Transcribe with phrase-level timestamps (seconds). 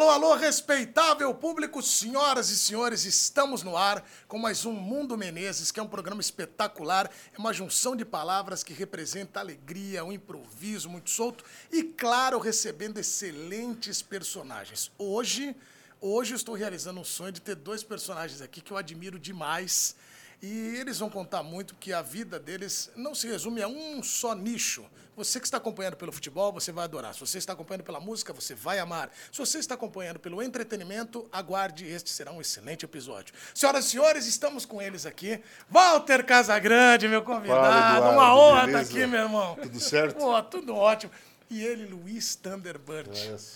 [0.00, 5.70] alô, alô, respeitável público, senhoras e senhores, estamos no ar com mais um Mundo Menezes,
[5.70, 10.88] que é um programa espetacular, é uma junção de palavras que representa alegria, um improviso
[10.88, 14.90] muito solto e, claro, recebendo excelentes personagens.
[14.96, 15.54] Hoje,
[16.00, 19.94] hoje estou realizando um sonho de ter dois personagens aqui que eu admiro demais.
[20.42, 24.34] E eles vão contar muito que a vida deles não se resume a um só
[24.34, 24.86] nicho.
[25.20, 27.12] Você que está acompanhando pelo futebol, você vai adorar.
[27.12, 29.10] Se você está acompanhando pela música, você vai amar.
[29.30, 33.34] Se você está acompanhando pelo entretenimento, aguarde, este será um excelente episódio.
[33.54, 35.38] Senhoras e senhores, estamos com eles aqui.
[35.68, 37.60] Walter Casagrande, meu convidado.
[37.60, 38.82] Fala, Eduardo, Uma honra beleza?
[38.82, 39.58] estar aqui, meu irmão.
[39.60, 40.16] Tudo certo?
[40.16, 41.12] Pô, tudo ótimo.
[41.50, 43.10] E ele, Luiz Thunderbird.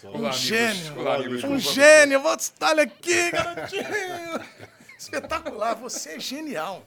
[0.05, 1.01] Um Olá, gênio.
[1.01, 1.45] Olá, amigos.
[1.45, 2.21] Um gênio.
[2.21, 3.85] Vou estar aqui, garotinho.
[5.01, 5.77] Espetacular.
[5.77, 6.85] Você é genial.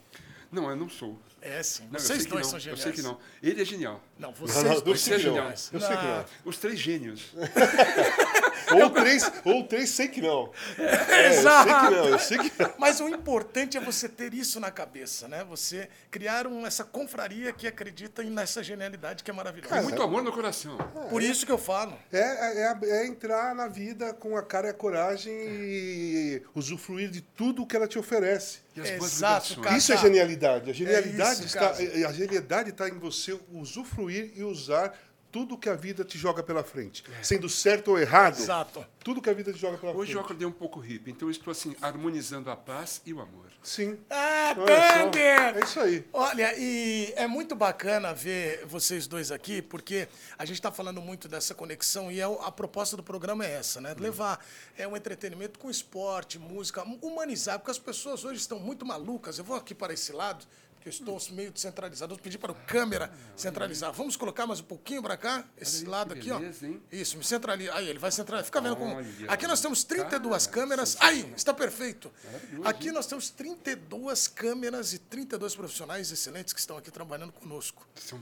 [0.52, 1.18] Não, eu não sou.
[1.42, 1.84] É sim.
[1.92, 2.50] Não, eu Vocês dois não.
[2.50, 2.82] são Eu geniais.
[2.84, 3.18] sei que não.
[3.44, 4.02] Ele é genial.
[4.18, 5.20] Não, Não, vocês não, eu dois são não.
[5.20, 5.70] geniais.
[5.72, 6.18] Eu sei que Não.
[6.18, 6.26] não.
[6.46, 7.32] Os três gênios.
[8.82, 10.52] Ou três, ou três sei que não.
[10.78, 11.70] É, eu Exato.
[11.70, 12.74] sei que não, eu sei que não.
[12.78, 15.46] Mas o importante é você ter isso na cabeça, né?
[15.46, 19.74] Você criar um- essa confraria que acredita em- nessa genialidade que é maravilhosa.
[19.74, 20.76] Tem muito amor no coração.
[21.10, 21.98] Por isso que eu falo.
[22.12, 27.22] É, é, é entrar na vida com a cara e a coragem e usufruir de
[27.22, 28.60] tudo o que ela te oferece.
[28.78, 29.84] E as boas Exato, vibrações.
[29.84, 30.70] Isso é genialidade.
[30.70, 34.94] A genialidade, isso, está, a genialidade está em você usufruir e usar
[35.38, 37.04] tudo que a vida te joga pela frente.
[37.22, 38.84] Sendo certo ou errado, Exato.
[39.04, 40.26] tudo que a vida te joga pela Hoje eu frente.
[40.26, 43.46] acordei um pouco hippie, então eu estou assim, harmonizando a paz e o amor.
[43.62, 44.00] Sim.
[44.10, 44.56] Ah.
[44.56, 45.58] Thunder!
[45.58, 46.08] É isso aí.
[46.12, 50.08] Olha, e é muito bacana ver vocês dois aqui, porque
[50.40, 53.80] a gente está falando muito dessa conexão e é a proposta do programa é essa,
[53.80, 53.96] né?
[54.00, 54.44] Levar
[54.76, 59.38] é, um entretenimento com esporte, música, humanizar, porque as pessoas hoje estão muito malucas.
[59.38, 60.46] Eu vou aqui para esse lado,
[60.88, 62.14] que eu estou meio descentralizado.
[62.14, 63.92] Eu vou pedir para o câmera centralizar.
[63.92, 65.46] Vamos colocar mais um pouquinho para cá?
[65.58, 66.40] Esse lado aqui, ó.
[66.92, 67.74] Isso, me centraliza.
[67.76, 68.46] Aí, ele vai centralizar.
[68.46, 68.98] Fica vendo como.
[69.28, 70.98] Aqui nós temos 32 cara, câmeras.
[71.00, 72.12] Aí, está perfeito.
[72.64, 77.88] Aqui nós temos 32 câmeras e 32 profissionais excelentes que estão aqui trabalhando conosco.
[77.96, 78.22] São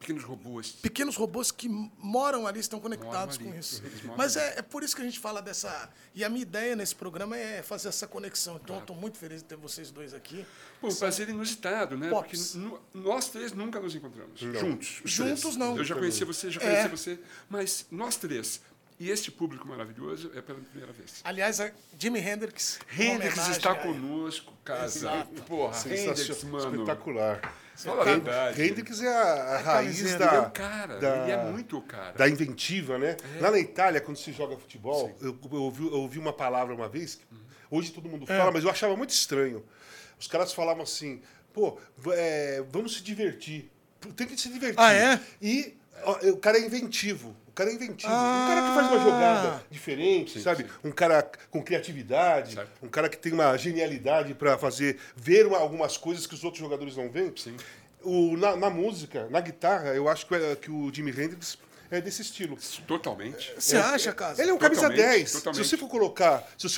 [0.00, 0.72] pequenos robôs.
[0.72, 3.82] Pequenos robôs que moram ali, estão conectados ali, com isso.
[4.16, 5.88] Mas é, é por isso que a gente fala dessa.
[6.14, 8.58] E a minha ideia nesse programa é fazer essa conexão.
[8.62, 10.44] Então, eu estou muito feliz de ter vocês dois aqui.
[10.80, 12.08] Pô, um prazer inusitado, né?
[12.08, 12.56] Pops.
[12.56, 14.40] Porque nós três nunca nos encontramos.
[14.40, 15.02] Juntos.
[15.04, 15.56] os Juntos, três.
[15.56, 15.76] não.
[15.76, 16.64] Eu já conhecia você, já É.
[16.64, 17.18] conhecia você.
[17.48, 18.60] Mas nós três.
[18.98, 21.20] E este público maravilhoso é pela primeira vez.
[21.24, 22.78] Aliás, a Jimi Hendrix.
[22.98, 24.98] Hendrix está conosco, casa.
[24.98, 25.42] Exato.
[25.44, 26.82] Porra, Hendrix, Sensacional, mano.
[26.82, 27.54] espetacular.
[27.84, 28.62] Fala a verdade.
[28.62, 30.98] Hendrix é a, a raiz da, Ele é o cara.
[30.98, 32.12] da- Ele é muito o cara.
[32.12, 33.16] da inventiva, né?
[33.36, 33.40] É.
[33.40, 36.88] Lá na Itália, quando se joga futebol, eu, eu ouvi, eu ouvi uma palavra uma
[36.88, 37.24] vez, que
[37.70, 38.36] hoje todo mundo É.
[38.38, 39.64] fala, mas eu achava muito estranho.
[40.18, 41.78] Os caras falavam assim, pô,
[42.12, 43.70] é, vamos se divertir.
[44.16, 44.78] Tem que se divertir.
[44.80, 45.20] Ah, é?
[45.42, 45.76] E
[46.32, 47.36] o cara é inventivo.
[47.60, 48.10] Cara é inventivo.
[48.10, 48.42] Ah.
[48.42, 50.62] Um cara que faz uma jogada diferente, Sim, sabe?
[50.62, 50.68] sim.
[50.82, 52.70] Um cara com criatividade, Certo.
[52.82, 56.58] um cara que tem uma genialidade para fazer, ver uma- algumas coisas que os outros
[56.62, 57.30] jogadores não veem.
[57.36, 57.54] Sim.
[58.02, 61.58] O, na, na música, na guitarra, eu acho que, é- que o Jimi Hendrix
[61.90, 62.56] é desse estilo.
[62.86, 63.52] Totalmente.
[63.58, 64.40] Você acha, Casa?
[64.40, 65.32] Ele é um camisa Totalmente, 10.
[65.32, 65.62] totalmente.
[65.64, 66.46] Se você for colocar.
[66.56, 66.70] Se o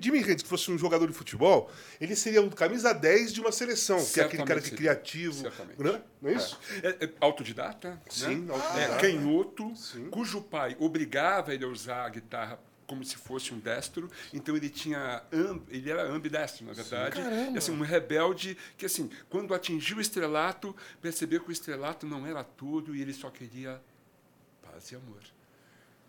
[0.00, 4.04] Jimi Hendrix fosse um jogador de futebol, ele seria o camisa 10 de uma seleção,
[4.04, 5.40] que é aquele cara que é Certamente criativo.
[5.42, 5.82] Certamente.
[5.82, 6.02] Né?
[6.20, 6.58] Não é isso?
[6.82, 8.54] É, é autodidata, Sim, né?
[8.54, 8.94] autodidata.
[8.94, 9.72] É canhoto,
[10.10, 14.68] cujo pai obrigava ele a usar a guitarra como se fosse um destro, então ele
[14.68, 17.16] tinha amb- ele era ambidestro, na verdade.
[17.22, 17.52] Caramba.
[17.52, 22.26] E assim, um rebelde que assim, quando atingiu o estrelato, percebeu que o estrelato não
[22.26, 23.80] era tudo e ele só queria
[24.72, 25.20] paz e amor.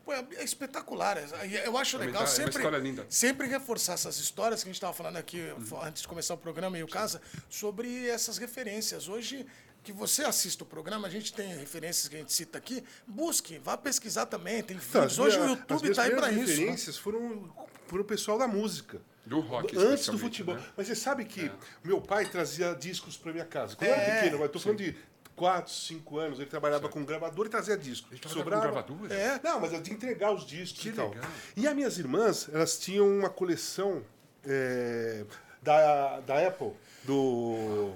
[0.06, 1.18] Pô, é é espetacular.
[1.18, 4.78] É- Eu acho É legal ida- é sempre, sempre reforçar essas histórias que a gente
[4.78, 5.40] estava falando aqui
[5.84, 9.08] antes de começar o programa e o Casa, sobre essas referências.
[9.08, 9.46] Hoje,
[9.82, 13.60] que você assista o programa, a gente tem referências que a gente cita aqui, busque,
[13.60, 14.62] vá pesquisar também.
[14.62, 15.20] Tem Então, vídeos.
[15.20, 16.40] Hoje o as YouTube está aí para isso.
[16.40, 16.46] né?
[16.48, 17.54] referências foram
[17.88, 19.02] para o pessoal da música.
[19.26, 20.56] Do rock, Antes do futebol.
[20.56, 20.66] né?
[20.76, 21.50] Mas você sabe que
[21.82, 23.74] meu pai trazia discos para minha casa.
[23.74, 24.98] Quando É, eu era pequeno, mas estou falando de
[25.36, 28.12] 4, 5 anos, ele trabalhava com gravador e trazia discos.
[28.12, 29.12] Ele trabalhava com gravador?
[29.12, 29.40] É.
[29.44, 31.10] Não, mas é de entregar os discos Que e tal.
[31.10, 31.26] legal.
[31.56, 34.04] E as minhas irmãs, elas tinham uma coleção
[34.46, 35.26] é,
[35.62, 36.72] da, da Apple,
[37.04, 37.94] do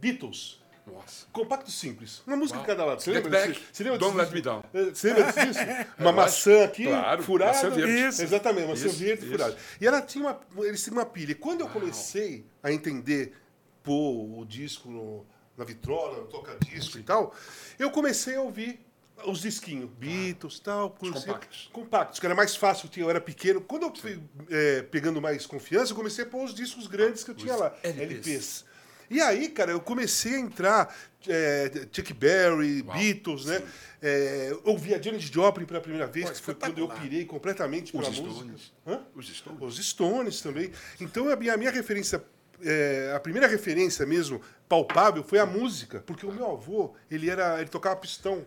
[0.00, 0.62] Beatles.
[0.86, 1.26] Nossa.
[1.32, 2.22] Compacto simples.
[2.26, 3.00] Uma música de cada lado.
[3.00, 3.64] Você Get lembra back, disso?
[3.72, 4.24] Você lembra don't disso?
[4.26, 4.62] let me down.
[4.74, 5.58] É, Você lembra disso?
[5.98, 6.12] Uma lógico.
[6.12, 7.52] maçã aqui, Claro, furada.
[7.54, 7.92] maçã verde.
[8.08, 8.22] Isso.
[8.22, 9.30] Exatamente, maçã Isso, verde isso.
[9.32, 9.56] furada.
[9.80, 11.32] E ela tinha uma, eles tinham uma pilha.
[11.32, 13.34] E quando eu comecei a entender
[13.82, 15.26] pôr o disco no-
[15.56, 17.34] na vitrola, no toca-disco e tal,
[17.78, 18.80] eu comecei a ouvir
[19.26, 21.70] os disquinhos, Beatles tal, conhecia- compactos.
[21.72, 23.60] compactos, que era mais fácil, eu era pequeno.
[23.60, 24.20] Quando eu fui
[24.50, 27.72] é, pegando mais confiança, eu comecei a pôr os discos grandes que eu tinha lá,
[27.82, 28.00] LPs.
[28.26, 28.64] LPs.
[29.10, 30.96] E aí, cara, eu comecei a entrar.
[31.28, 33.62] É, Chuck Berry, Beatles, né?
[34.02, 37.24] É, eu ouvi a Janis Joplin pela primeira vez, Pô, que foi quando eu pirei
[37.24, 38.34] completamente pela Os música.
[38.58, 38.72] Stones.
[38.86, 39.02] Hã?
[39.14, 39.60] Os Stones.
[39.62, 40.70] Os Stones também.
[41.00, 42.22] Então a minha, a minha referência,
[42.62, 47.60] é, a primeira referência mesmo palpável foi a música, porque o meu avô ele era,
[47.60, 48.46] ele tocava pistão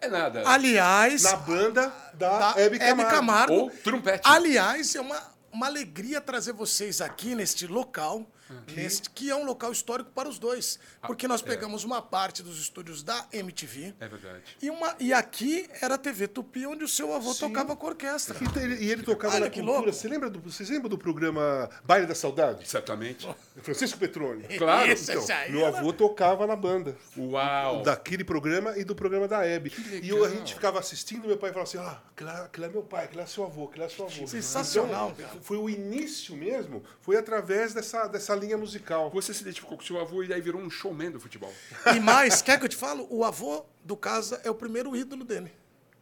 [0.00, 0.42] É nada.
[0.46, 3.10] Aliás, na banda da, da Hebe Camargo.
[3.10, 3.52] Camargo.
[3.52, 4.22] Ou trompete.
[4.24, 8.26] Aliás, é uma, uma alegria trazer vocês aqui neste local,
[8.74, 10.78] neste, que é um local histórico para os dois.
[11.06, 13.94] Porque nós pegamos uma parte dos estúdios da MTV.
[14.00, 14.42] É verdade.
[14.60, 17.90] E, uma, e aqui era a TV Tupi, onde o seu avô tocava com a
[17.90, 18.36] orquestra.
[18.40, 19.78] E ele, e ele tocava Olha na que cultura.
[19.78, 19.92] louco.
[19.92, 22.68] Você lembra do, vocês lembram do programa Baile da Saudade?
[22.68, 23.28] Certamente.
[23.62, 24.44] Francisco Petroni.
[24.58, 24.92] Claro.
[24.92, 25.78] Isso, Então, meu era.
[25.78, 26.96] avô tocava na banda.
[27.16, 27.82] Uau.
[27.82, 29.72] Daquele programa e do programa da Hebe.
[30.02, 32.70] E eu, a gente ficava assistindo, meu pai falava assim: ah, aquele lá, aquele lá
[32.70, 34.26] é meu pai, aquele lá é seu avô, aquele lá é seu avô.
[34.26, 35.40] Sensacional, Então, cara.
[35.42, 39.10] Foi o início mesmo, foi através dessa, dessa linha musical.
[39.10, 41.52] Você se identificou com seu avô e aí virou um showman do futebol.
[41.94, 43.06] E mais, quer que eu te falo?
[43.10, 45.52] O avô do Casa é o primeiro ídolo dele.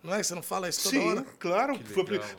[0.02, 0.22] Não é?
[0.22, 1.26] Você não fala isso toda Sim, hora?
[1.38, 1.78] claro.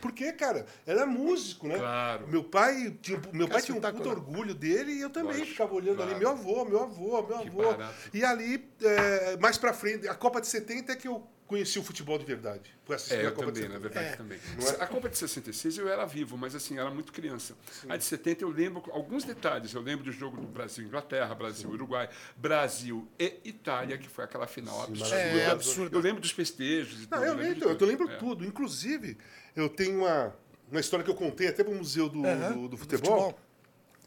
[0.01, 1.77] Porque, cara, era músico, né?
[1.77, 2.27] Claro.
[2.27, 5.73] Meu pai tinha, meu pai tinha um puto orgulho dele e eu também Lógico, ficava
[5.75, 6.11] olhando claro.
[6.11, 7.63] ali, meu avô, meu avô, meu Que avô.
[7.63, 7.93] barato.
[8.13, 11.83] E ali, é, mais pra frente, a Copa de 70 é que eu conheci o
[11.83, 12.73] futebol de verdade.
[12.85, 13.89] Foi assistindo É, a eu Copa também, de na 70.
[13.89, 14.15] verdade, É.
[14.17, 14.39] também.
[14.57, 14.83] Não?
[14.83, 17.55] A Copa de 66 eu era vivo, mas assim, era muito criança.
[17.87, 19.73] A de 70 eu lembro alguns detalhes.
[19.73, 24.23] Eu lembro do jogo do Brasil Inglaterra, Brasil e Uruguai, Brasil e Itália, que foi
[24.23, 25.15] aquela final absurda.
[25.15, 25.95] É, absurdo.
[25.97, 27.03] Eu lembro dos festejos.
[27.03, 27.85] e Não, tudo, eu lembro eu, tudo.
[27.85, 28.15] lembro É.
[28.17, 28.45] tudo.
[28.45, 29.17] Inclusive,
[29.55, 30.35] eu tenho uma,
[30.71, 33.31] uma história que eu contei até para o Museu do, Aham, do, do do futebol,
[33.31, 33.39] futebol.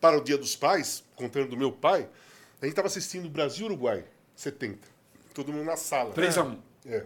[0.01, 2.09] para o Dia dos Pais, contando do meu pai.
[2.61, 4.05] A gente estava assistindo Brasil e Uruguai,
[4.35, 4.89] 70.
[5.35, 6.13] Todo mundo na sala.
[6.15, 7.05] 3 a 1 É.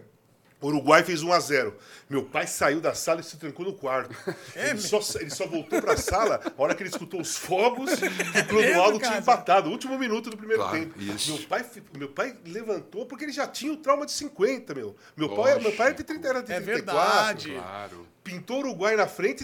[0.61, 1.73] O Uruguai fez 1 a 0
[2.09, 4.13] Meu pai saiu da sala e se trancou no quarto.
[4.55, 7.91] É ele, só, ele só voltou pra sala a hora que ele escutou os fogos
[8.01, 9.69] e o Clodoaldo tinha empatado.
[9.69, 11.01] Último minuto do primeiro Claro, tempo.
[11.01, 11.31] isso.
[11.37, 11.65] Meu pai,
[11.97, 14.95] meu pai levantou porque ele já tinha o trauma de 50, meu.
[15.15, 17.01] Meu pai, meu pai era de 30, era de É 34.
[17.01, 17.51] verdade.
[17.53, 18.07] Claro.
[18.23, 19.43] Pintou o Uruguai na frente,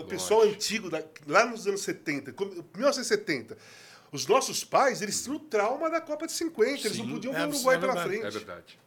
[0.00, 3.56] o pessoal antigo, da- lá nos anos 70, como- 1970.
[4.12, 6.88] Os nossos pais, eles tinham o trauma da Copa de 50.
[6.88, 7.12] Eles não Sim.
[7.12, 8.26] podiam É ver o Uruguai é pela frente.
[8.26, 8.78] É verdade.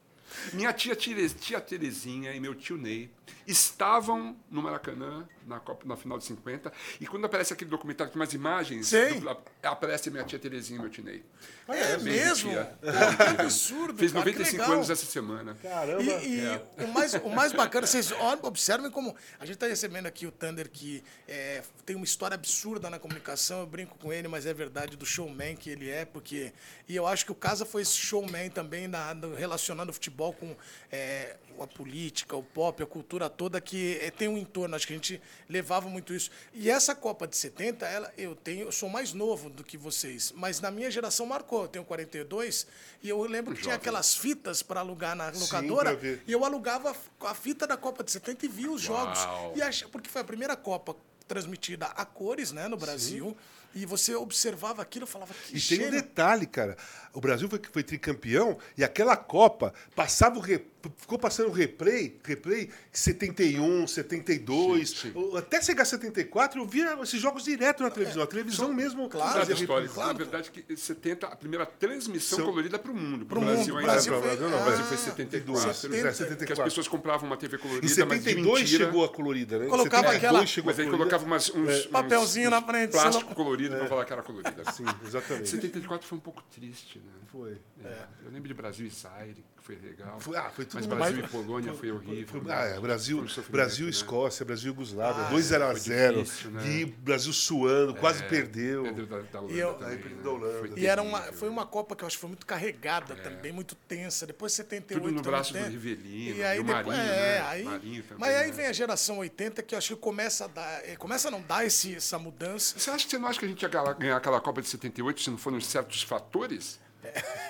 [0.52, 3.10] Minha tia, tia Terezinha e meu tio Ney
[3.46, 8.20] estavam no Maracanã, na, Copa, na final de 50, e quando aparece aquele documentário com
[8.20, 9.20] umas imagens, Sei.
[9.20, 11.24] do- aparece minha tia Terezinha e meu tio Ney.
[11.68, 12.50] É Bem mesmo?
[12.52, 12.78] tia.
[12.82, 13.98] Pô, que absurdo.
[13.98, 14.76] Fez cara, que 95 legal.
[14.76, 15.58] anos essa semana.
[15.62, 16.02] Caramba.
[16.02, 19.16] E, e o, mais, o mais bacana, vocês olham, observem como.
[19.40, 23.62] A gente está recebendo aqui o Thunder, que é, tem uma história absurda na comunicação.
[23.62, 26.52] Eu brinco com ele, mas é verdade do showman que ele é, porque.
[26.88, 30.56] E eu acho que o Casa foi esse showman também, na, relacionando o futebol com
[30.92, 34.76] é, a política, o pop, a cultura toda, que é, tem um entorno.
[34.76, 36.32] Acho que a gente levava muito isso.
[36.54, 40.32] E essa Copa de 70, ela, eu tenho, eu sou mais novo do que vocês,
[40.36, 41.64] mas na minha geração marcou.
[41.64, 42.66] Eu tenho 42
[43.04, 43.82] e eu lembro que tinha Jovem.
[43.82, 45.96] aquelas fitas para alugar na Sim, locadora.
[45.96, 46.24] ver.
[46.26, 49.20] E eu alugava a fita da Copa de 70 e via os jogos.
[49.20, 49.54] Uau.
[49.56, 49.84] E ach...
[49.92, 50.96] Porque foi a primeira Copa
[51.28, 53.36] transmitida a cores, né, no Brasil.
[53.76, 56.78] E você observava aquilo e falava que E tem um detalhe, cara.
[57.12, 60.64] O Brasil foi, foi tricampeão e aquela Copa passava o re-
[60.98, 65.12] ficou passando o replay, replay 71, 72, Sim, sim.
[65.16, 68.24] o- até chegar 74, eu via esses jogos direto na televisão.
[68.24, 69.96] A televisão mesmo Claro, Dados fazia históricos.
[69.96, 70.08] replay.
[70.08, 73.26] Na verdade, que 70, a primeira transmissão São- colorida para o mundo.
[73.26, 73.54] Pro mundo.
[73.54, 73.92] Brasil O ainda.
[73.92, 74.20] Brasil não.
[74.20, 75.74] foi- Brasil não, O Brasil Ah, foi 74.
[75.74, 76.64] 70, Que as 74.
[76.66, 78.86] pessoas compravam uma TV Em colorida, mas de 72 mentira.
[78.86, 79.66] chegou a colorida, né?
[79.66, 82.92] Em Colocava 72 aquela- chegou Mas aí colocava umas, uns, uns- Papelzinho na uns frente,
[82.92, 84.64] Plástico sei colorido para falar que era colorida.
[84.74, 85.50] Sim, exatamente.
[85.50, 87.12] 74 foi um pouco triste, né?
[87.32, 87.58] Foi.
[87.84, 88.06] É.
[88.26, 90.20] Eu lembro de Brasil e Zaire, que foi legal.
[90.20, 92.28] Foi- ah, foi tudo Mas mais- Brasil e Polônia foi horrível.
[92.28, 92.54] Foi- né?
[92.54, 93.90] ah, é, Brasil, Brasil né?
[93.92, 96.68] Escócia, Brasil Yugoslávia, Ah, 2 0 a foi 0 difícil, né?
[96.70, 98.84] E Brasil suando, quase perdeu.
[98.84, 100.22] Pedro da, da Holanda E eu- também, né?
[100.22, 100.60] da Holanda.
[100.60, 103.52] Foi E era uma, foi uma Copa que eu acho que foi muito carregada também,
[103.54, 104.28] muito tensa.
[104.28, 105.60] Depois 78 Tudo no também braço do.
[105.60, 107.42] Rivelino, E aí e o depois, Marinho, é, né?
[107.48, 108.54] aí, Marinho também, mas aí né?
[108.54, 111.42] vem a geração 80 que eu acho que começa a dar, é, começa a não
[111.42, 112.78] dar esse, essa mudança.
[112.78, 114.68] Você acha que você não acha que a gente ia ganhar- ganhar aquela Copa de
[114.68, 116.80] 78 se não foram certos fatores?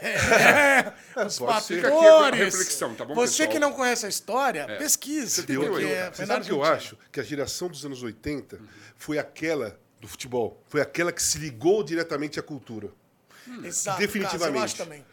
[0.02, 0.94] É,
[1.26, 2.38] os a fatores.
[2.38, 3.50] reflexão, tá bom, Você pessoal?
[3.50, 5.30] que não conhece a história, pesquise.
[5.30, 6.12] 78, porque cara.
[6.12, 6.98] foi Você sabe o que eu acho?
[7.12, 8.60] Que a geração dos anos 80
[8.98, 10.62] foi aquela do futebol.
[10.68, 12.90] Foi aquela que se ligou diretamente à cultura.
[13.64, 14.58] Exato, Definitivamente.
[14.58, 15.06] Eu acho também.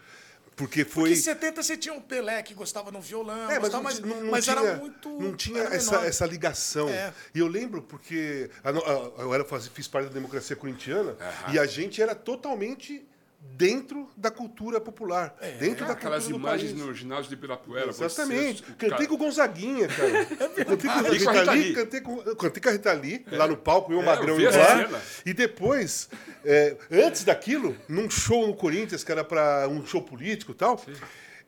[0.57, 1.13] Porque Porque foi.
[1.13, 3.99] em 70 você tinha um Pelé que gostava no violão, É, mas, gostava, não, mas,
[4.01, 5.09] não- não mas tinha, era muito.
[5.09, 6.07] não tinha essa, menor.
[6.07, 6.89] essa ligação.
[6.91, 7.15] É.
[7.35, 9.43] E eu lembro porque a a- eu era,
[9.73, 11.17] fiz parte da democracia corintiana
[11.51, 13.09] e a gente era totalmente
[13.41, 15.35] dentro da cultura popular.
[15.59, 17.89] dentro da Aquelas cultura do imagens no ginásio de Ibirapuera.
[17.89, 18.63] Exatamente.
[18.63, 20.25] Você, Cantei cara- com o Gonzaguinha, cara.
[20.65, 21.75] Cantei com a Rita Lee, Lee.
[21.75, 24.53] cantei com, cantei com a Rita Lee, lá no palco, eu, É, Magrão e o
[24.53, 25.01] cena.
[25.27, 26.09] E depois,
[26.45, 30.83] é, antes daquilo, num show no Corinthians, que era para um show político e tal,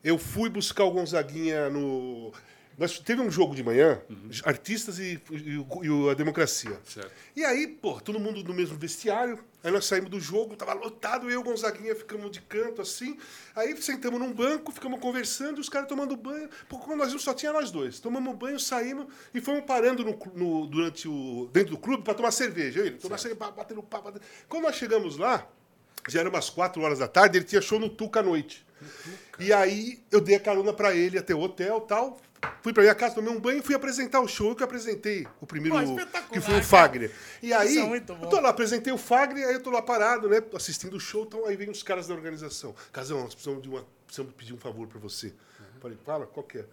[0.03, 2.31] eu fui buscar o Gonzaguinha no.
[2.77, 4.01] Nós teve um jogo de manhã,
[4.43, 6.79] artistas e, e e a democracia.
[6.85, 7.11] Certo.
[7.35, 9.37] E aí, pô, todo mundo no mesmo vestiário.
[9.63, 13.17] Aí nós saímos do jogo, tava lotado, eu e o Gonzaguinha ficamos de canto assim.
[13.55, 16.49] Aí sentamos num banco, ficamos conversando, os caras tomando banho.
[16.67, 17.99] Pô, quando nós vimos, só tinha nós dois.
[17.99, 22.31] Tomamos banho, saímos e fomos parando no, no- durante o, dentro do clube para tomar
[22.31, 22.79] cerveja.
[22.81, 24.05] Ele, tomar cerveja, batendo papo.
[24.05, 25.47] batendo- Quando nós chegamos lá,
[26.09, 28.65] já era umas 4 horas da tarde, ele tinha show no Tuca à noite.
[29.39, 32.19] E aí eu dei a carona para ele até o hotel tal.
[32.61, 34.49] Fui para minha casa, tomei um banho e fui apresentar o show.
[34.49, 35.95] Eu que apresentei o primeiro, Pô,
[36.31, 36.63] que foi o.
[36.63, 37.11] Fagner.
[37.41, 38.25] E aí, é muito bom.
[38.25, 41.23] eu tô lá, apresentei o Fagner, aí eu tô lá parado, né, assistindo o show.
[41.23, 42.73] Então aí vem os caras da organização.
[42.91, 45.33] Casão, nós precisamos, de uma, precisamos pedir um favor para você.
[45.81, 46.65] Falei, fala, qual que é?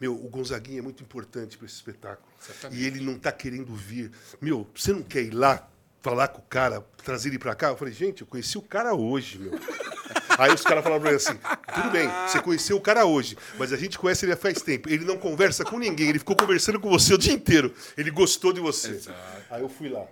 [0.00, 2.26] Meu, o Gonzaguinha é muito importante para esse espetáculo.
[2.72, 4.10] E ele não tá querendo vir.
[4.40, 5.70] Meu, você não quer ir lá
[6.06, 7.68] falar com o cara, trazer ele para cá?
[7.70, 9.58] Eu falei, gente, eu conheci o cara hoje, meu.
[10.38, 11.36] Aí os caras falaram pra mim assim:
[11.74, 14.88] tudo bem, você conheceu o cara hoje, mas a gente conhece ele faz tempo.
[14.88, 17.74] Ele não conversa com ninguém, ele ficou conversando com você o dia inteiro.
[17.96, 18.90] Ele gostou de você.
[18.90, 19.18] Exato.
[19.50, 20.06] Aí eu fui lá,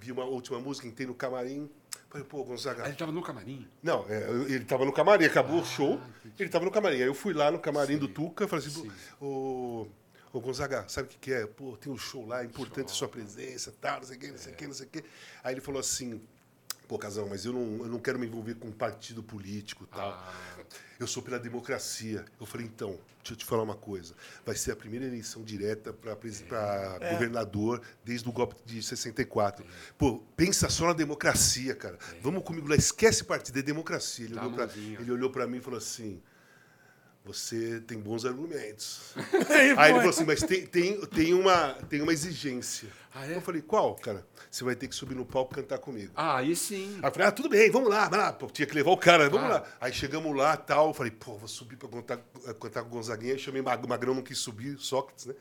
[0.00, 1.68] vi uma última música, entrei no camarim.
[2.08, 2.84] Falei, pô, Gonzaga.
[2.84, 3.66] Aí ele tava no camarim.
[3.82, 6.00] Não, é, ele tava no camarim, acabou o show,
[6.38, 6.96] ele tava no camarim.
[6.96, 9.88] Aí eu fui lá no camarim do Tuca, falei assim, ô,
[10.34, 11.46] ô Gonzaga, sabe o que, que é?
[11.46, 14.30] Pô, tem um show lá, é importante a sua presença, tal, não sei o que,
[14.32, 15.04] não sei o que, não sei o que.
[15.44, 16.20] Aí ele falou assim,
[16.88, 20.34] pô, Casão, mas eu não, eu não quero me envolver com partido político tal.
[20.98, 22.24] Eu sou pela democracia.
[22.40, 24.12] Eu falei, então, deixa eu te falar uma coisa.
[24.44, 26.16] Vai ser a primeira eleição direta para
[27.12, 29.64] governador desde o golpe de 64.
[29.96, 31.96] Pô, pensa só na democracia, cara.
[32.20, 34.26] Vamos comigo lá, esquece partido, é democracia.
[34.26, 34.34] Ele
[35.00, 36.20] ele olhou para mim e falou assim:
[37.24, 39.14] você tem bons argumentos.
[39.48, 42.88] Aí Aí ele falou assim, mas tem, tem, tem, uma, tem uma exigência.
[43.14, 43.36] Ah, é?
[43.36, 44.26] Eu falei, qual, cara?
[44.50, 46.12] Você vai ter que subir no palco e cantar comigo.
[46.14, 46.98] Ah, aí sim.
[47.02, 48.32] Aí eu falei, ah, tudo bem, vamos lá, lá.
[48.32, 49.64] Pô, tinha que levar o cara, vamos Claro.
[49.64, 49.70] lá.
[49.80, 52.18] Aí chegamos lá tal, eu falei, pô, vou subir pra cantar,
[52.60, 53.38] cantar com o Gonzaguinha.
[53.38, 55.34] Chamei Magrão, não quis subir, Sócrates, né?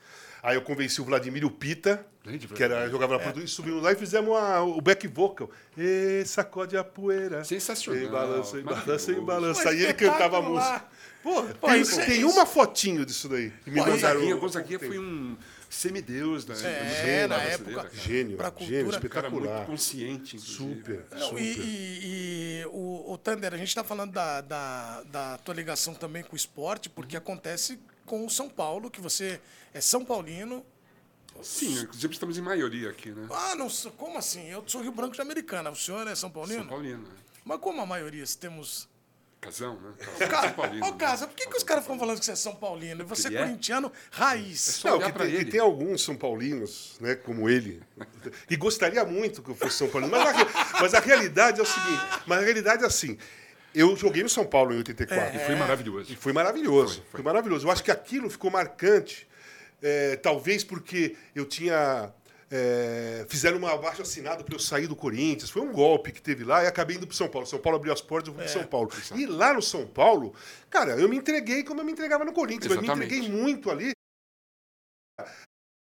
[0.44, 3.48] Aí eu convenci o Vladimir e o Pita, Grande que era, jogava na produção, e
[3.48, 5.50] subimos lá e fizemos a- o back vocal.
[5.78, 7.44] E sacode a poeira.
[7.46, 9.70] Sensacional, Em balança, em balança, em balança.
[9.70, 10.72] Aí ele cantava a espetacular.
[10.72, 10.86] música.
[11.24, 13.54] Pô, Pô, tem, isso é- tem isso- uma fotinho disso daí.
[13.66, 15.38] me Pô, mandaram Gonzaguinha, Gonzaguinha foi um
[15.70, 17.90] semideus da, É, do na época.
[17.94, 18.98] Gênio, pra gênio, cultura.
[19.06, 19.66] Um cara muito espetacular.
[19.66, 20.76] consciente, inclusive.
[20.76, 21.42] Super, Não, super.
[21.42, 25.94] e, e- e o, o Thunder, a gente está falando da, da, da tua ligação
[25.94, 29.40] também com o esporte, porque acontece com o São Paulo, que você
[29.74, 30.66] é São Paulino.
[31.42, 33.28] Sim, inclusive estamos em maioria aqui, né?
[33.32, 34.48] Ah, não, sou- como assim?
[34.50, 35.72] Eu sou Rio Branco de Americana.
[35.72, 36.60] O senhor é São Paulino?
[36.60, 37.16] São Paulino, né?
[37.44, 38.26] Mas como a maioria?
[38.26, 38.88] Se temos.
[39.42, 39.94] Casão, né?
[40.30, 40.86] Cara, São Paulino.
[40.86, 40.98] ô, né?
[40.98, 43.02] Casa, por que, que os caras ficam falando que você é São Paulino?
[43.02, 43.40] E você é é?
[43.40, 44.62] corintiano raiz.
[44.62, 45.52] só Não, olhar que tem, que ele.
[45.52, 47.82] tem alguns São Paulinos, né, como ele,
[48.48, 50.12] que gostaria muito que eu fosse São Paulino.
[50.12, 53.18] Mas a, mas a realidade é o seguinte: mas a realidade é assim.
[53.74, 55.36] Eu joguei no São Paulo em 84.
[55.36, 56.14] E foi maravilhoso.
[56.14, 57.04] E foi maravilhoso.
[57.10, 57.68] Foi, maravilhoso.
[57.68, 59.28] Eu acho que aquilo ficou marcante,
[59.82, 62.14] é, talvez porque eu tinha.
[62.52, 65.50] é, fizeram um abaixo assinado para eu sair do Corinthians.
[65.50, 67.48] Foi um golpe que teve lá e acabei indo para São Paulo.
[67.48, 68.92] São Paulo abriu as portas, eu fui para São Paulo.
[69.16, 70.36] E lá no São Paulo,
[70.70, 72.72] cara, eu me entreguei como eu me entregava no Corinthians.
[72.72, 73.16] Eu me Exatamente.
[73.16, 73.92] entreguei muito ali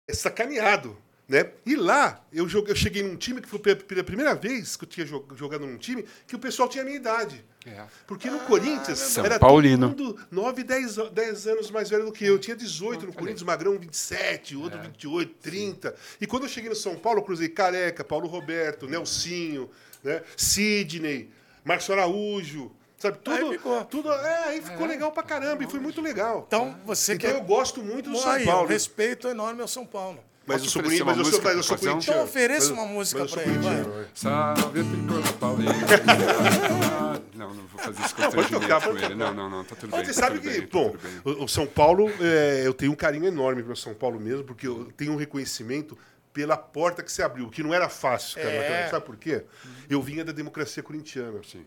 [0.10, 0.98] é sacaneado.
[1.28, 1.52] Né?
[1.66, 4.86] E lá, eu, joguei, eu cheguei num time que foi pe- pela primeira vez que
[4.86, 7.44] eu tinha jo- jogado num time que o pessoal tinha a minha idade.
[7.66, 7.84] É.
[8.08, 9.90] Porque no Corinthians São era Paulino.
[9.90, 12.36] todo mundo 9, 10, an- 10 anos mais velho do que eu.
[12.36, 15.94] Eu tinha 18 no Corinthians, Magrão 27, outro 28, 30.
[16.22, 19.70] E quando eu cheguei no São Paulo, eu cruzei Careca, Paulo Roberto, Nelsinho,
[20.02, 20.24] né?
[20.38, 21.30] Sidney,
[21.66, 22.72] Márcio Araújo.
[22.98, 23.86] Sabe, tudo, Aí ficou.
[23.86, 26.46] tudo, é, aí ficou legal pra caramba e foi muito legal.
[26.48, 27.36] Então, você Então quer.
[27.38, 28.64] eu gosto muito do São Aí, Paulo.
[28.64, 30.24] um respeito enorme ao São Paulo.
[30.48, 32.20] Mas eu sou bonito, mas eu sou, mas eu sou pro corintiano.
[32.20, 34.08] Então ofereça uma música pra sou ele, vai.
[34.14, 35.74] Salve tricolor paulista.
[37.36, 39.02] Não, não vou fazer isso constrangimento tocar, com ele.
[39.02, 39.16] tocar.
[39.16, 40.14] Não, não, não, tá tudo Mas bem.
[40.14, 42.96] você tá sabe tudo que, bem, tá bom, o, São Paulo, é, eu tenho um
[42.96, 45.96] carinho enorme para São Paulo mesmo, porque eu tenho um reconhecimento
[46.34, 48.50] pela porta que se abriu, que não era fácil, cara.
[48.50, 48.90] É.
[48.90, 49.44] Sabe por quê?
[49.88, 51.42] Eu vinha da democracia corintiana.
[51.44, 51.64] Sim.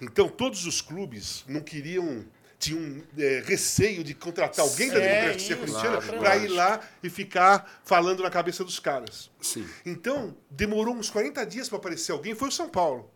[0.00, 2.24] Então, todos os clubes não queriam.
[2.60, 7.08] Tinham é, receio de contratar alguém da democracia isso, corintiana claro, para ir lá e
[7.10, 9.30] ficar falando na cabeça dos caras.
[9.40, 9.66] Sim.
[9.84, 13.10] Então, demorou uns 40 dias para aparecer alguém, foi o São Paulo.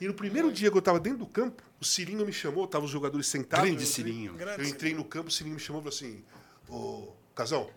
[0.00, 2.84] E no primeiro dia que eu estava dentro do campo, o Cirinho me chamou, estavam
[2.86, 3.64] os jogadores sentados.
[3.64, 4.36] Grande eu entrei- Cirinho.
[4.58, 6.24] Eu entrei no campo, o Cirinho me chamou e falou assim:
[6.68, 7.70] Ô, Casão,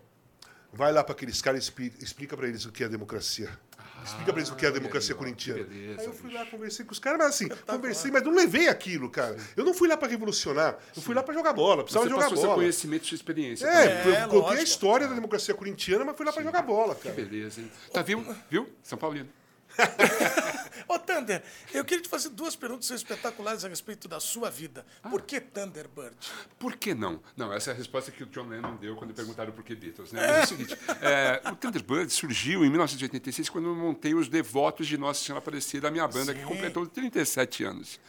[0.72, 3.56] vai lá para aqueles caras e expli- explica para eles o que é democracia.
[4.04, 5.64] Explica para eles o que é a olha democracia corintiana.
[5.64, 8.34] que beleza, aí eu fui lá, conversei com os caras, mas assim, conversei, mas não
[8.34, 9.36] levei aquilo, cara.
[9.56, 12.22] Eu não fui lá para revolucionar, eu fui lá para jogar bola, precisava Você jogar
[12.24, 12.58] passou seu bola.
[12.60, 13.66] conhecimento, sua experiência.
[13.66, 16.94] É, eu É, contei a história da democracia corintiana, mas fui lá para jogar bola,
[16.94, 17.14] cara.
[17.14, 17.70] Beleza, hein?
[17.92, 18.24] Tá, viu?
[18.50, 18.68] Viu?
[18.82, 19.28] São Paulino.
[20.88, 24.84] Ô, Thunder, eu queria te fazer duas perguntas espetaculares a respeito da sua vida.
[25.02, 25.08] Ah.
[25.08, 26.16] Por que Thunderbird?
[26.58, 27.20] Por que não?
[27.36, 30.12] Não, essa é a resposta que o John Lennon deu quando perguntaram por que Beatles.
[30.12, 30.20] Né?
[30.20, 34.86] Mas é o seguinte, é, o Thunderbird surgiu em 1986 quando eu montei os Devotos
[34.86, 38.00] de Nossa Senhora Aparecida, a minha banda, que completou 37 anos.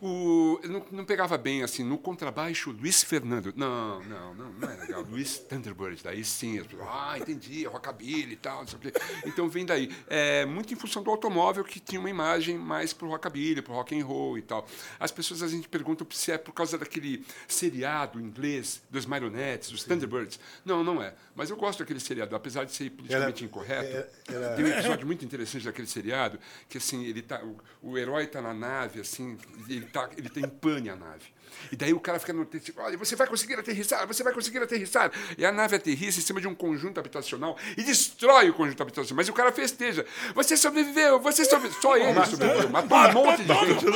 [0.00, 3.52] O, não, não pegava bem, assim, no contrabaixo, Luiz Fernando.
[3.56, 5.02] Não, não, não, não é legal.
[5.02, 6.58] Luiz Thunderbird, daí sim.
[6.58, 8.92] as pessoas, ah, entendi, rockabilly e tal, não sei o quê.
[9.24, 9.90] Então vem daí.
[10.08, 13.98] É, muito em função do automóvel, que tinha uma imagem mais pro rockabilly, pro rock
[13.98, 14.66] and roll e tal.
[14.98, 19.84] As pessoas, a gente pergunta se é por causa daquele seriado inglês dos marionetes, dos
[19.84, 20.38] Thunderbirds.
[20.64, 21.14] Não, não é.
[21.34, 23.96] Mas eu gosto daquele seriado, apesar de ser politicamente Era- incorreto.
[23.96, 26.38] era- era- Tem um episódio muito interessante daquele seriado,
[26.68, 27.58] que assim, ele tá, o,
[27.90, 29.38] o herói está na nave, assim,
[29.68, 31.24] ele tá, ele tá em pane a nave.
[31.72, 34.58] E daí o cara fica no texto, olha, você vai conseguir aterrissar, você vai conseguir
[34.58, 35.10] aterrissar.
[35.36, 39.16] E a nave aterrissa em cima de um conjunto habitacional e destrói o conjunto habitacional.
[39.16, 40.04] Mas o cara festeja.
[40.34, 41.80] Você sobreviveu, você sobreviveu.
[41.82, 43.86] Só ele sobreviveu, matou um monte de gente.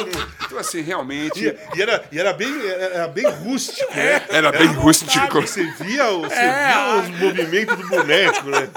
[0.47, 4.25] Então, assim, realmente, E, e era, e era bem, era bem rústico, né?
[4.29, 5.41] era bem rústico.
[5.41, 8.69] Você via, você É, via os movimentos do boneco, né?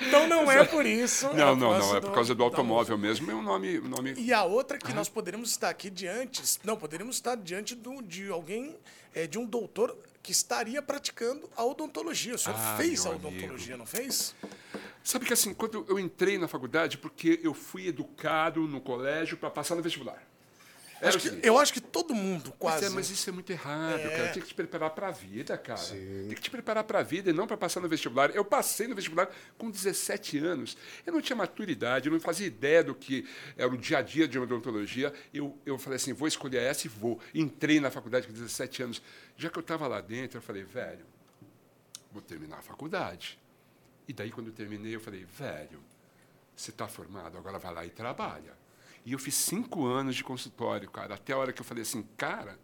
[0.00, 1.26] Então não é por isso.
[1.26, 3.30] é Não, não, não, é por causa do automóvel mesmo.
[3.30, 6.76] É um nome, um nome E a outra que nós poderíamos estar aqui diante, não,
[6.76, 8.76] poderíamos estar diante do, de alguém,
[9.14, 12.34] é, de um doutor que estaria praticando a odontologia.
[12.34, 14.34] O senhor Ah, fez a odontologia, não fez?
[15.02, 19.50] Sabe que assim, quando eu entrei na faculdade, porque eu fui educado no colégio para
[19.50, 20.22] passar no vestibular.
[21.00, 22.86] Acho que- eu acho que todo mundo mas, quase.
[22.86, 24.16] é, mas isso é muito errado, É.
[24.16, 24.28] cara.
[24.32, 25.80] Tem que te preparar para a vida, cara.
[25.80, 28.30] Tem que te preparar para a vida e não para passar no vestibular.
[28.34, 30.76] Eu passei no vestibular com 17 anos.
[31.06, 33.26] Eu não tinha maturidade, eu não fazia ideia do que
[33.56, 35.12] era o dia a dia de odontologia.
[35.32, 37.20] Eu, eu falei assim, vou escolher essa e vou.
[37.34, 39.02] Entrei na faculdade com 17 anos.
[39.36, 41.06] Já que eu estava lá dentro, eu falei, velho,
[42.10, 43.38] vou terminar a faculdade.
[44.08, 45.80] E daí, quando eu terminei, eu falei, velho,
[46.56, 48.56] você está formado, agora vai lá e trabalha.
[49.08, 52.06] E eu fiz cinco anos de consultório, cara, até a hora que eu falei assim,
[52.14, 52.58] cara,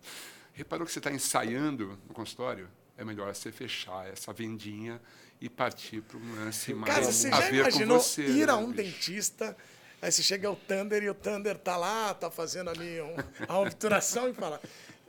[0.52, 2.68] reparou que você está ensaiando no consultório?
[2.98, 5.00] É melhor você fechar essa vendinha
[5.40, 8.26] e partir para um lance mais Cara, você a já ver imaginou com você.
[8.26, 8.90] ir a né, um bicho?
[8.90, 9.56] dentista,
[10.02, 13.16] aí você chega ao Thunder e o Thunder tá lá, tá fazendo ali um,
[13.48, 14.60] a obturação e fala.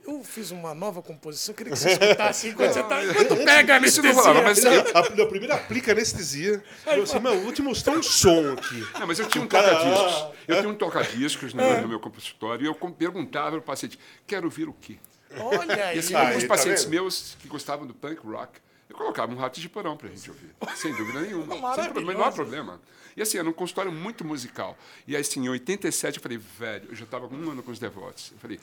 [0.06, 3.04] Eu fiz uma nova composição, eu queria que você escutasse enquanto você tá.
[3.04, 4.92] Enquanto pega a Isso não rolava, mas anestesia.
[4.94, 6.62] A, a primeira aplica anestesia.
[6.84, 8.86] Falou assim, mano, vou te mostrar um som aqui.
[8.98, 10.34] Não, mas eu tinha um toca-discos.
[10.46, 14.44] Eu tinha um toca-discos no, no meu consultório e eu perguntava para o paciente, quero
[14.46, 14.96] ouvir o quê?
[15.38, 15.98] Olha E aí.
[15.98, 16.92] assim, Ah, alguns aí, tá pacientes vendo?
[16.92, 20.54] meus que gostavam do punk rock, eu colocava um rato de porão pra gente ouvir.
[20.76, 21.74] Sem dúvida nenhuma.
[21.74, 22.80] Sem problema, não há problema.
[23.16, 24.78] E assim, era um consultório muito musical.
[25.06, 27.78] E assim, em 87 eu falei, velho, eu já estava com um ano com os
[27.78, 28.30] devotos.
[28.32, 28.60] Eu falei,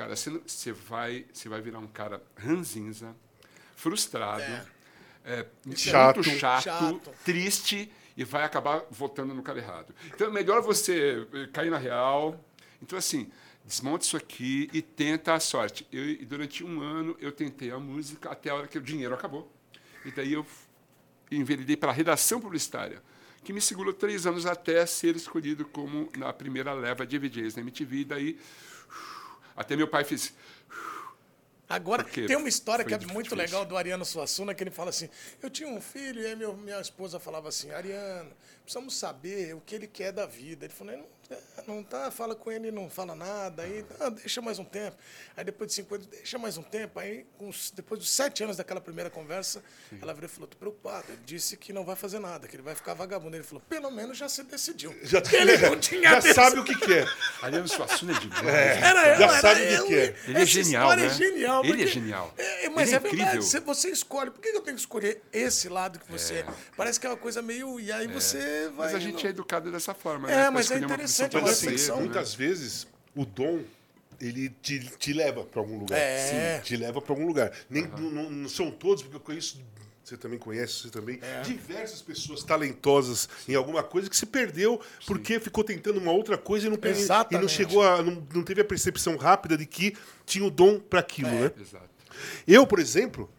[0.00, 3.14] cara, você, vai, você vai virar um cara ranzinza,
[3.76, 4.42] frustrado,
[5.22, 6.16] é, Chato.
[6.16, 7.10] muito chato, Chato.
[7.22, 9.94] triste e vai acabar votando no cara errado.
[10.06, 12.42] Então é melhor você eh, cair na real.
[12.82, 13.30] Então, assim,
[13.62, 15.86] desmonta isso aqui e tenta a sorte.
[15.92, 19.14] Eu, e durante um ano eu tentei a música até a hora que o dinheiro
[19.14, 19.52] acabou.
[20.06, 20.46] E daí eu
[21.30, 23.02] enveredei para a redação publicitária,
[23.44, 27.60] que me segurou três anos até ser escolhido como na primeira leva de DJs na
[27.60, 27.96] MTV.
[27.96, 28.38] E daí,
[29.60, 30.32] até meu pai fez.
[31.68, 33.36] Agora, Porque tem uma história que é muito difícil.
[33.36, 35.08] legal do Ariano Suassuna, que ele fala assim:
[35.40, 38.32] Eu tinha um filho, e aí meu, minha esposa falava assim: Ariano,
[38.64, 40.64] precisamos saber o que ele quer da vida.
[40.64, 41.06] Ele falou: Não,
[41.66, 44.96] não tá, fala com ele, não fala nada, aí ah, deixa mais um tempo.
[45.36, 46.98] Aí depois de cinco anos, deixa mais um tempo.
[46.98, 49.62] Aí, com os- depois dos sete anos daquela primeira conversa,
[50.02, 51.04] ela virou e falou: Tô preocupado.
[51.08, 53.36] Ele disse que não vai fazer nada, que ele vai ficar vagabundo.
[53.36, 54.92] Ele falou: Pelo menos já se decidiu.
[55.02, 57.06] Já, ele não tinha já sabe o que quer.
[57.42, 58.44] Ariano Suassuna é demais.
[58.46, 60.12] Era Já ela, sabe era o que ele.
[60.12, 60.28] quer.
[60.30, 61.06] Ele é Essa genial, né?
[61.06, 61.64] é genial.
[61.64, 62.34] Ele é genial.
[62.36, 63.22] É, mas Ele é é, verdade.
[63.22, 63.42] incrível.
[63.42, 64.30] Você, você escolhe.
[64.30, 66.44] Por que eu tenho que escolher esse lado que você.
[66.76, 67.78] Parece que é uma coisa meio.
[67.78, 68.86] E aí você vai.
[68.86, 70.42] Mas a gente indo- é educado dessa forma, É, né?
[70.42, 71.96] Pra mas é uma interessante, é uma assim, né?
[72.00, 73.60] muitas vezes o dom
[74.20, 75.98] ele te, te leva para algum lugar.
[75.98, 76.58] É.
[76.58, 77.52] Sim, te leva para algum lugar.
[77.70, 79.58] Nem, não, não são todos, porque eu conheço.
[80.04, 81.18] Você também conhece, você também.
[81.22, 81.42] É.
[81.42, 86.66] Diversas pessoas talentosas em alguma coisa que se perdeu porque ficou tentando uma outra coisa
[86.66, 86.92] e não, pe-
[87.30, 88.02] e não chegou a.
[88.02, 91.32] Não, não teve a percepção rápida de que tinha o dom para aquilo, É.
[91.32, 91.52] né?
[91.60, 91.88] Exato.
[92.46, 93.30] Eu, por exemplo,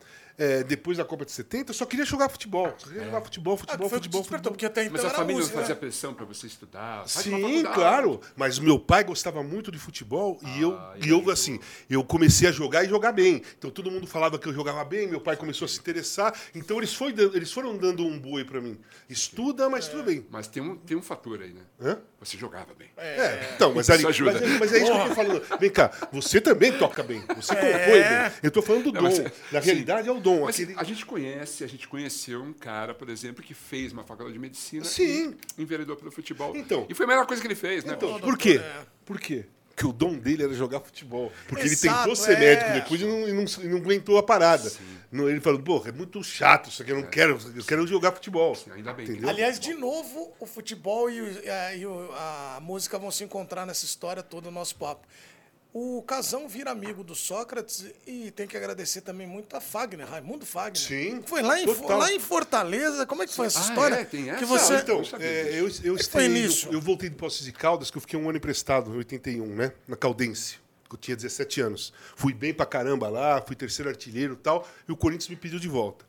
[0.43, 2.73] é, depois da Copa de 70, eu só queria jogar futebol.
[2.77, 4.51] Só queria jogar futebol, Ah, futebol, te futebol, futebol.
[4.51, 5.80] porque até então Mas a família música, não fazia né?
[5.82, 7.08] pressão para você estudar?
[7.08, 8.19] Sim, claro.
[8.36, 12.47] Mas meu pai gostava muito de futebol e eu, Ah, e eu, assim, eu comecei
[12.49, 13.41] a jogar e jogar bem.
[13.58, 16.34] Então todo mundo falava que eu jogava bem, meu pai começou a se interessar.
[16.56, 18.80] Então eles, foi, eles foram dando um boi pra mim.
[19.08, 20.25] Estuda, mas tudo bem.
[20.30, 21.62] Mas tem um, tem um fator aí, né?
[21.80, 21.99] Hã?
[22.21, 22.88] Você jogava bem.
[22.97, 24.34] É, então, mas, ali, ajuda.
[24.39, 25.60] mas, mas é isso que eu tô falando.
[25.60, 27.19] Vem cá, você também toca bem.
[27.36, 28.31] Você compõe bem.
[28.43, 29.23] Eu tô falando do Não, dom.
[29.23, 30.45] mas- Na realidade é o dom.
[30.45, 30.75] Mas aquele...
[30.77, 34.39] a gente conhece, a gente conheceu um cara, por exemplo, que fez uma faculdade de
[34.39, 35.36] medicina Sim.
[35.57, 36.55] e enveredou pelo futebol.
[36.55, 36.86] Então.
[36.88, 37.95] E foi a melhor coisa que ele fez, né?
[37.97, 38.62] Então, por quê?
[38.63, 38.86] É.
[39.03, 39.45] Por quê?
[39.75, 41.31] Porque o dom dele era jogar futebol.
[41.47, 42.39] Porque ele Exato, tentou ser é.
[42.39, 44.71] médico depois e não, e não, e não aguentou a parada.
[45.12, 48.12] Não, ele falou, pô, é muito chato isso aqui, eu não quero, eu quero jogar
[48.12, 48.55] futebol.
[48.73, 49.05] ainda bem.
[49.05, 49.29] Entendeu?
[49.29, 53.65] Aliás, de novo, o futebol e, o- a, e o- a música vão se encontrar
[53.65, 55.07] nessa história toda do nosso papo.
[55.73, 60.45] O Casão vira amigo do Sócrates e tem que agradecer também muito a Fagner, Raimundo
[60.45, 60.75] Fagner.
[60.86, 61.97] Sim, Foi lá em, total.
[61.97, 63.05] lá em Fortaleza.
[63.05, 63.95] Como é que foi essa Ah, história?
[63.95, 64.03] é?
[64.03, 64.45] Tem Que essa?
[64.45, 64.73] você...
[64.73, 66.67] Não, então, é, eu, eu, que nisso?
[66.67, 69.45] eu, eu voltei de Poços de Caldas, que eu fiquei um ano emprestado, em 81,
[69.55, 69.71] né?
[69.88, 70.57] Na Caldense.
[70.89, 71.93] que Eu tinha 17 anos.
[72.17, 75.57] Fui bem pra caramba lá, fui terceiro artilheiro e tal, e o Corinthians me pediu
[75.57, 76.05] de volta.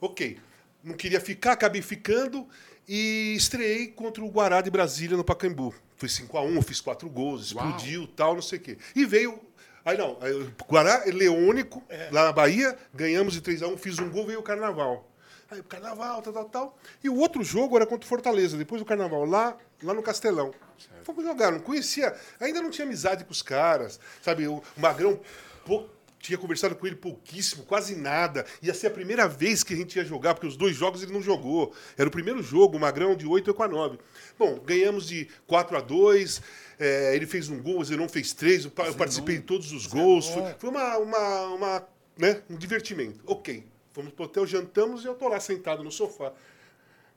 [0.00, 0.40] Ok.
[0.82, 2.48] Não queria ficar, acabei ficando
[2.88, 5.74] e estreiei contra o Guará de Brasília no Pacaembu.
[5.96, 7.66] Fui 5x1, fiz quatro gols, Uau.
[7.66, 8.78] explodiu tal, não sei o quê.
[8.94, 9.38] E veio.
[9.84, 10.18] Aí não,
[10.66, 15.06] Guará é Leônico, lá na Bahia, ganhamos de 3x1, fiz um gol, veio o Carnaval.
[15.50, 16.78] Aí o Carnaval, tal, tal, tal.
[17.02, 20.54] E o outro jogo era contra o Fortaleza, depois do Carnaval, lá, lá no Castelão.
[21.02, 24.48] Fomos jogar, não conhecia, ainda não tinha amizade com os caras, sabe?
[24.48, 25.20] O, Magrão,
[25.66, 25.86] pô,
[26.24, 28.46] tinha conversado com ele pouquíssimo, quase nada.
[28.62, 31.12] Ia ser a primeira vez que a gente ia jogar, porque os dois jogos ele
[31.12, 31.74] não jogou.
[31.96, 33.98] Era o primeiro jogo, o Magrão de 8 eu com a 9.
[34.38, 36.42] Bom, ganhamos de 4 a 2
[36.78, 39.86] é, ele fez um gol, o Zenon fez três, eu, eu participei de todos os
[39.86, 40.28] gols.
[40.28, 43.20] Foi, foi uma, uma, uma, né, um divertimento.
[43.26, 46.32] Ok, fomos pro hotel, jantamos e eu tô lá sentado no sofá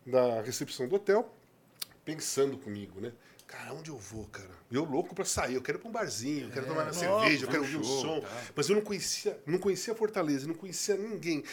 [0.06, 1.34] da recepção do hotel,
[2.06, 3.12] pensando comigo, né?
[3.48, 4.50] Cara, onde eu vou, cara?
[4.70, 7.46] Eu louco pra sair, eu quero ir pra um barzinho, eu quero tomar uma cerveja,
[7.46, 8.20] eu quero ouvir um show, som.
[8.20, 8.42] tá.
[8.54, 11.44] Mas eu não conhecia, não conhecia Fortaleza, não conhecia ninguém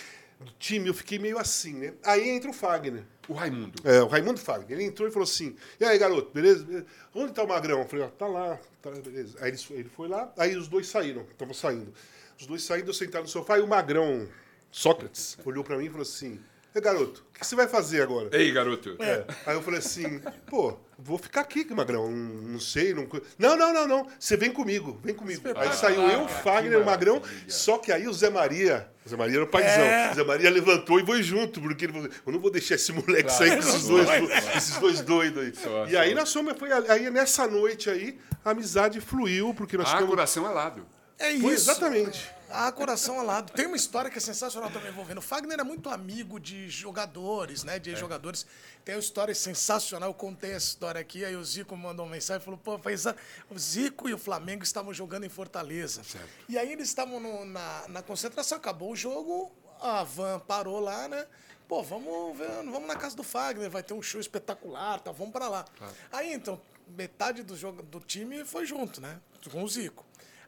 [0.40, 1.94] do time, eu fiquei meio assim, né?
[2.02, 3.04] Aí entra o Fagner.
[3.28, 3.80] O Raimundo.
[3.84, 4.72] É, o Raimundo Fagner.
[4.72, 6.64] Ele entrou e falou assim: E aí, garoto, beleza?
[6.64, 6.86] beleza?
[7.14, 7.80] Onde tá o Magrão?
[7.80, 9.38] Eu falei: ó, tá lá, tá, beleza.
[9.40, 11.94] Aí ele, ele foi lá, aí os dois saíram, estavam saindo.
[12.38, 14.28] Os dois saindo, eu sentado no sofá, e o Magrão,
[14.70, 16.40] Sócrates, olhou pra mim e falou assim:
[16.80, 18.28] Garoto, o que você vai fazer agora?
[18.36, 18.96] Ei, garoto.
[18.98, 19.24] É.
[19.46, 22.10] Aí eu falei assim, pô, vou ficar aqui, Magrão.
[22.10, 23.06] Não, sei, não.
[23.38, 24.08] Não, não, não, não.
[24.18, 25.40] Você vem comigo, vem comigo.
[25.54, 27.22] Aí saiu eu, o Fagner, o Magrão.
[27.46, 28.88] Só que aí o Zé Maria.
[29.06, 29.84] O Zé Maria era o paizão.
[29.84, 30.10] É.
[30.10, 32.92] O Zé Maria levantou e foi junto, porque ele falou: eu não vou deixar esse
[32.92, 34.08] moleque sair com esses dois,
[34.56, 35.54] esses dois doidos aí.
[35.54, 36.16] Só, e aí só.
[36.16, 40.10] nós fomos, foi aí nessa noite aí, a amizade fluiu, porque nós Ah, ficamos.
[40.10, 40.84] coração alado.
[41.20, 41.42] É isso.
[41.42, 42.28] Foi exatamente.
[42.56, 43.52] Ah, coração alado.
[43.52, 45.18] Tem uma história que é sensacional também envolvendo.
[45.18, 47.78] O Fagner é muito amigo de jogadores, né?
[47.80, 48.46] De jogadores.
[48.84, 50.10] Tem uma história sensacional.
[50.10, 51.24] Eu contei essa história aqui.
[51.24, 53.14] Aí o Zico mandou uma mensagem e falou: pô, faz a-
[53.50, 56.02] o Zico e o Flamengo estavam jogando em Fortaleza.
[56.48, 58.56] E aí eles estavam no- na, na concentração.
[58.56, 61.26] Acabou o jogo, a van parou lá, né?
[61.66, 65.10] Pô, vamos, ver, vamos na casa do Fagner, vai ter um show espetacular, tá?
[65.10, 65.64] Vamos pra lá.
[66.12, 69.18] Aí então, metade do, jogo, do time foi junto, né?
[69.50, 70.03] Com o Zico.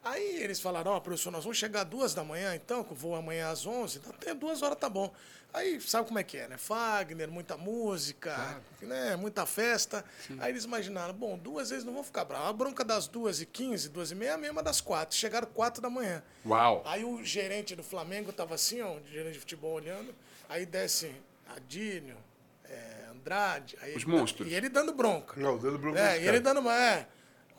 [0.09, 3.17] Aí eles falaram, ó, professor, nós vamos chegar duas da manhã, então, que eu vou
[3.17, 5.13] amanhã às 11, então até duas horas tá bom.
[5.53, 6.57] Aí sabe como é que é, né?
[6.57, 9.17] Fagner, muita música, né?
[9.17, 10.05] muita festa.
[10.39, 12.49] Aí eles imaginaram, bom, duas vezes não vão ficar bravos.
[12.49, 15.17] A bronca das duas e quinze, duas e meia, é a mesma das quatro.
[15.17, 16.23] Chegaram quatro da manhã.
[16.45, 16.83] Uau.
[16.87, 20.15] Aí o gerente do Flamengo tava assim, ó, o gerente de futebol olhando,
[20.49, 21.11] aí desce
[21.49, 22.17] Adílio,
[22.65, 23.77] é, Andrade.
[23.81, 24.49] Aí Os ele- monstros.
[24.49, 25.41] E ele dando bronca.
[25.41, 26.37] Não, dando bronca É, nesse e cara.
[26.37, 26.71] ele dando.
[26.71, 27.09] É,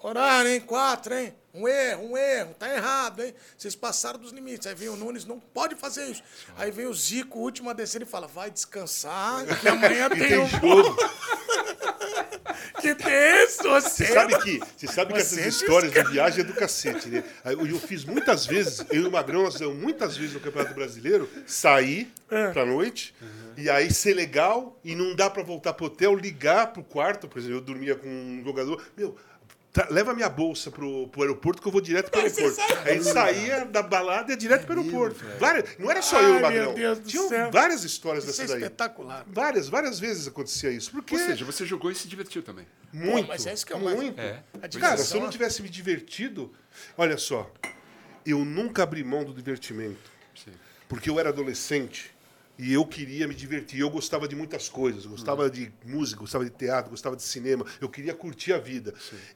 [0.02, 0.60] horário, hein?
[0.62, 1.34] Quatro, hein?
[1.54, 3.34] Um erro, um erro, tá errado, hein?
[3.58, 4.68] Vocês passaram dos limites.
[4.68, 6.22] Aí vem o Nunes, não pode fazer isso.
[6.56, 10.20] Aí vem o Zico, o último a descer, ele fala: vai descansar, que amanhã tem,
[10.30, 10.48] Tem um.
[10.48, 10.96] jogo.
[12.82, 12.90] Que
[13.44, 14.06] isso, você.
[14.06, 17.24] Você sabe que, você sabe que Você essas histórias de viagem é do cacete, né?
[17.46, 20.74] Eu, eu fiz muitas vezes, eu e o Magrão, nós fizemos muitas vezes no Campeonato
[20.76, 22.52] Brasileiro, sair É.
[22.52, 23.16] pra noite,
[23.58, 27.40] e aí ser legal, e não dá pra voltar pro hotel, ligar pro quarto, por
[27.40, 29.16] exemplo, eu dormia com um jogador, meu,
[29.90, 32.56] leva minha bolsa pro, pro aeroporto que eu vou direto pro aeroporto.
[32.56, 35.24] sai- Aí saía da balada e ia direto pro aeroporto.
[35.40, 36.64] Várias- não era só eu e Ai, o Magrão.
[36.66, 37.52] meu Deus do Tinham céu.
[37.52, 38.64] várias histórias Isso é dessas daí.
[38.64, 39.26] espetacular.
[39.28, 40.92] Várias, várias vezes acontecia isso.
[40.92, 42.66] Porque Ou seja, você jogou e se divertiu também.
[42.94, 44.20] muito, mas é isso que é o mais- muito.
[44.20, 44.44] É.
[44.62, 46.54] A Cara, se eu não tivesse me divertido,
[46.98, 47.52] olha só,
[48.26, 50.12] eu nunca abri mão do divertimento.
[50.36, 50.52] Sim.
[50.88, 52.12] Porque eu era adolescente
[52.58, 53.80] e eu queria me divertir.
[53.80, 55.06] Eu gostava de muitas coisas.
[55.06, 57.66] Gostava de música, gostava de teatro, gostava de cinema.
[57.80, 58.94] Eu queria curtir a vida.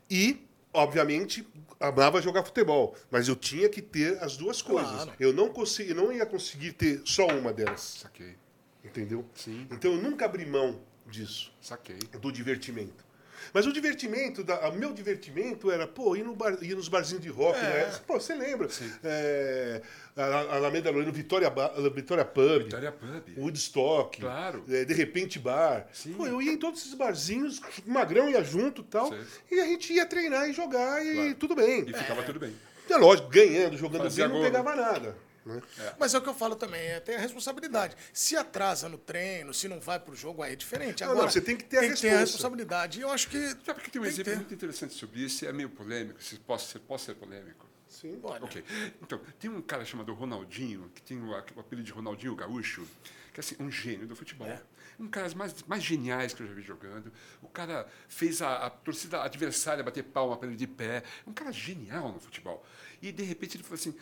[0.10, 1.46] E obviamente,
[1.80, 5.04] amava jogar futebol, mas eu tinha que ter as duas coisas.
[5.04, 5.14] Claro.
[5.20, 8.36] Eu não consegui, não ia conseguir ter só uma delas, Saquei,
[8.84, 9.26] entendeu?
[9.36, 9.68] Sim.
[9.70, 12.00] Então eu nunca abri mão disso, saquei.
[12.22, 13.11] do divertimento.
[13.54, 17.24] Mas o divertimento, da, o meu divertimento era, pô, ir, no bar, ir nos barzinhos
[17.24, 17.62] de rock, É.
[17.64, 18.00] né?
[18.08, 18.68] Pô, você lembra?
[19.04, 19.82] É,
[20.16, 23.38] a, Alameda Lorena, Vitória, Ba- Vitória Pub, Vitória Pub.
[23.38, 24.64] Woodstock, Claro.
[24.70, 25.88] é, De Repente Bar.
[25.94, 26.14] Sim.
[26.14, 29.12] Pô, eu ia em todos esses barzinhos, Magrão ia junto e tal,
[29.52, 31.36] e a gente ia treinar e jogar e Claro.
[31.36, 31.86] tudo bem.
[31.88, 32.54] E ficava tudo bem.
[32.90, 34.52] É lógico, ganhando, jogando Fazia bem, não gol.
[34.52, 35.16] pegava nada.
[35.46, 35.62] Né?
[36.00, 37.96] Mas é o que eu falo também, é, tem a responsabilidade.
[38.14, 41.04] Se atrasa no treino, se não vai pro jogo, aí é diferente.
[41.04, 42.32] Não, Agora, não, você tem que ter a tem que ter a responsa.
[42.34, 43.00] responsabilidade.
[43.00, 43.38] E eu acho que.
[43.66, 44.38] Sabe que tem um que exemplo ter.
[44.38, 47.66] muito interessante sobre isso, é meio polêmico, se posso ser, posso ser polêmico.
[47.88, 48.20] Sim.
[48.24, 48.64] Olha, Ok.
[49.02, 52.88] Então, tem um cara chamado Ronaldinho, que tem o, o apelido de Ronaldinho Gaúcho,
[53.34, 54.48] que é assim, um gênio do futebol.
[54.48, 54.62] É.
[55.00, 57.12] Um dos caras mais, mais geniais que eu já vi jogando.
[57.42, 61.04] O cara fez a, a torcida adversária bater palma para ele de pé.
[61.26, 62.64] Um cara genial no futebol.
[63.02, 63.96] E, de repente, ele falou assim,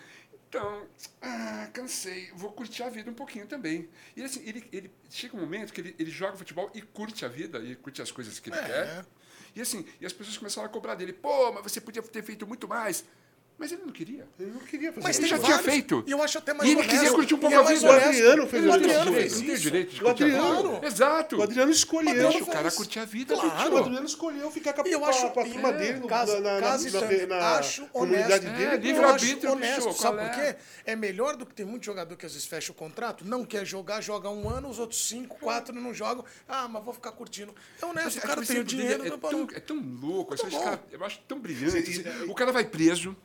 [0.50, 0.88] então,
[1.22, 3.88] ah, cansei, vou curtir a vida um pouquinho também.
[4.16, 7.28] E assim, ele, ele chega um momento que ele, ele joga futebol e curte a
[7.28, 8.64] vida, e curte as coisas que ele É.
[8.66, 9.06] quer.
[9.56, 12.46] E assim, e as pessoas começaram a cobrar dele, pô, mas você podia ter feito
[12.48, 13.04] muito mais.
[13.60, 14.26] Mas ele não queria.
[14.40, 16.04] Ele não queria fazer Mas Ele tem já tinha vários, feito.
[16.08, 16.96] E eu acho até mais E ele honesto.
[16.98, 17.92] queria curtir um pouco e é a mais vida.
[17.92, 17.96] O.
[17.98, 18.76] Adriano fez o isso.
[18.76, 19.62] Adriano Não fez tem isso.
[19.62, 20.40] direito de O curtir a vida.
[20.40, 20.86] Adriano.
[20.86, 21.36] Exato.
[21.38, 22.10] O Adriano escolheu.
[22.12, 23.36] Adriano Deixa o cara curtir a vida.
[23.36, 23.74] Claro.
[23.74, 26.00] O Adriano escolheu ficar com a, eu com a- acho- com a turma é, dele
[26.00, 28.58] no, casa- na, na, casa na, na, na Acho comunidade honesto.
[28.58, 28.64] dele.
[28.64, 30.54] É, pô, livre Eu arbítrio, acho honesto, bicho, sabe qual por é?
[30.54, 30.60] quê?
[30.86, 33.66] É melhor do que tem muito jogador que às vezes fecha o contrato, não quer
[33.66, 36.24] jogar, joga um ano, os outros cinco, quatro não jogam.
[36.48, 37.54] Ah, mas vou ficar curtindo.
[37.82, 39.06] É honesto, o é cara tem o dele dinheiro.
[39.06, 40.34] É não tão, é tão louco.
[40.36, 41.94] Tá assim, eu acho tão brilhante.
[41.94, 42.30] Sim, assim.
[42.30, 43.16] o cara vai preso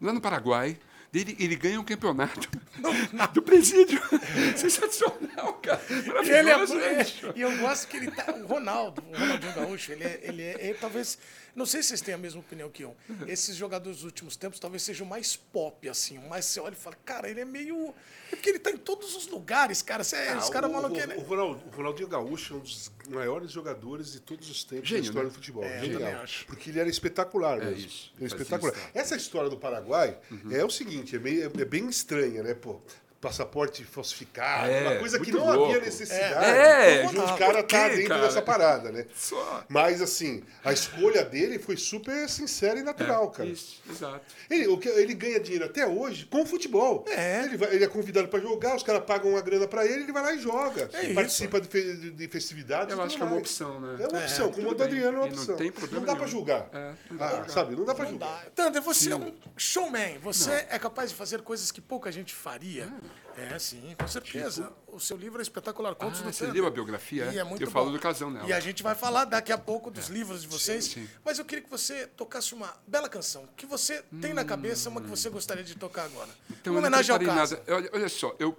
[0.00, 0.76] lá no Paraguai.
[1.12, 2.48] Ele, ele ganha um campeonato
[3.32, 4.00] do presídio.
[4.56, 5.80] Sensacional, cara.
[6.22, 8.30] E ele é, é, e eu gosto que ele tá.
[8.32, 11.18] O Ronaldo, o Ronaldinho Gaúcho, ele é, ele é- ele talvez.
[11.58, 12.96] Não sei se vocês têm a mesma opinião que eu.
[13.26, 16.18] Esses jogadores dos últimos tempos talvez sejam mais pop, assim.
[16.28, 17.92] Mas você olha e fala, cara, ele é meio.
[18.30, 20.04] É porque ele tá em todos os lugares, cara.
[20.04, 21.14] Cê, Ah, os caras o- falam que o, ele.
[21.16, 25.02] o, Ronald- o Ronaldinho Gaúcho é um dos maiores jogadores de todos os tempos Gênio,
[25.02, 25.30] da história né?
[25.32, 25.64] do futebol.
[25.64, 26.00] É, eu Genial.
[26.00, 26.46] também acho.
[26.46, 27.74] Porque ele era espetacular mesmo.
[27.86, 28.12] isso.
[28.16, 28.72] Ele é Fazia espetacular.
[28.76, 28.90] isso, tá.
[29.00, 30.16] Essa história do Paraguai
[30.52, 32.80] é o seguinte, é, meio- é bem estranha, né, pô?
[33.20, 35.64] Passaporte falsificado, É, uma coisa que não louco.
[35.72, 37.02] havia necessidade É,
[37.36, 38.22] caras por quê, estar dentro cara?
[38.22, 39.06] dessa parada, né?
[39.12, 39.64] Só.
[39.68, 43.48] Mas, assim, a escolha dele foi super sincera e natural, cara.
[43.48, 44.20] É, Isso, exato.
[44.48, 47.04] Ele, o que, ele ganha dinheiro até hoje com futebol.
[47.08, 47.42] É.
[47.44, 50.12] Ele, vai- ele é convidado para jogar, os caras pagam uma grana para ele, ele
[50.12, 50.88] vai lá e joga.
[50.92, 52.94] É participa de, fe- de- de festividades.
[52.94, 53.42] Eu acho que é uma mais.
[53.42, 53.96] opção, né?
[54.00, 54.82] É uma opção, como tudo o do.
[54.84, 55.56] Adriano é uma E não opção.
[55.56, 56.68] tem problema dá para julgar.
[56.72, 57.50] É, não dá Ah, pra julgar.
[57.50, 58.46] sabe, não dá para Não julgar.
[58.54, 60.18] Tander, você é um showman.
[60.22, 62.88] Você é capaz de fazer coisas que pouca gente faria.
[63.36, 64.72] É, sim, com certeza.
[64.88, 65.94] O seu livro é espetacular.
[65.94, 66.54] Contos Ah, do você Tander.
[66.60, 67.26] leu a biografia?
[67.32, 67.92] E é muito Eu falo bom.
[67.92, 68.48] do casão nela.
[68.48, 70.86] E a gente vai falar daqui a pouco dos livros de vocês.
[70.86, 71.02] sim.
[71.04, 71.08] Hum.
[71.24, 73.48] Mas eu queria que você tocasse uma bela canção.
[73.56, 76.28] Que você tem na cabeça, uma que você gostaria de tocar agora.
[76.50, 77.54] Então, uma eu não homenagem ao caso.
[77.56, 77.72] nada.
[77.76, 78.58] Olha, olha só, eu,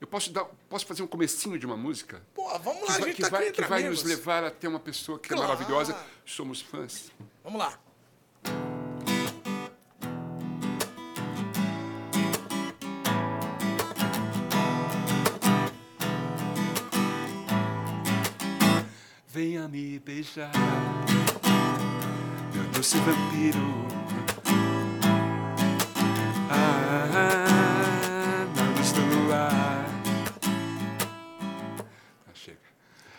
[0.00, 2.22] eu posso, dar, posso fazer um comecinho de uma música?
[2.34, 4.02] Pô, vamos lá, que a gente que tá vai, aqui que vai amigos.
[4.02, 5.44] nos levar até uma pessoa que Claro.
[5.44, 5.94] é maravilhosa.
[6.24, 7.12] Somos fãs.
[7.44, 7.78] Vamos lá.
[19.42, 20.52] Venha me beijar,
[22.52, 23.86] meu doce vampiro.
[26.50, 29.86] Ah, na luz do luar.
[32.28, 32.58] Ah, chega.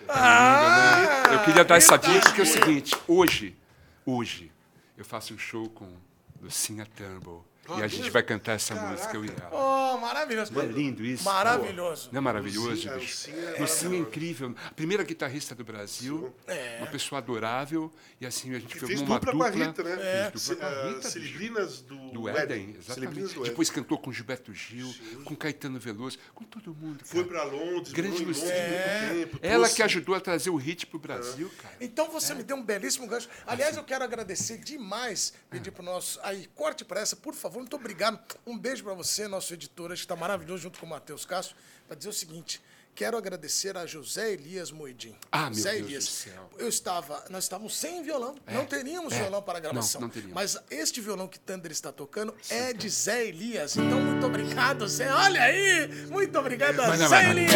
[0.07, 2.59] Ah, Eu queria dar essa dica porque é o gente.
[2.59, 3.57] seguinte: hoje,
[4.05, 4.51] hoje,
[4.95, 5.91] eu faço um show com
[6.39, 7.43] Lucinha Turnbull.
[7.77, 9.49] E a gente vai cantar essa música, eu e ela.
[9.51, 10.51] Oh, maravilhoso.
[10.53, 11.23] Não é lindo isso?
[11.23, 12.09] Maravilhoso.
[12.11, 13.29] Não é maravilhoso, Lucinha- bicho?
[13.31, 14.55] Lucinha é Lucinha é incrível.
[14.67, 16.33] A primeira guitarrista do Brasil.
[16.47, 16.77] É.
[16.79, 17.91] Uma pessoa adorável.
[18.19, 19.51] E assim, a gente fez uma dupla dupla.
[19.51, 19.93] com a Rita, né?
[20.27, 20.31] É.
[20.31, 21.09] Fez dupla com a Ah, Rita, bicho.
[21.11, 23.33] Cilibrinas do, Do Éden, exatamente.
[23.35, 24.93] Do Depois cantou com Gilberto Gil,
[25.23, 27.03] com Caetano Veloso, com todo mundo.
[27.05, 28.51] Foi para Londres, Grande Lucinha.
[28.51, 29.39] muito tempo.
[29.41, 31.75] Ela trouxe- que ajudou a trazer o hit pro Brasil, cara.
[31.79, 33.29] Então você me deu um belíssimo gancho.
[33.45, 36.19] Aliás, eu quero agradecer demais, pedir pro nosso.
[36.23, 37.50] Aí, corte para essa, por favor.
[37.51, 38.19] Muito obrigado.
[38.45, 41.55] Um beijo para você, nosso editor, que está maravilhoso, junto com o Matheus Castro,
[41.87, 42.61] para dizer o seguinte.
[42.93, 45.15] Quero agradecer a José Elias Moedim.
[45.31, 46.05] Ah, meu Zé Deus Elias.
[46.05, 46.49] do céu.
[46.57, 49.21] Eu estava, nós estávamos sem violão, não teríamos é.
[49.21, 50.01] violão para a gravação.
[50.01, 50.35] Não, não teríamos.
[50.35, 53.77] Mas este violão que Thunder está tocando é de Zé Elias.
[53.77, 55.11] Então, muito obrigado, Zé.
[55.11, 55.87] Olha aí!
[56.09, 57.51] Muito obrigado a Zé Elias!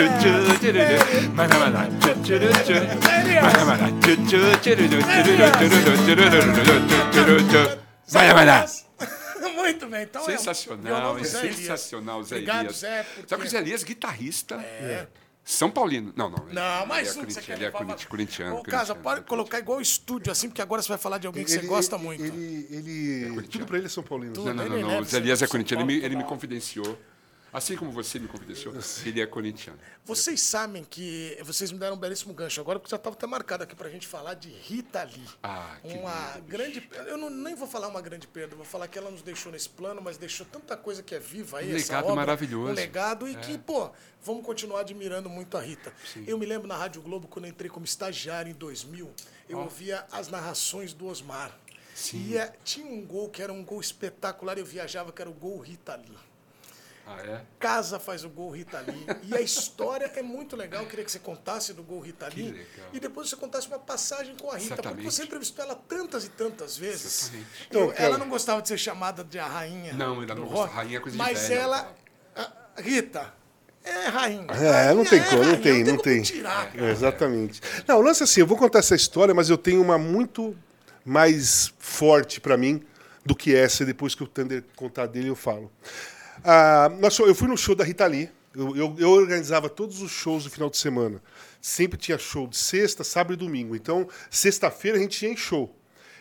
[8.09, 8.85] Zé Elias.
[9.65, 11.55] Muito bem, então é um Sensacional, é Zé Elias.
[11.57, 12.77] sensacional, Zé Obrigado, Elias.
[12.77, 13.29] Zé, porque...
[13.29, 14.55] Sabe que o Zé Elias é guitarrista.
[14.55, 15.07] É.
[15.43, 16.11] São Paulino.
[16.15, 16.43] Não, não.
[16.47, 17.85] ele- Não, ele é um que você corinti- quer Ele é falar.
[17.85, 18.55] corinti- corintiano.
[18.57, 21.27] Ô, Casa, corintiano, pode é colocar igual estúdio, assim, porque agora você vai falar de
[21.27, 22.23] alguém que você gosta muito.
[22.23, 24.33] Ele, ele, tudo pra ele é São Paulino.
[24.33, 24.47] Tudo.
[24.47, 24.75] Não, não, não.
[24.77, 24.99] Ele não.
[25.01, 25.83] O Zé Elias é corintiano.
[25.83, 26.97] Ele me, ele me confidenciou.
[27.55, 29.79] Assim como você me confidenciou, ele é corintiano.
[30.03, 33.63] Vocês sabem que vocês me deram um belíssimo gancho agora, porque já estava até marcado
[33.63, 35.25] aqui pra gente falar de Rita Lee.
[35.41, 38.89] Ah, que uma lindo, grande Eu não, nem vou falar uma grande perda, vou falar
[38.89, 41.71] que ela nos deixou nesse plano, mas deixou tanta coisa que é viva aí.
[41.71, 42.67] Um essa legado obra, maravilhoso.
[42.67, 42.71] É.
[42.73, 43.89] Um legado e que, pô,
[44.21, 45.93] vamos continuar admirando muito a Rita.
[46.27, 49.09] Eu me lembro na Rádio Globo, quando eu entrei como estagiário em 2000,
[49.47, 51.57] eu ouvia as narrações do Osmar.
[52.13, 55.33] E é, tinha um gol que era um gol espetacular, eu viajava, que era o
[55.33, 56.34] gol Rita Lee.
[57.07, 57.41] Ah, é?
[57.59, 59.05] Casa faz o gol Rita Lee.
[59.23, 60.81] E a história é muito legal.
[60.83, 62.65] Eu queria que você contasse do gol Rita Lee.
[62.91, 64.75] E depois você contasse uma passagem com a Rita.
[64.75, 65.11] Porque Exatamente.
[65.13, 67.23] você entrevistou ela tantas e tantas vezes.
[67.23, 67.47] Exatamente.
[67.69, 69.93] Então, Eu- ela não gostava de ser chamada de a rainha.
[69.93, 71.95] Não, ela não rock, gosta- rainha é coisa de Mas velho, ela.
[72.77, 73.33] Rita,
[73.83, 74.47] é rainha.
[74.51, 76.21] É, não tem é como, não tem, não tem.
[76.23, 76.71] Tirar.
[76.75, 77.61] É, exatamente.
[77.87, 80.57] Não, o lance é assim, eu vou contar essa história, mas eu tenho uma muito
[81.05, 82.83] mais forte pra mim
[83.25, 85.71] do que essa, e depois que o Thunder contar dele eu falo.
[86.45, 86.89] Ah,
[87.25, 90.49] eu fui no show da Rita Lee, eu, eu- eu organizava todos os shows do
[90.49, 91.21] final de semana.
[91.61, 93.75] Sempre tinha show de sexta, sábado e domingo.
[93.75, 95.75] Então, sexta-feira a gente tinha em show.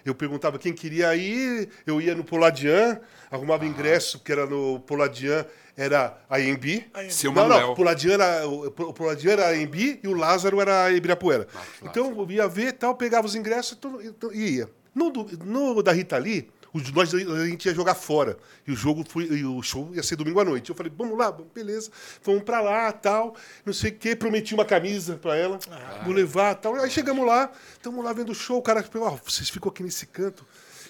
[0.05, 5.47] Eu perguntava quem queria ir, eu ia no Poladian, arrumava ingresso, que era no Poladian,
[5.77, 6.85] era a AMB.
[7.11, 7.61] Seu Não, Manuel.
[7.69, 11.47] não, o Poladian era, o Poladian era a Embi e o Lázaro era a Ibirapuera.
[11.47, 11.67] claro.
[11.83, 14.69] então eu ia ver tal, pegava os ingressos e tudo- e ia.
[14.95, 15.11] No,
[15.45, 18.37] no da Rita Lee, os- nós, a gente ia jogar fora.
[18.67, 20.69] E o jogo foi, e o show ia ser domingo à noite.
[20.69, 21.91] Eu falei, vamos lá, beleza.
[22.21, 23.35] Fomos pra lá, tal,
[23.65, 24.15] não sei o quê.
[24.15, 25.59] Prometi uma camisa pra ela,
[26.05, 26.75] vou levar, tal.
[26.75, 28.59] Aí chegamos lá, estamos lá vendo o show.
[28.59, 30.45] O cara falou, ó, vocês ficam aqui nesse canto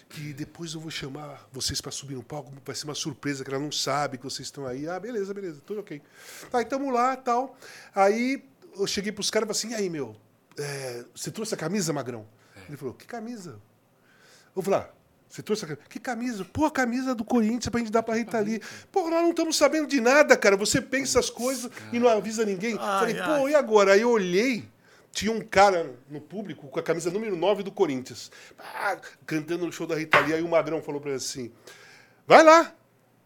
[0.09, 3.51] que depois eu vou chamar vocês para subir no palco, vai ser uma surpresa que
[3.51, 4.89] ela não sabe que vocês estão aí.
[4.89, 6.01] Ah, beleza, beleza, tudo ok.
[6.53, 7.57] Aí estamos lá tal.
[7.95, 8.45] Aí
[8.79, 10.15] eu cheguei pros caras e falei assim, e aí, meu,
[10.57, 12.27] é, você trouxe a camisa, Magrão?
[12.69, 13.59] Ele falou, que camisa?
[14.55, 14.89] Eu falei, ah,
[15.35, 15.89] você trouxe a camisa?
[15.89, 16.45] Que camisa?
[16.45, 18.63] Pô, a camisa do Corinthians pra gente dar pra Rita Lee.
[18.93, 20.57] Pô, nós não estamos sabendo de nada, cara.
[20.57, 22.77] Você pensa as coisas e não avisa ninguém.
[22.79, 23.41] Ai, Falei, ai.
[23.41, 23.95] pô, e agora?
[23.95, 24.65] Aí eu olhei,
[25.11, 29.73] tinha um cara no público com a camisa número 9 do Corinthians, ah, cantando no
[29.73, 30.35] show da Rita Lee.
[30.35, 31.51] Aí o Magrão falou pra ele assim:
[32.29, 32.73] vai lá,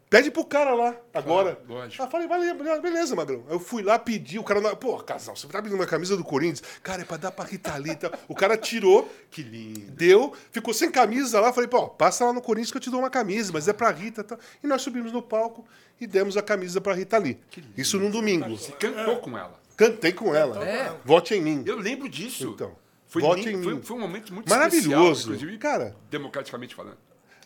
[0.09, 1.55] pede pro cara lá, agora.
[1.55, 2.03] Claro, lógico.
[2.03, 3.43] Ah, falei, "Vale- beleza, Magrão.
[3.47, 6.23] Aí eu fui lá, pedi, o cara, pô, casal, você tá pedindo uma camisa do
[6.23, 6.63] Corinthians?
[6.81, 7.95] Cara, é pra dar pra Rita Lee.
[7.95, 8.11] tal.
[8.27, 9.91] O cara tirou, Que lindo.
[9.91, 11.53] deu, ficou sem camisa lá.
[11.53, 13.91] Falei, pô, passa lá no Corinthians que eu te dou uma camisa, mas é pra
[13.91, 14.23] Rita.
[14.23, 14.37] Tá?
[14.63, 15.65] E nós subimos no palco
[16.01, 17.39] e demos a camisa pra Rita Lee.
[17.77, 18.49] Isso num domingo.
[18.57, 19.59] Você cantou com ela.
[19.77, 20.63] Cantei com ela.
[20.67, 20.93] É.
[21.05, 21.63] Vote em mim.
[21.65, 22.51] Eu lembro disso.
[22.53, 22.75] Então,
[23.07, 23.81] foi, vote em foi, mim.
[23.81, 25.11] foi um momento muito Maravilhoso.
[25.11, 26.97] especial, inclusive, Cara, democraticamente falando.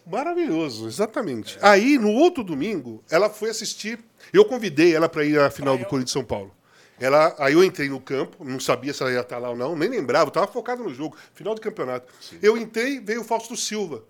[0.05, 1.57] Maravilhoso, exatamente.
[1.61, 3.99] Aí, no outro domingo, ela foi assistir.
[4.31, 6.51] Eu convidei ela para ir à final do Corinthians São Paulo.
[6.99, 9.75] Ela, aí eu entrei no campo, não sabia se ela ia estar lá ou não,
[9.75, 12.07] nem lembrava, estava focado no jogo, final do campeonato.
[12.41, 14.03] Eu entrei, veio o Fausto Silva,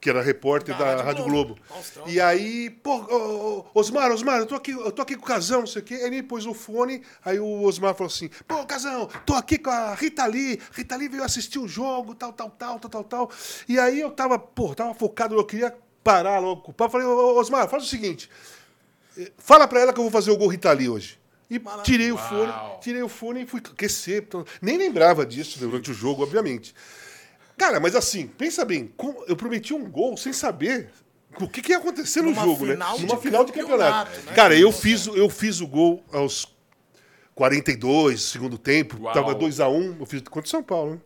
[0.00, 1.58] que era repórter Da da, Rádio Rádio Globo.
[1.94, 2.10] Globo.
[2.10, 5.26] E aí, pô, ô, ô, Osmar, Osmar, eu tô aqui, eu tô aqui com o
[5.26, 5.94] Casão, não sei o quê.
[5.94, 9.70] Aí ele pôs o fone, aí o Osmar falou assim: pô, Casão, tô aqui com
[9.70, 13.30] a Rita Lee, Rita Lee veio assistir o jogo, tal, tal, tal, tal, tal, tal.
[13.68, 16.92] E aí eu tava, pô, tava focado, eu queria parar logo com o papo.
[16.92, 18.30] Falei, ô, Osmar, faz o seguinte:
[19.18, 21.20] eh, fala pra ela que eu vou fazer o gol Rita Lee hoje.
[21.50, 24.26] E tirei o fone, tirei o fone e fui aquecer.
[24.62, 26.72] Nem lembrava disso durante o jogo, obviamente.
[27.60, 28.90] Cara, mas assim, pensa bem,
[29.28, 30.88] eu prometi um gol sem saber
[31.38, 32.72] o que, que ia acontecer no Numa jogo, né?
[32.96, 34.06] de Numa final de campeonato.
[34.08, 34.32] campeonato, né?
[34.34, 36.56] Cara, eu fiz, eu fiz o gol aos
[37.34, 38.96] 42, segundo tempo.
[39.02, 39.12] Uau.
[39.12, 41.00] Tava 2x1, eu fiz contra o São Paulo, né?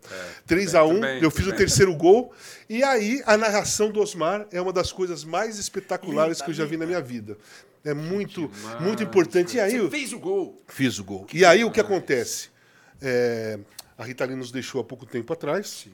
[0.46, 2.32] tudo 3x1, bem, tudo bem, eu fiz o terceiro gol.
[2.68, 6.54] E aí, a narração do Osmar é uma das coisas mais espetaculares Linda, que eu
[6.54, 7.36] já vi na minha vida.
[7.84, 8.80] É muito, Demais.
[8.80, 9.56] muito importante.
[9.56, 10.62] E aí, Você fez o gol.
[10.68, 11.26] Fiz o gol.
[11.34, 12.48] E aí o que acontece?
[13.02, 13.58] É,
[13.98, 15.88] a Rita Lee nos deixou há pouco tempo atrás.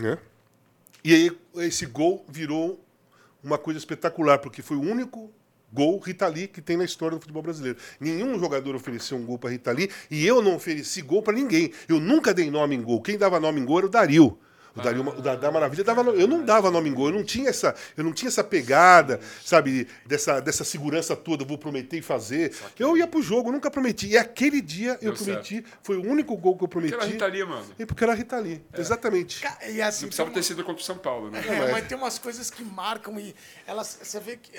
[0.00, 0.18] Né?
[1.04, 2.84] E aí esse gol virou
[3.42, 5.30] uma coisa espetacular, porque foi o único
[5.72, 7.78] gol Rita Lee que tem na história do futebol brasileiro.
[7.98, 11.72] Nenhum jogador ofereceu um gol para RitaLee e eu não ofereci gol para ninguém.
[11.88, 13.00] Eu nunca dei nome em gol.
[13.00, 14.38] Quem dava nome em gol era o Dario.
[14.76, 16.02] O, Dario, o da, da Maravilha dava.
[16.10, 19.20] Eu não dava nome em gol, eu não tinha essa, eu não tinha essa pegada,
[19.44, 22.54] sabe, dessa, dessa segurança toda, vou prometer e fazer.
[22.78, 24.08] Eu ia pro jogo, nunca prometi.
[24.08, 26.92] E aquele dia eu Deu prometi, foi o único gol que eu prometi.
[26.92, 27.66] Porque era Rita Lee, mano.
[27.78, 28.62] E porque era Rita Lee.
[28.76, 29.44] Exatamente.
[29.68, 31.42] E assim, Não precisava tem ter sido contra o São Paulo, né?
[31.46, 33.34] É, mas tem umas coisas que marcam e
[33.66, 34.52] elas, você vê que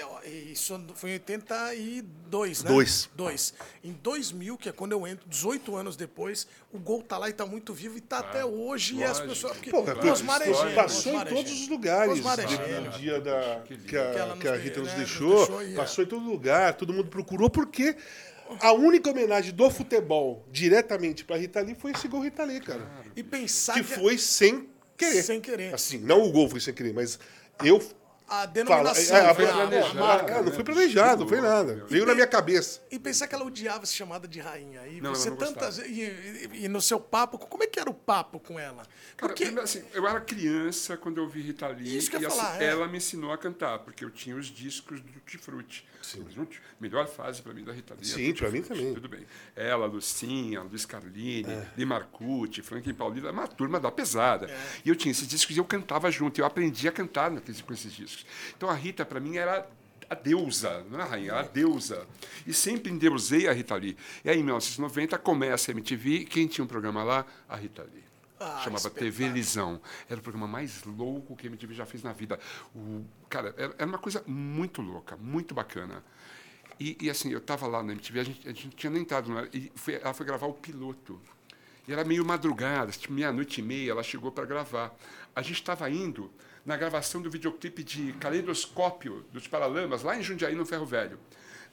[0.52, 2.70] isso foi em 82, né?
[2.70, 3.10] Dois.
[3.16, 3.54] Dois.
[3.84, 7.34] Em 2000, que é quando eu entro, 18 anos depois, o gol tá lá e
[7.34, 9.28] tá muito vivo e tá até hoje e as lógico.
[9.30, 10.70] pessoas porque Pô, o Osmar é história.
[10.70, 12.14] gênio, passou Osmar em é todos os lugares.
[12.14, 12.82] Osmar é gênio.
[12.82, 15.62] No dia da, que, Que a, que a Rita nos né, nos deixou.
[15.62, 15.74] é.
[15.74, 17.96] passou em todo lugar, todo mundo procurou, porque
[18.60, 22.86] A única homenagem do futebol diretamente pra Rita Lee foi esse gol Rita Lee, cara.
[23.16, 24.68] E pensar Que que, foi sem
[24.98, 25.24] querer.
[25.24, 25.74] Sem querer.
[25.74, 27.18] Assim, não o gol foi sem querer, mas
[27.64, 27.82] eu
[28.32, 29.16] a denominação.
[29.18, 30.42] É, foi a- a- a planejado, marca.
[30.42, 31.86] Não foi planejado, não foi nada.
[31.88, 32.82] Veio na minha cabeça.
[32.90, 34.88] E pensar que ela odiava ser chamada de rainha.
[34.88, 35.80] E Não, você tantas.
[35.80, 38.84] E, e- e no seu papo, como é que era o papo com ela?
[38.84, 39.44] Cara, Porque.
[39.46, 42.28] primeiro, assim, eu era criança quando eu vi Rita Lee Isso que eu e ia
[42.30, 42.66] assim, falar, é.
[42.66, 45.86] ela me ensinou a cantar, porque eu tinha os discos do Tutti Frutti.
[46.34, 48.02] Junto, melhor fase para mim da Rita Lee.
[48.04, 48.94] é Sim, pra mim também.
[48.94, 49.26] Tudo bem.
[49.56, 51.46] Ela, Lucinha, Luiz Carlini,
[51.78, 51.86] É.
[51.86, 54.48] Marcucci, Franklin Paulino, uma turma da pesada.
[54.50, 54.58] É.
[54.86, 56.40] E eu tinha esses discos e eu cantava junto.
[56.42, 58.21] Eu aprendi a cantar com esses discos.
[58.56, 59.68] Então a Rita, para mim, era
[60.10, 62.06] a deusa, não é a rainha, a deusa.
[62.46, 63.96] E sempre endeusei a Rita Lee.
[64.26, 66.26] E aí, em 1990, começa a MTV.
[66.26, 67.26] Quem tinha um programa lá?
[67.48, 68.04] A Rita Lee.
[68.38, 69.30] Ah, Chamava TV.
[69.30, 69.80] Lisão.
[70.10, 72.40] Era o programa mais louco que a MTV já fez na vida.
[72.76, 76.04] O, cara, era, era uma coisa muito louca, muito bacana.
[76.78, 79.04] E, e, assim, eu estava lá na MTV, a gente, a gente não tinha nem
[79.04, 81.22] entrado ar, e foi, ela foi gravar o piloto.
[81.88, 84.94] E era meio madrugada, tipo, meia-noite e meia, ela chegou para gravar.
[85.36, 86.32] A gente estava indo
[86.66, 91.20] na gravação do videoclipe de Caleidoscópio dos Paralamas, lá em Jundiaí, no Ferro Velho.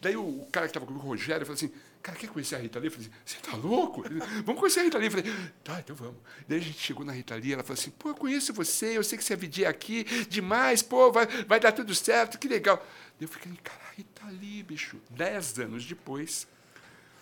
[0.00, 2.78] Daí o, cara que estava comigo, o Rogério, falou assim, cara, quer conhecer a Rita
[2.78, 2.86] Lee?
[2.86, 4.04] Eu falei assim, você tá louco?
[4.46, 5.06] Vamos conhecer a Rita Lee.
[5.06, 5.32] Eu falei,
[5.64, 6.16] tá, então vamos.
[6.46, 9.02] Daí a gente chegou na Rita Lee, ela falou assim, pô, eu conheço você, eu
[9.02, 12.76] sei que você é VJ aqui, demais, pô, vai, vai dar tudo certo, que legal.
[13.18, 14.98] Daí eu fiquei, cara, Rita Lee, bicho.
[15.10, 16.46] Dez anos depois,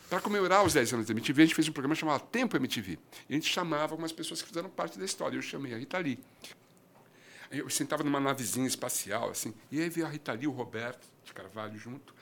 [0.08, 2.98] para comemorar os 10 anos da MTV, a gente fez um programa chamado Tempo MTV.
[3.28, 5.36] E a gente chamava algumas pessoas que fizeram parte da história.
[5.36, 6.18] Eu chamei a Rita Lee.
[7.50, 11.32] Eu sentava numa navezinha espacial, assim, e aí veio a Rita Lee o Roberto de
[11.32, 12.14] Carvalho junto.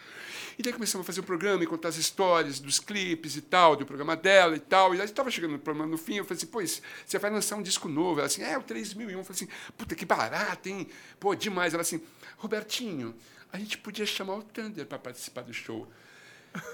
[0.59, 3.77] E daí começamos a fazer o programa e contar as histórias dos clipes e tal,
[3.77, 4.95] do programa dela e tal.
[4.95, 7.57] E aí estava chegando no programa no fim, eu falei assim, pois, você vai lançar
[7.57, 8.21] um disco novo.
[8.21, 9.11] Ela assim, é, o 3001.
[9.11, 10.89] Eu falei assim, puta, que barato, hein?
[11.19, 11.75] Pô, demais.
[11.75, 12.01] Ela assim,
[12.39, 13.15] Robertinho,
[13.53, 15.91] a gente podia chamar o Thunder para participar do show.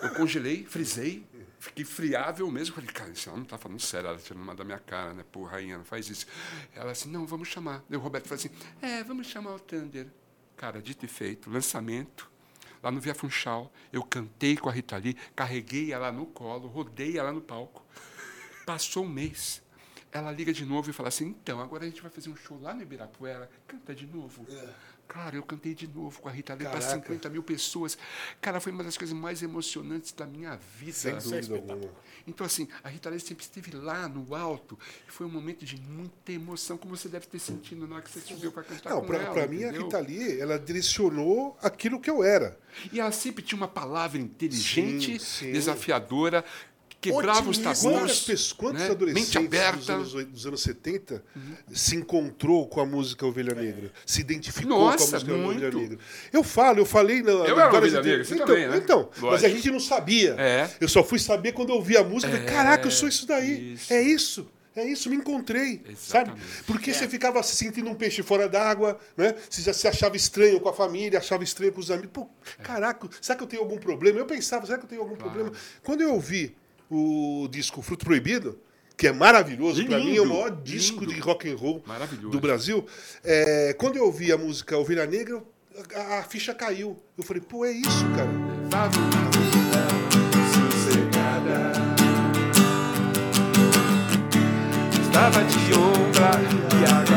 [0.02, 1.24] Eu congelei, frisei,
[1.60, 2.74] fiquei friável mesmo.
[2.74, 5.24] Falei, cara, isso ela não está falando sério, ela tirando uma da minha cara, né?
[5.30, 6.26] Pô, rainha, não faz isso.
[6.74, 7.84] Ela assim, não, vamos chamar.
[7.88, 8.50] Daí o Roberto falou assim,
[8.82, 10.08] é, vamos chamar o Thunder.
[10.56, 12.30] Cara, dito e feito, lançamento,
[12.82, 17.18] lá no Via Funchal, eu cantei com a Rita Lee, carreguei ela no colo, rodei
[17.18, 17.84] ela no palco.
[18.66, 19.62] Passou um mês.
[20.12, 22.60] Ela liga de novo e fala assim, então, agora a gente vai fazer um show
[22.60, 24.44] lá no Ibirapuera, canta de novo.
[25.12, 27.02] Cara, eu cantei de novo com a Rita Lee para Caraca.
[27.02, 27.98] 50 mil pessoas.
[28.40, 30.92] Cara, foi uma das coisas mais emocionantes da minha vida.
[30.92, 31.90] Sem dúvida alguma.
[32.28, 34.78] Então, assim, a Rita Lee sempre esteve lá no alto.
[35.08, 38.10] E foi um momento de muita emoção, como você deve ter sentido na hora que
[38.10, 39.32] você subiu para cantar Não, com pra, ela.
[39.34, 39.72] pra mim a?
[39.72, 42.56] Rita Lee, ela direcionou aquilo que eu era.
[42.92, 45.52] E ela sempre tinha uma palavra inteligente, Sim, sim.
[45.52, 46.44] desafiadora,
[47.00, 47.80] quebrava os tabus.
[47.82, 48.90] Quantas, pessoas, quantos né?
[48.90, 51.24] adolescentes dos anos, dos anos 70
[51.72, 53.90] se encontrou com a música Ovelha Negra?
[54.04, 55.78] Se identificou Nossa, com a música Ovelha muito.
[55.78, 55.98] Negra?
[56.32, 57.22] Eu falo, eu falei...
[57.22, 58.76] Na, Eu era Ovelha Negra, você então, também, né?
[58.76, 59.50] Então, mas a Lógico.
[59.56, 60.34] gente não sabia.
[60.38, 60.70] É.
[60.80, 62.30] Eu só fui saber quando eu ouvi a música.
[62.32, 63.74] falei, É, Caraca, eu sou isso daí.
[63.74, 63.92] isso.
[63.92, 64.50] É isso.
[64.76, 66.30] É isso, me encontrei, sabe?
[66.30, 66.62] Exatamente.
[66.64, 69.34] Porque você ficava se sentindo um peixe fora d'água, né?
[69.50, 72.10] Você já se achava estranho com a família, achava estranho com os amigos.
[72.12, 72.28] Pô,
[72.62, 74.20] caraca, será que eu tenho algum problema?
[74.20, 75.50] Eu pensava, será que eu tenho algum problema?
[75.82, 76.56] Quando eu ouvi
[76.90, 78.58] o disco Fruto Proibido,
[78.96, 81.14] que é maravilhoso, para mim é o Lindo, maior disco lindo.
[81.14, 81.82] de rock and roll
[82.30, 82.84] do Brasil.
[83.24, 85.42] é, quando eu ouvi a música Ovelha Negra,
[85.94, 86.98] a, a ficha caiu.
[87.16, 88.28] Eu falei, pô, é isso, cara.
[88.64, 91.72] Levava uma vida sossegada.
[95.02, 97.09] Estava de ombra e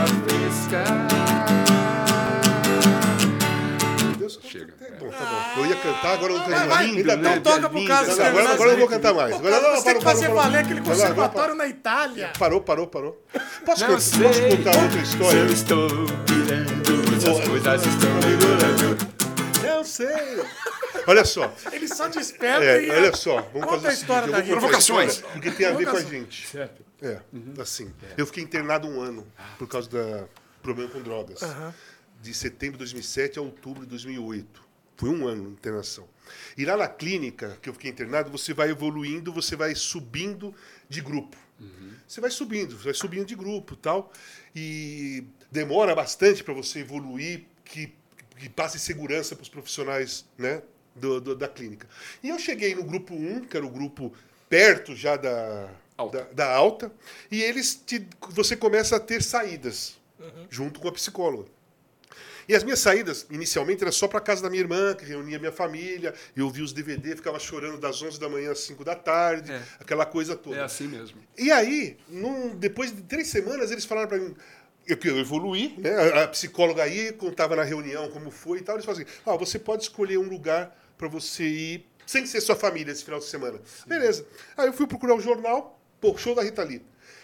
[5.13, 5.55] Tá é.
[5.55, 5.61] bom.
[5.61, 6.89] Eu ia cantar, agora eu não tenho vai, mais.
[6.97, 7.35] Ainda né?
[7.37, 8.17] Então toca pro caso.
[8.17, 9.35] Não, agora, agora eu não vou cantar mais.
[9.35, 10.65] Agora, não, Você tem que fazer parou, valer parou.
[10.65, 12.31] aquele conservatório na Itália.
[12.37, 13.23] Parou, parou, parou.
[13.65, 15.37] Posso, Não contar, sei posso contar outra história?
[15.39, 15.87] eu estou
[16.25, 19.13] pirando, se as coisas estão melhorando.
[19.63, 20.43] Não sei.
[21.05, 21.53] Olha só.
[21.71, 22.89] Ele só desperta É, e...
[22.91, 25.17] olha só, vamos Conta fazer a história seguinte, da a história Provocações.
[25.33, 26.09] Porque tem a ver com a Provocações.
[26.21, 26.47] gente.
[26.47, 26.81] Certo.
[27.01, 27.19] É,
[27.61, 27.93] assim.
[28.17, 29.27] Eu fiquei internado um ano
[29.59, 30.29] por causa do
[30.61, 31.41] problema com drogas.
[32.21, 34.62] De setembro de 2007 a outubro de 2008.
[34.95, 36.07] Foi um ano de internação.
[36.57, 40.53] E lá na clínica que eu fiquei internado, você vai evoluindo, você vai subindo
[40.89, 41.37] de grupo.
[42.07, 44.11] Você vai subindo, você vai subindo de grupo tal.
[44.55, 47.93] E demora bastante para você evoluir, que,
[48.37, 50.61] que passe segurança para os profissionais né,
[50.95, 51.87] do- do- da clínica.
[52.21, 54.13] E eu cheguei no grupo 1, que era o grupo
[54.49, 56.17] perto já da Alta.
[56.25, 56.91] da, da alta,
[57.31, 59.97] e eles te, você começa a ter saídas
[60.49, 61.49] junto com a psicóloga.
[62.47, 65.51] E as minhas saídas, inicialmente, era só para casa da minha irmã, que reunia minha
[65.51, 69.51] família, eu via os DVD, ficava chorando das 11 da manhã às 5 da tarde,
[69.51, 69.61] É.
[69.79, 70.57] aquela coisa toda.
[70.57, 71.17] É assim mesmo.
[71.37, 74.35] E aí, num- depois de três semanas, eles falaram para mim
[74.85, 76.23] eu, que eu evoluí, né?
[76.23, 78.75] A, psicóloga aí contava na reunião como foi e tal.
[78.75, 82.55] Eles falaram assim: ah, você pode escolher um lugar para você ir sem ser sua
[82.57, 83.61] família esse final de semana.
[83.87, 84.25] Beleza.
[84.57, 86.81] Aí eu fui procurar o jornal, pô, show da Rita Lee.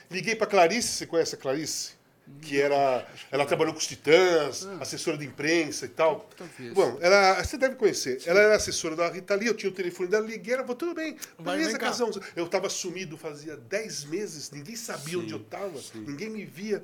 [0.09, 1.98] Liguei pra Clarice, você conhece a Clarice?
[2.41, 3.05] Que era.
[3.31, 6.27] Ela trabalhou com os Titãs, assessora de imprensa e tal.
[6.31, 6.35] Ah.
[6.37, 6.73] Talvez.
[6.73, 8.21] Bom, ela, você deve conhecer.
[8.25, 10.93] Ela era assessora da Rita Lee, eu tinha o telefone dela, liguei, ela falou, tudo
[10.93, 12.09] bem, Vai, beleza, casão.
[12.35, 16.83] Eu tava sumido fazia 10 meses, ninguém sabia onde eu tava, ninguém me via.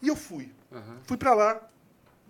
[0.00, 0.50] E eu fui.
[1.04, 1.68] Fui pra lá,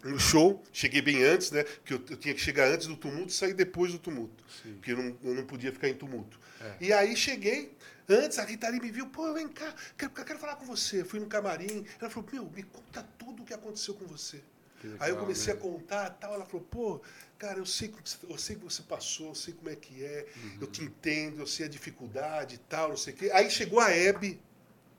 [0.04, 1.62] no show, cheguei bem antes, né?
[1.62, 4.44] Porque eu, eu tinha que chegar antes do tumulto e sair depois do tumulto.
[4.62, 6.40] Porque eu não, eu não podia ficar em tumulto.
[6.80, 7.72] E aí cheguei,
[8.08, 11.04] antes a Rita Lee me viu, pô, vem cá, quero, quero falar com você.
[11.04, 14.42] Fui no camarim, ela falou, meu, me conta tudo o que aconteceu com você.
[14.82, 15.58] aí eu legal, comecei né?
[15.58, 17.00] a contar tal, ela falou, pô,
[17.38, 17.92] cara, eu sei,
[18.28, 20.26] eu sei que você passou, eu sei como é que é,
[20.60, 23.30] eu te entendo, eu sei a dificuldade e tal, não sei o quê.
[23.32, 24.40] Aí chegou a Hebe,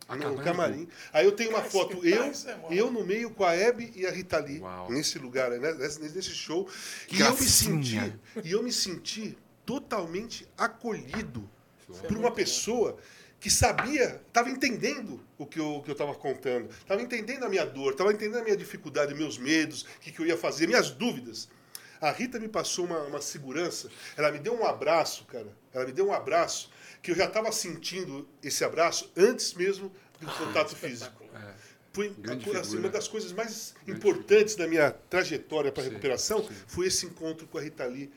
[0.09, 0.43] no Acabando.
[0.43, 0.87] camarim.
[1.11, 2.33] Aí eu tenho uma Cara, foto, eu, é
[2.71, 4.91] eu no meio com a Hebe e a Rita Lee, Uau.
[4.91, 6.69] nesse lugar, né, nesse, nesse show.
[7.09, 11.49] E eu me senti, e eu me senti totalmente acolhido
[12.07, 12.97] por uma pessoa
[13.39, 18.13] que sabia, estava entendendo o que eu estava contando, estava entendendo a minha dor, estava
[18.13, 21.49] entendendo a minha dificuldade, meus medos, o que, que eu ia fazer, minhas dúvidas.
[21.99, 25.91] A Rita me passou uma, uma segurança, ela me deu um abraço, cara, ela me
[25.91, 26.69] deu um abraço
[27.01, 29.91] que eu já estava sentindo esse abraço antes mesmo
[30.21, 31.23] do contato físico.
[31.91, 32.79] Foi Grande a- assim, figura.
[32.79, 36.49] uma das coisas mais importantes da minha trajetória para recuperação sim.
[36.65, 38.09] foi esse encontro com a Rita Lee,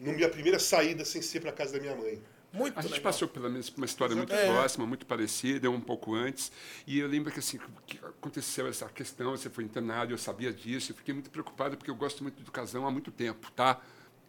[0.00, 2.22] na minha primeira saída sem ser para casa da minha mãe.
[2.52, 3.04] Muito A gente legal.
[3.12, 4.46] passou pela mesma uma história muito É.
[4.46, 6.50] próxima, muito parecida, um pouco antes.
[6.86, 10.92] E eu lembro que assim que aconteceu essa questão, você foi internado, eu sabia disso,
[10.92, 13.80] eu fiquei muito preocupado porque eu gosto muito do casão há muito tempo, tá?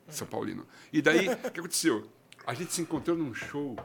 [0.10, 0.68] São Paulino.
[0.92, 2.10] E daí, o que aconteceu?
[2.46, 3.78] A gente se encontrou num show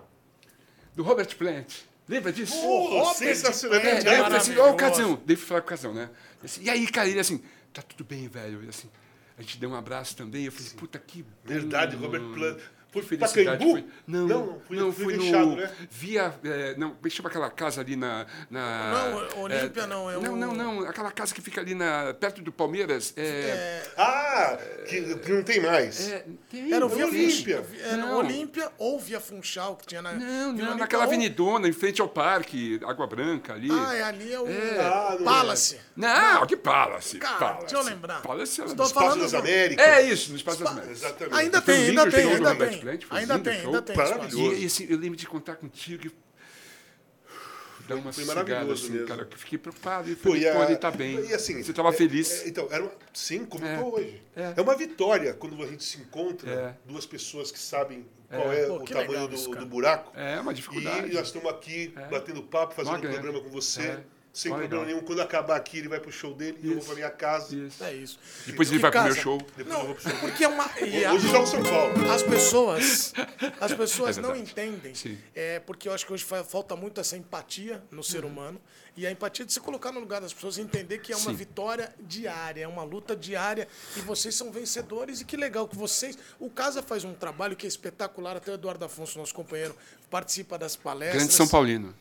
[0.95, 1.83] do Robert Plant.
[2.09, 2.61] Lembra disso?
[2.61, 3.81] Pô, Robert sensacional.
[3.81, 4.77] Plant, É, daí eu falei assim, ó, o.
[4.77, 5.23] Casão.
[5.25, 6.11] Daí fui falar com o Casão, né?
[6.43, 8.63] Assim, e aí, cara, ele assim, tá tudo bem, velho.
[8.65, 8.91] E assim,
[9.39, 10.45] a gente deu um abraço também.
[10.45, 12.23] Eu falei, puta que bom, Verdade, Robert.
[12.35, 12.59] Plant.
[13.03, 13.85] Pra felicidade foi.
[14.07, 15.57] Não, Não, não, fui- não, fui fui no.
[15.57, 15.71] né?
[15.91, 16.35] Via.
[16.45, 18.27] é, não, chama aquela casa ali na.
[18.51, 18.91] na
[19.35, 20.81] Não, Olímpia não, é Não, o- não, não.
[20.89, 23.13] Aquela casa que fica ali na, perto do Palmeiras.
[23.17, 23.83] É.
[23.97, 26.09] Ah, que, que não tem mais.
[26.11, 27.07] é, tem, Era o não Via.
[27.07, 27.63] Olímpia.
[27.63, 27.85] Funchal.
[27.87, 28.17] Era Não.
[28.19, 30.13] Olímpia ou Via Funchal, que tinha na.
[30.13, 33.69] Não, não, Olímpia, naquela ou- avenidona, em frente ao parque, Água Branca ali.
[33.71, 34.47] Ah, é ali é o
[34.81, 35.79] Ah, não Palace.
[35.97, 37.19] Não, que Palace.
[37.19, 37.61] Cara, Palace.
[37.67, 38.23] deixa eu lembrar.
[38.23, 39.87] Palace era Estou dos- Espaço das Américas.
[39.87, 40.99] É isso, no Espaço das Américas.
[41.03, 41.35] Exatamente.
[41.37, 42.84] Ainda um tem, ainda tem, ainda tem.
[43.07, 43.67] Foi Ainda tem, show.
[43.67, 43.97] ainda tem.
[43.97, 44.55] Maravilhoso.
[44.55, 46.13] E, assim, eu lembro de contar contigo e
[47.89, 49.07] dar uma foi maravilhoso assim, mesmo.
[49.09, 51.21] cara, que eu fiquei preocupado e falei, a- pô, ele tá bem.
[51.27, 52.43] E assim, Você tava é- feliz.
[52.45, 53.77] é, então, era uma, sim, como É.
[53.77, 54.23] eu tô hoje.
[54.37, 54.55] É.
[54.57, 54.61] É.
[54.63, 56.75] uma vitória quando a gente se encontra, É.
[56.87, 60.13] duas pessoas que sabem qual é, Pô, o que tamanho legal do, do buraco.
[60.19, 61.11] É uma dificuldade.
[61.11, 63.19] E nós estamos aqui batendo papo, fazendo Uma um grande.
[63.21, 63.99] programa com você.
[64.35, 64.95] Sem Ó, problema legal.
[64.97, 65.07] nenhum.
[65.07, 67.55] Quando acabar aqui, ele vai pro show dele e eu vou pra minha casa.
[67.55, 67.85] Isso.
[67.85, 68.19] É isso.
[68.45, 69.39] Depois ele vai pro meu show.
[69.57, 70.21] Depois eu Não, vou pro show.
[70.21, 70.69] porque é uma.
[70.81, 72.11] e a- Hoje joga São Paulo.
[72.11, 73.13] As pessoas,
[73.61, 74.51] as pessoas É não verdade.
[74.51, 75.17] entendem, Sim.
[75.37, 78.61] é, porque eu acho que hoje fa- falta muito essa empatia no ser humano
[78.97, 81.31] e a empatia de se colocar no lugar das pessoas e entender que é uma
[81.31, 81.37] Sim.
[81.37, 86.19] vitória diária, é uma luta diária e vocês são vencedores e que legal que vocês.
[86.41, 89.77] O Casa faz um trabalho que é espetacular, até o Eduardo Afonso, nosso companheiro,
[90.11, 91.19] participa das palestras.
[91.23, 91.95] Grande São Paulino.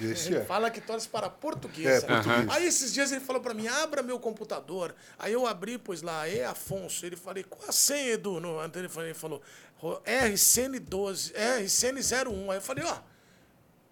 [0.00, 0.44] Esse Ele é.
[0.44, 2.04] fala que torce para portuguesa.
[2.06, 2.48] É, português.
[2.50, 4.94] Aí esses dias ele falou para mim, abra meu computador.
[5.18, 7.06] Aí eu abri, pois lá, é Afonso.
[7.06, 8.40] Ele falei, qual a senha, Edu?
[8.40, 9.42] No, ele falou- ele falou,
[9.76, 12.50] "Ro- RCN12, RCN01.
[12.50, 12.96] Aí eu falei, ó,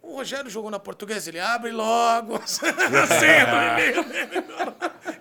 [0.03, 2.83] o Rogério jogou na portuguesa, ele abre logo a senha do
[3.57, 4.47] e-mail dele,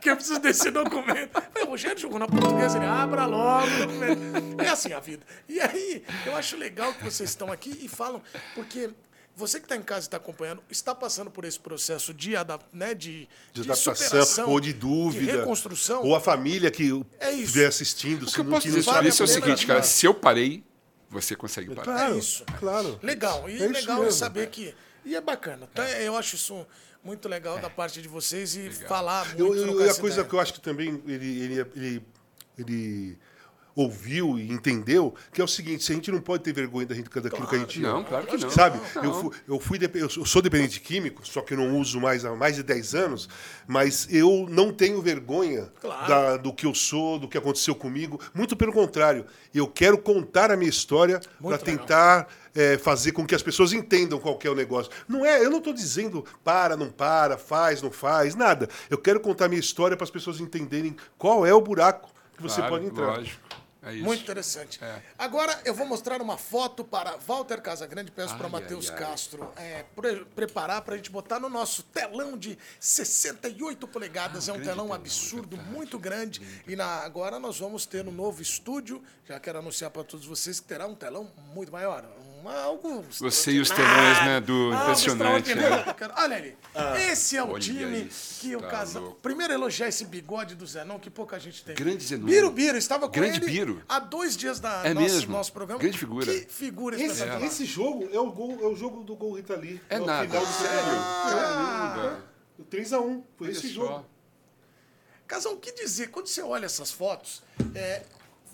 [0.01, 1.31] que eu preciso desse documento.
[1.33, 4.61] Falei, o Rogério jogou na portuguesa, ele abra logo o documento.
[4.63, 5.25] É assim a vida.
[5.47, 8.21] E aí, eu acho legal que vocês estão aqui e falam,
[8.55, 8.89] porque
[9.39, 12.63] você que está em casa e está acompanhando, está passando por esse processo de, adap
[12.73, 15.31] né, de, De de adaptação ou de dúvida.
[15.31, 16.03] de reconstrução.
[16.03, 18.23] Ou a família que É estiver assistindo.
[18.23, 19.79] O se não- sobre vale isso é o seguinte, cara.
[19.79, 19.83] cara.
[19.83, 20.63] Se eu parei,
[21.09, 21.83] você consegue parar.
[21.85, 22.43] Claro, É isso.
[22.59, 22.99] claro.
[23.01, 23.49] Legal.
[23.49, 24.19] E É legal é mesmo.
[24.19, 24.75] saber que.
[25.05, 25.67] E é bacana.
[25.71, 26.67] Então, eu acho isso
[27.03, 30.15] muito legal da parte de vocês e falar muito Eu, eu, trocar e a coisa
[30.17, 30.27] ideia.
[30.29, 32.05] que eu acho que também ele, ele, ele,
[32.57, 33.17] ele
[33.83, 36.93] ouviu e entendeu, que é o seguinte, se a gente não pode ter vergonha da
[36.95, 38.49] gente, daquilo que a gente Não, claro que não.
[38.49, 38.79] Sabe?
[38.95, 39.03] Não.
[39.03, 42.35] Eu, fui, eu, fui eu sou dependente químico, só que eu não uso mais há
[42.35, 43.29] mais de 10 anos,
[43.67, 46.07] mas eu não tenho vergonha Claro.
[46.07, 48.19] da- do que eu sou, do que aconteceu comigo.
[48.33, 53.35] Muito pelo contrário, eu quero contar a minha história para tentar é, fazer com que
[53.35, 54.91] as pessoas entendam qual que é o negócio.
[55.07, 58.67] Não é, eu não estou dizendo para, não para, faz, não faz, nada.
[58.89, 62.41] Eu quero contar a minha história para as pessoas entenderem qual é o buraco que
[62.43, 63.17] você Claro, pode entrar.
[63.17, 63.39] Lógico.
[63.81, 64.03] É isso.
[64.03, 64.77] Muito interessante.
[64.83, 65.01] É.
[65.17, 68.99] Agora eu vou mostrar uma foto para Walter Casagrande, peço para Ai, Matheus ai, ai.
[69.09, 74.49] Castro é, pre- preparar para a gente botar no nosso telão de 68 polegadas.
[74.49, 75.75] é um Ah, telão telão, absurdo, é verdade.
[75.75, 76.61] muito grande.
[76.67, 80.59] E na- agora nós vamos ter no novo estúdio, já quero anunciar para todos vocês
[80.59, 82.03] que terá um telão muito maior.
[82.03, 85.63] Uma, algo Você e os telões, né, do Algo impressionante, né?
[86.17, 86.57] Olha ali.
[87.11, 89.01] esse é o Olha time isso, que o tá casal.
[89.03, 89.17] louco.
[89.21, 91.75] Primeiro elogiar esse bigode do Zenon, que pouca gente tem.
[91.75, 92.25] Grande Zenon.
[92.25, 93.83] Biro Biro, estava com Grande ele Biro.
[93.89, 95.31] há dois dias da É nosso, mesmo.
[95.33, 95.81] nosso programa.
[95.81, 96.25] Grande figura.
[96.25, 97.45] Que figura Esse, espetacular.
[97.47, 99.81] esse jogo é o, gol, é o jogo do gol Rita Lee.
[99.89, 100.27] É o nada.
[100.27, 100.91] final do Sério?
[100.93, 101.93] Ah.
[101.95, 102.25] Caramba.
[102.59, 103.23] O 3x1.
[103.37, 103.73] Foi Olha esse só.
[103.73, 104.05] jogo.
[105.27, 106.07] Casal, o que dizer?
[106.09, 107.43] Quando você olha essas fotos,
[107.75, 108.01] é,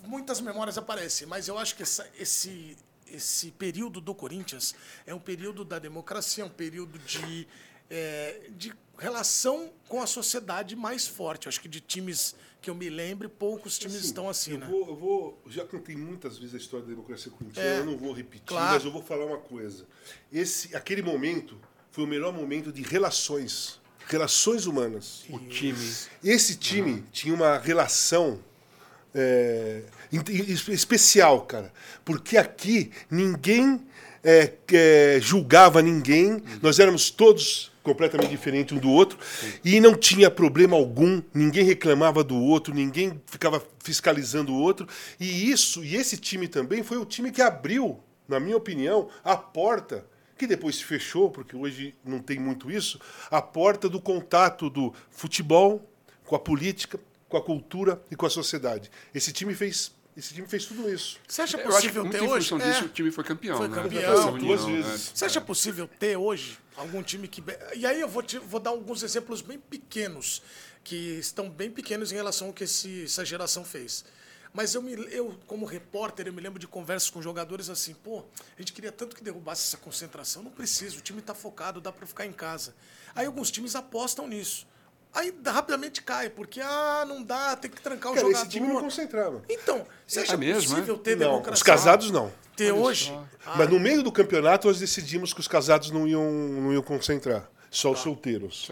[0.04, 2.76] muitas memórias aparecem, mas eu acho que essa- esse,
[3.16, 7.48] esse período do Corinthians é um período da democracia, é um período de,
[7.90, 11.46] é, de relação com a sociedade mais forte.
[11.46, 14.58] Eu acho que de times que eu me lembre, poucos times Assim, estão assim, eu
[14.60, 14.68] né?
[14.68, 17.98] Vou, eu vou, já contei muitas vezes a história da democracia corintiana, É, eu não
[17.98, 18.74] vou repetir, claro.
[18.74, 19.86] mas eu vou falar uma coisa.
[20.32, 21.60] Esse, aquele momento
[21.92, 25.26] foi o melhor momento de relações, relações humanas.
[25.30, 25.78] O time.
[26.24, 28.40] Esse time tinha uma relação
[29.16, 29.82] é,
[30.68, 31.72] especial, cara.
[32.04, 33.82] Porque aqui ninguém
[34.24, 39.18] é, é, julgava ninguém, nós éramos todos completamente diferentes um do outro.
[39.64, 44.88] E não tinha problema algum, ninguém reclamava do outro, ninguém ficava fiscalizando o outro.
[45.20, 49.38] E isso, e esse time também foi o time que abriu, na minha opinião, a
[49.38, 50.06] porta
[50.38, 53.00] que depois se fechou, porque hoje não tem muito isso,
[53.32, 55.90] a porta do contato do futebol
[56.26, 57.00] com a política,
[57.36, 58.90] com a cultura e com a sociedade.
[59.14, 61.18] Esse time fez, esse time fez tudo isso.
[61.28, 62.50] Você acha Eu acho que possível ter em hoje?
[62.50, 62.72] função É.
[62.72, 63.58] disso o time foi campeão.
[63.58, 63.76] Foi né?
[63.76, 64.34] campeão.
[64.34, 64.82] União, Duas né?
[64.82, 65.12] vezes.
[65.14, 67.44] Você acha possível ter hoje algum time que.
[67.76, 70.42] E aí eu vou, te- vou dar alguns exemplos bem pequenos,
[70.84, 74.06] que estão bem pequenos em relação ao que esse- essa geração fez.
[74.54, 78.24] Mas eu, me, eu, como repórter, eu me lembro de conversas com jogadores assim, pô,
[78.58, 81.92] a gente queria tanto que derrubasse essa concentração, não precisa, o time está focado, dá
[81.92, 82.74] para ficar em casa.
[83.14, 84.66] Aí alguns times apostam nisso.
[85.16, 88.42] Aí rapidamente cai, porque, ah, não dá, tem que trancar o Cara, jogador.
[88.44, 89.42] esse time não concentrava.
[89.50, 90.98] Então, você acha mesmo, possível é?
[91.00, 91.54] ter Não, democracia?
[91.54, 92.32] os casados não.
[92.56, 93.06] Ter Olha hoje?
[93.08, 93.26] só.
[93.46, 96.82] Ah, Mas no meio do campeonato nós decidimos que os casados não iam, não iam
[96.82, 97.96] concentrar, só Tá.
[97.96, 98.70] os solteiros.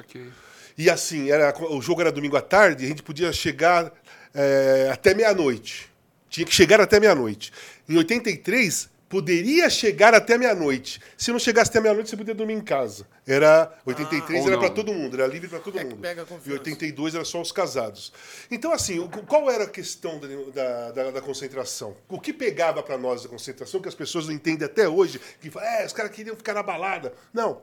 [0.78, 3.92] E assim, era, o jogo era domingo à tarde, a gente podia chegar
[4.34, 5.90] é, até meia-noite.
[6.30, 7.54] Tinha que chegar até meia-noite.
[7.88, 11.00] Em 83, poderia chegar até meia-noite.
[11.16, 13.06] Se não chegasse até meia-noite, você podia dormir em casa.
[13.28, 16.04] Era 83 Ou era para todo mundo, era livre para todo É mundo.
[16.04, 16.52] a e confiança.
[16.60, 18.12] 82 era só os casados.
[18.50, 21.96] Então, assim, qual era a questão da, da, da- da concentração?
[22.10, 25.52] O que pegava para nós da concentração, que as pessoas não entendem até hoje, que
[25.52, 27.14] falam, é, os caras queriam ficar na balada.
[27.32, 27.62] Não.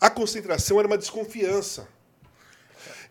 [0.00, 1.86] A concentração era uma desconfiança.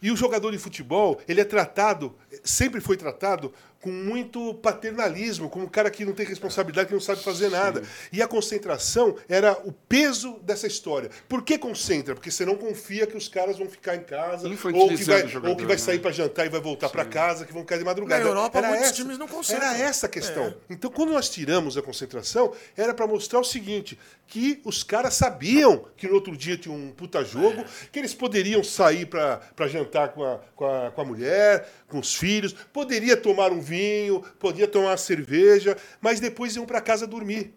[0.01, 5.65] E o jogador de futebol, ele é tratado, sempre foi tratado com muito paternalismo, como
[5.65, 7.81] um cara que não tem responsabilidade, que não sabe fazer nada.
[8.11, 11.09] E a concentração era o peso dessa história.
[11.27, 12.13] Por que concentra?
[12.13, 15.49] Porque você não confia que os caras vão ficar em casa, ou que vai, jogador,
[15.49, 15.81] ou que vai né?
[15.81, 18.23] sair para jantar e vai voltar para casa, que vão cair de madrugada.
[18.23, 19.65] Na Europa, era muitos essa, times não concentram.
[19.65, 20.47] Era essa a questão.
[20.47, 20.53] É.
[20.69, 25.85] Então, quando nós tiramos a concentração, era para mostrar o seguinte: que os caras sabiam
[25.95, 30.23] que no outro dia tinha um puta jogo, que eles poderiam sair para jantar com
[30.23, 34.89] a, com, a, com a mulher, com os filhos, poderia tomar um vinho, podia tomar
[34.89, 37.53] uma cerveja, mas depois iam para casa dormir.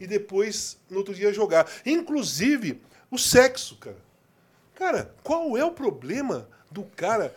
[0.00, 1.70] E depois, no outro dia, jogar.
[1.84, 2.80] Inclusive,
[3.10, 3.96] o sexo, cara.
[4.74, 7.34] Cara, qual é o problema do cara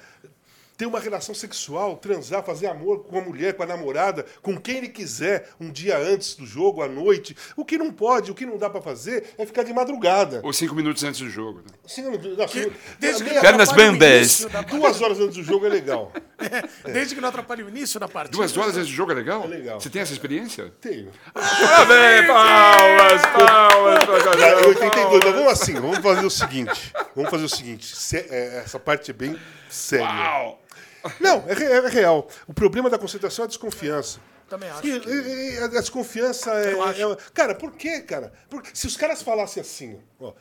[0.77, 4.77] ter uma relação sexual, transar, fazer amor com a mulher, com a namorada, com quem
[4.77, 7.35] ele quiser, um dia antes do jogo, à noite?
[7.55, 10.41] O que não pode, o que não dá pra fazer é ficar de madrugada.
[10.43, 11.59] Ou cinco minutos antes do jogo.
[11.59, 11.67] Né?
[11.85, 14.17] Assim, não- não- assim, Desde que Pernas atrapalhe o bambas.
[14.17, 16.11] início da- duas horas antes do jogo é legal.
[16.85, 18.35] Desde que não atrapalhe o início da partida.
[18.37, 19.43] Duas horas antes do jogo é legal?
[19.45, 19.79] É legal.
[19.79, 20.73] Você tem essa experiência?
[20.81, 21.09] Tenho.
[21.33, 24.05] Parabéns, palmas, palmas.
[24.05, 25.23] Já, Cajal, em 82, palmas.
[25.25, 26.93] mas vamos assim, vamos fazer o seguinte.
[27.15, 27.95] Vamos fazer o seguinte.
[27.95, 29.37] sé- é, essa parte é bem
[29.69, 30.05] séria.
[30.05, 30.61] Uau!
[31.19, 32.27] Não, é, é real.
[32.47, 34.19] O problema da concentração é a desconfiança.
[34.49, 34.85] Também acho.
[34.85, 38.31] E, e- e a desconfiança é, é- Cara, por quê, cara?
[38.49, 40.33] Porque se os caras falassem assim, ó,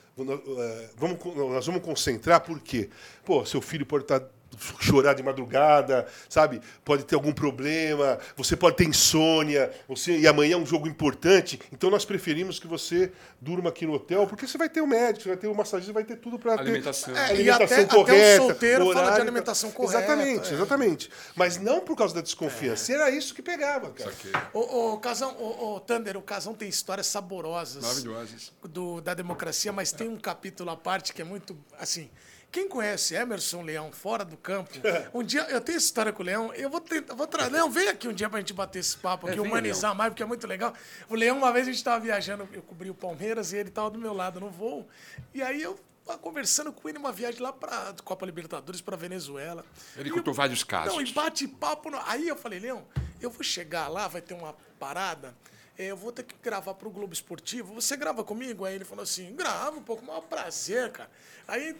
[0.96, 2.90] vamos, con- nós vamos concentrar, por quê?
[3.24, 4.22] Pô, seu filho pode estar
[4.80, 6.60] chorar de madrugada, sabe?
[6.84, 11.60] Pode ter algum problema, você pode ter insônia, você e amanhã é um jogo importante,
[11.72, 15.22] então nós preferimos que você durma aqui no hotel, porque você vai ter o médico,
[15.22, 17.16] você vai ter o massagista, vai ter tudo para ter Alimentação.
[17.16, 20.54] É, e alimentação até- até o correta, solteiro fala de alimentação correta, Exatamente, é.
[20.54, 21.10] exatamente.
[21.36, 22.92] Mas não por causa da desconfiança.
[22.92, 24.12] Era isso que pegava, cara.
[24.52, 28.52] Ô, ô, Casão, ô, ô, Thunder, o Casão tem histórias saborosas Maravilhosas.
[28.62, 32.08] do, da democracia, mas tem um capítulo à parte que é muito, assim,
[32.54, 34.70] quem conhece Emerson Leão fora do campo,
[35.12, 37.68] um dia, eu tenho essa história com o Leão, eu vou tentar, vou trazer, Leão,
[37.68, 39.96] vem aqui um dia pra gente bater esse papo aqui, É, humanizar Leão.
[39.98, 40.72] mais, porque é muito legal.
[41.08, 43.90] O Leão, uma vez a gente tava viajando, eu cobri o Palmeiras e ele tava
[43.90, 44.86] do meu lado no voo,
[45.34, 45.76] e aí eu
[46.06, 49.64] tava conversando com ele uma viagem lá pra Copa Libertadores pra Venezuela.
[49.96, 50.92] Ele E contou eu- vários casos.
[50.94, 51.90] Não, e bate-papo.
[51.90, 52.86] no- Aí eu falei, Leão,
[53.20, 55.34] eu vou chegar lá, vai ter uma parada.
[55.76, 57.74] eh, Eu vou ter que gravar pro Globo Esportivo.
[57.74, 58.64] Você grava comigo?
[58.64, 61.10] Aí ele falou assim: grava um pouco, maior prazer, cara.
[61.48, 61.74] Aí,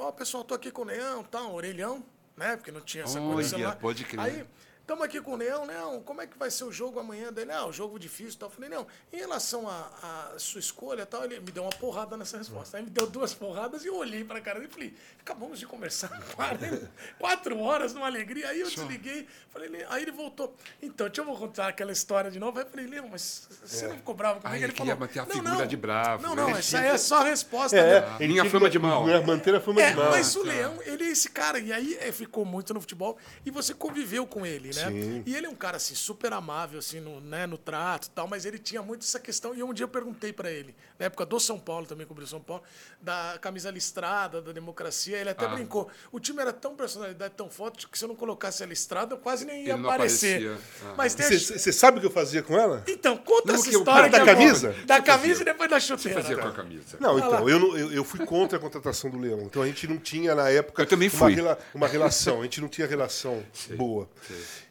[0.00, 2.02] ó, pessoal, tô aqui com o Leão, tá, um orelhão,
[2.36, 2.56] né?
[2.56, 3.76] Porque não tinha essa Olha, condição lá.
[3.76, 4.20] pode crer.
[4.20, 4.46] Aí,
[4.90, 7.32] estamos aqui com o Leão, Leão, como é que vai ser o jogo amanhã?
[7.32, 8.48] Dele, ah, o jogo difícil e tal.
[8.48, 12.16] Eu falei, Leão, em relação à sua escolha e tal, ele me deu uma porrada
[12.16, 12.76] nessa resposta.
[12.76, 15.66] Aí me deu duas porradas e eu olhei pra cara dele e falei, acabamos de
[15.66, 18.48] conversar 40, quatro horas numa alegria.
[18.48, 20.56] Aí eu desliguei, falei, aí ele voltou.
[20.82, 22.58] Então, deixa eu vou contar aquela história de novo.
[22.58, 24.56] Aí eu falei, Leão, mas você não ficou bravo comigo?
[24.60, 26.42] Ah, ele queria manter a figura de bravo, Não, né?
[26.42, 27.76] não, essa aí é só a resposta.
[27.76, 28.16] É, né?
[28.18, 29.06] ele Minha tinha fama de mal.
[29.06, 30.10] ma- Manter a fama É, de mal.
[30.10, 31.60] mas o Leão, ele é esse cara.
[31.60, 33.16] E aí é, ficou muito no futebol.
[33.46, 34.79] E você conviveu com ele, né?
[34.88, 35.22] Sim.
[35.26, 38.26] E ele é um cara, assim, super amável, assim, no, né, no trato e tal.
[38.26, 39.54] Mas ele tinha muito essa questão.
[39.54, 42.40] E um dia eu perguntei pra ele, na época do São Paulo, também cobriu São
[42.40, 42.62] Paulo,
[43.00, 45.16] da camisa listrada, da democracia.
[45.18, 45.48] Ele até Ah.
[45.48, 45.88] brincou.
[46.12, 49.18] O time era tão personalidade, tão forte, que se eu não colocasse a listrada, eu
[49.18, 50.48] quase nem ia aparecer.
[50.50, 50.58] aparecia.
[50.86, 50.94] Ah.
[50.96, 52.82] Mas Você sabe o que eu fazia com ela?
[52.86, 54.10] Então, conta Não, essa história.
[54.10, 54.74] da camisa?
[54.86, 56.20] Da camisa e depois da chuteira.
[56.22, 56.96] fazia com a camisa.
[57.00, 59.40] Não, então, eu, não- eu, eu fui contra a contratação do Leão.
[59.42, 61.34] Então a gente não tinha, na época, Eu também uma, fui.
[61.34, 62.40] rela- uma relação.
[62.40, 63.42] A gente não tinha relação
[63.76, 64.08] boa.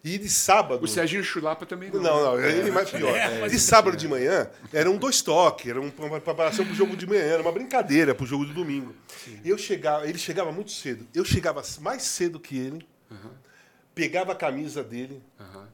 [0.04, 0.84] E de sábado.
[0.84, 2.02] O Serginho Chulapa também não.
[2.02, 3.14] Não, não, ele mais pior.
[3.50, 7.06] de sábado de manhã, era um dois toques, era um- uma preparação pro jogo de
[7.06, 8.94] manhã, era uma brincadeira pro jogo de domingo.
[9.44, 11.06] Eu chegava, ele chegava muito cedo.
[11.14, 12.88] Eu chegava mais cedo que ele,
[13.94, 15.22] pegava a camisa dele,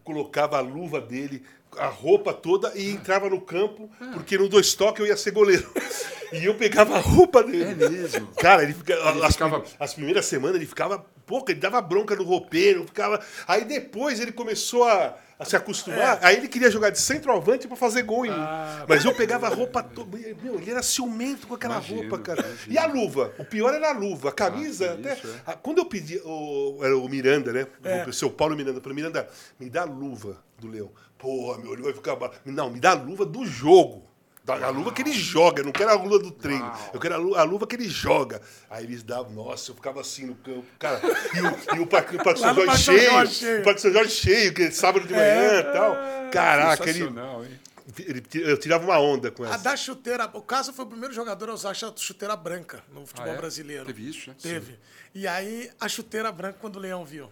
[0.03, 1.43] colocava a luva dele,
[1.77, 5.69] a roupa toda e entrava no campo, porque no dois toques eu ia ser goleiro.
[6.33, 7.83] E eu pegava a roupa dele.
[7.85, 8.27] É mesmo?
[8.41, 8.95] Cara, ele, fica,
[9.25, 11.05] as, ficava- as primeiras semanas ele ficava.
[11.25, 13.19] Pouco, ele dava bronca no roupeiro, ficava.
[13.47, 16.19] Aí depois ele começou a, a se acostumar.
[16.21, 18.45] Aí ele queria jogar de centroavante pra fazer gol em mim.
[18.87, 20.17] Mas eu pegava a roupa toda.
[20.17, 22.41] Meu, ele era ciumento com aquela Imagino, roupa, cara.
[22.41, 22.73] imagino.
[22.73, 23.33] E a luva?
[23.39, 24.29] O pior era a luva.
[24.29, 25.13] A camisa, Ah, até.
[25.13, 25.53] isso, é.
[25.61, 26.17] quando eu pedi.
[26.23, 27.65] O, era o Miranda, né?
[28.07, 28.79] O seu Paulo Miranda.
[28.79, 29.27] Falei, Miranda,
[29.59, 30.91] me dá a luva do Leão.
[31.17, 32.17] Porra, meu olho vai ficar.
[32.45, 34.05] Não, me dá a luva do jogo.
[34.45, 36.71] Da- A luva que ele joga, eu não quero a luva do treino.
[36.93, 38.39] Eu quero a lu- a luva que ele joga.
[38.69, 40.63] Aí eles davam, nossa, eu ficava assim no campo.
[40.77, 43.59] Cara, e o, e o Parque, o Parque São Jorge cheio.
[43.61, 45.95] O Parque São Jorge cheio, que é sábado de manhã e tal.
[46.31, 47.59] Caraca, ele, Sensacional, hein?
[47.99, 49.63] ele- Eu tirava uma onda com A essa.
[49.63, 50.29] da chuteira.
[50.33, 53.37] O Caso foi o primeiro jogador a usar a chuteira branca no futebol Ah, é?
[53.37, 53.85] brasileiro.
[53.85, 54.35] Teve isso, né?
[54.39, 54.77] Teve.
[55.13, 57.31] E aí, a chuteira branca, quando o Leão viu.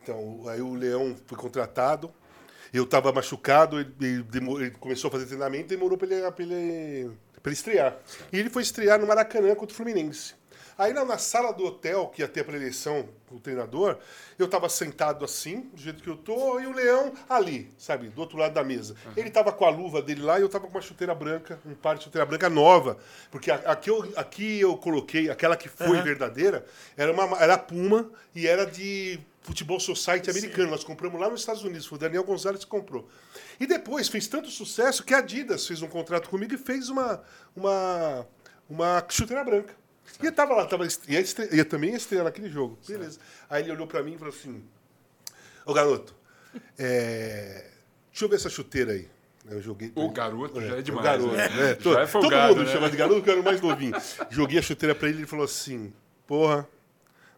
[0.00, 2.12] Então, aí o Leão foi contratado.
[2.72, 7.10] Eu estava machucado, ele, ele começou a fazer treinamento e demorou para ele, pra ele,
[7.42, 7.96] pra ele estrear.
[8.32, 10.34] E ele foi estrear no Maracanã contra o Fluminense.
[10.78, 13.98] Aí na, na sala do hotel, que ia ter a preleção com o treinador,
[14.38, 18.18] eu estava sentado assim, do jeito que eu tô, e o Leão ali, sabe, do
[18.22, 18.96] outro lado da mesa.
[19.14, 21.74] Ele estava com a luva dele lá e eu estava com uma chuteira branca, um
[21.74, 22.96] par de chuteira branca nova.
[23.30, 26.64] Porque a- aqui eu, aqui eu coloquei, aquela que foi verdadeira,
[26.96, 30.70] era, uma, era Puma e era de futebol society americano.
[30.70, 33.08] Nós compramos lá nos Estados Unidos, foi o Daniel Gonzalez que comprou.
[33.58, 37.22] E depois fez tanto sucesso que a Adidas fez um contrato comigo e fez uma,
[37.54, 38.26] uma,
[38.68, 39.74] uma chuteira branca.
[40.22, 42.78] E eu tava lá, tava, ia também ia estrear naquele jogo.
[42.86, 43.18] Beleza.
[43.48, 44.64] Aí ele olhou pra mim e falou assim:
[45.64, 46.14] Ô garoto,
[46.78, 47.70] é,
[48.10, 49.08] deixa eu ver essa chuteira aí.
[49.48, 49.92] Eu joguei.
[49.94, 51.48] O garoto já é demais, garoto, né?
[51.48, 51.68] né?
[51.68, 52.72] Já Todo, é todo folgado, mundo me né?
[52.72, 53.94] chama de garoto, porque eu era o mais novinho.
[54.30, 55.92] Joguei a chuteira pra ele e ele falou assim:
[56.26, 56.68] Porra,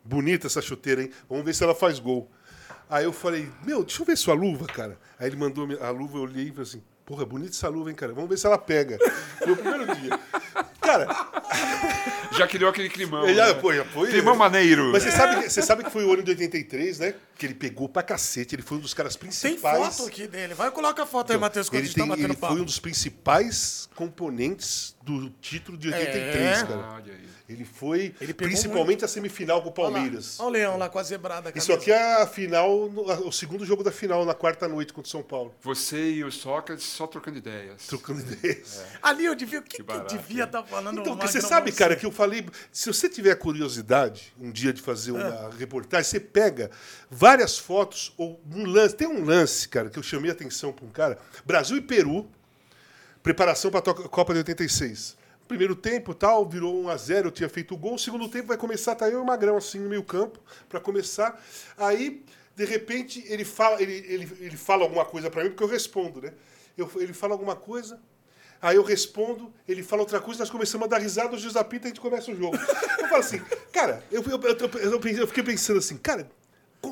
[0.05, 1.11] bonita essa chuteira, hein?
[1.29, 2.31] Vamos ver se ela faz gol.
[2.89, 4.99] Aí eu falei: Meu, deixa eu ver sua luva, cara.
[5.19, 7.97] Aí ele mandou a luva, eu olhei e falei assim: Porra, bonita essa luva, hein,
[7.97, 8.13] cara?
[8.13, 8.99] Vamos ver se ela pega.
[9.43, 10.19] Foi o primeiro dia.
[10.81, 11.07] Cara,
[12.37, 13.25] Já criou aquele climão.
[13.25, 13.55] ele já, né?
[13.55, 14.11] pô, já foi.
[14.11, 14.91] Climão maneiro.
[14.93, 17.15] Mas você sabe, que, você sabe que foi o ano de 83, né?
[17.39, 18.55] Que ele pegou pra cacete.
[18.55, 19.97] Ele foi um dos caras Tem principais.
[19.97, 20.53] foto aqui dele.
[20.53, 22.53] Vai, coloca a foto aí, Matheus, quando a Ele, gente tá tem, batendo ele papo.
[22.55, 26.67] foi um dos principais componentes do título de 83, É.
[26.67, 27.03] cara.
[27.05, 27.35] Aí.
[27.47, 30.41] Ele foi Ele principalmente a semifinal com o Olha lá, Palmeiras.
[30.41, 31.53] Olha o Leão lá com a zebrada.
[31.55, 35.11] Isso aqui é a final, o segundo jogo da final, na quarta noite contra o
[35.11, 35.55] São Paulo.
[35.61, 37.87] Você e o Sócrates só trocando ideias.
[37.87, 38.83] Trocando ideias.
[39.03, 39.59] Ali eu devia...
[39.59, 41.01] O que, que, eu barato, devia estar falando?
[41.01, 41.77] Então, no porque você sabe, Moura?
[41.77, 42.47] cara, que eu falei.
[42.73, 46.71] Se você tiver curiosidade um dia de fazer uma reportagem, você pega
[47.11, 48.97] várias fotos ou um lance.
[48.97, 51.19] Tem um lance, cara, que eu chamei a atenção para um cara.
[51.45, 52.27] Brasil e Peru,
[53.25, 55.17] preparação para a Copa de 86.
[55.49, 57.99] Primeiro tempo, tal, virou 1 a 0 eu tinha feito o gol.
[57.99, 61.43] Segundo tempo vai começar, tá eu e o Magrão assim no meio campo para começar.
[61.77, 62.23] Aí,
[62.55, 66.21] de repente, ele fala, ele, ele, ele fala alguma coisa para mim, porque eu respondo,
[66.21, 66.35] né?
[66.77, 67.99] Eu, ele fala alguma coisa,
[68.61, 71.85] Aí eu respondo, ele fala outra coisa, nós começamos a dar risada, o juiz apita
[71.85, 72.57] e a gente começa o jogo.
[72.99, 73.39] Eu fala assim,
[73.71, 76.31] cara, eu, eu, eu, eu, fiquei pensando assim, cara,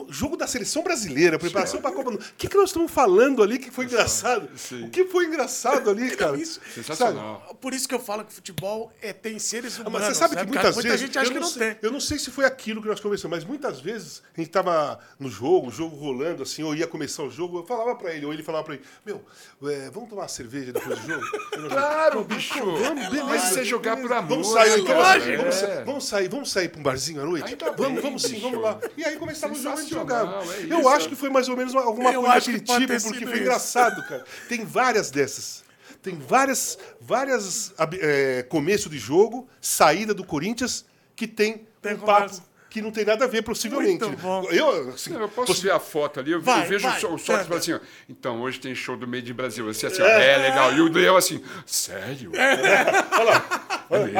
[0.08, 2.22] jogo da seleção brasileira, preparação para a Copa do Mundo.
[2.22, 4.48] O que, que nós estamos falando ali que foi engraçado?
[4.56, 4.84] Sim.
[4.84, 6.36] O que foi engraçado ali, cara?
[6.36, 6.60] isso.
[6.74, 7.56] Sensacional.
[7.60, 10.08] Por isso que eu falo que futebol é, tem seres Ah, humanos.
[10.08, 10.54] Mas você sabe que né, cara?
[10.54, 11.06] muitas Muita vezes.
[11.06, 11.78] gente acha eu que não sei, tem.
[11.82, 14.98] Eu não sei se foi aquilo que nós conversamos, mas muitas vezes a gente tava
[15.18, 18.26] no jogo, o jogo rolando, assim, ou ia começar o jogo, eu falava pra ele,
[18.26, 19.22] ou ele falava pra ele, meu,
[19.70, 21.22] é, vamos tomar uma cerveja depois do jogo?
[21.72, 22.58] Claro, bicho.
[22.58, 23.24] Vamos, beleza.
[23.24, 24.28] Mas é jogar por amor.
[24.28, 25.36] Vamos sair, né, então, cara?
[25.36, 25.84] vamos, É.
[25.84, 27.48] vamos sair, vamos sair pra um barzinho à noite?
[27.50, 28.40] Ainda vamos, bem, vamos sim, bicho.
[28.42, 28.80] vamos lá.
[28.96, 30.54] E aí começava o jogo e Sensacional, jogava.
[30.56, 32.76] é eu acho que foi mais ou menos uma- alguma Eu coisa daquele tipo,
[33.08, 33.42] porque foi isso.
[33.42, 34.24] engraçado, cara.
[34.48, 35.62] Tem várias dessas.
[36.02, 42.40] Tem várias, várias é, começo de jogo, saída do Corinthians, que tem, Tem um papo
[42.72, 44.02] que não tem nada a ver, possivelmente.
[44.04, 44.44] Muito bom.
[44.50, 46.96] Eu, assim, eu posso ver a foto ali, eu, Vai, eu vejo vai.
[46.96, 49.68] o Sócrates e falo assim, ó, então hoje tem show do Made in Brasil.
[49.68, 50.72] Assim, assim, ó, é legal.
[50.72, 52.32] E o Leão assim, sério?
[53.90, 54.14] olha,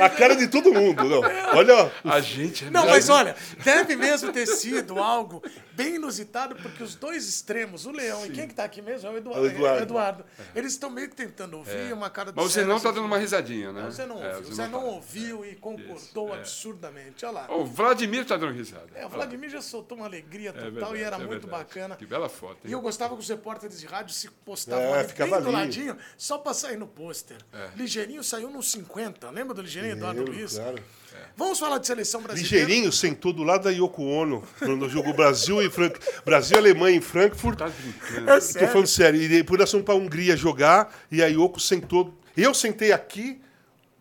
[0.00, 1.02] a, a cara de todo mundo.
[1.04, 1.20] Não.
[1.54, 2.94] Olha, A gente é Não, mesmo.
[2.94, 3.34] mas olha,
[3.64, 5.42] deve mesmo ter sido algo
[5.78, 9.08] bem inusitado, porque os dois extremos, o Leão e quem que tá aqui mesmo?
[9.08, 9.46] É o Eduardo.
[9.46, 9.82] É o Eduardo.
[9.82, 10.24] Eduardo.
[10.54, 12.94] Eles estão meio que tentando ouvir uma cara do Mas o Zé Zenão nessa- tá
[12.94, 13.82] dando uma risadinha, né?
[13.82, 14.54] Não, Zé não É, ouviu.
[14.54, 14.86] Zé não tá.
[14.86, 16.38] ouviu e concordou é.
[16.38, 17.24] absurdamente.
[17.24, 17.56] Olha lá.
[17.56, 18.88] O Vladimir tá dando risada.
[18.94, 21.50] É, o Vladimir já soltou uma alegria total É verdade, e era é muito verdade.
[21.64, 21.96] bacana.
[21.96, 25.12] Que bela foto, E eu gostava que os repórteres de rádio se postavam É, ali
[25.12, 27.36] bem do ladinho, só pra sair no pôster.
[27.52, 27.70] É.
[27.76, 29.30] Ligeirinho saiu nos 50.
[29.30, 30.54] Lembra do Ligeirinho, Eduardo Luiz?
[30.56, 30.82] claro.
[31.36, 32.56] Vamos falar de seleção brasileira.
[32.64, 35.98] Ligeirinho sentou do lado da Yoko Ono no jogo Brasil e Frank...
[36.24, 37.58] Brasil e Alemanha em Frankfurt.
[37.58, 38.30] Tá brincando.
[38.30, 39.20] É falando sério.
[39.22, 42.14] E depois nós fomos pra Hungria jogar e a Yoko sentou.
[42.36, 43.40] Eu sentei aqui,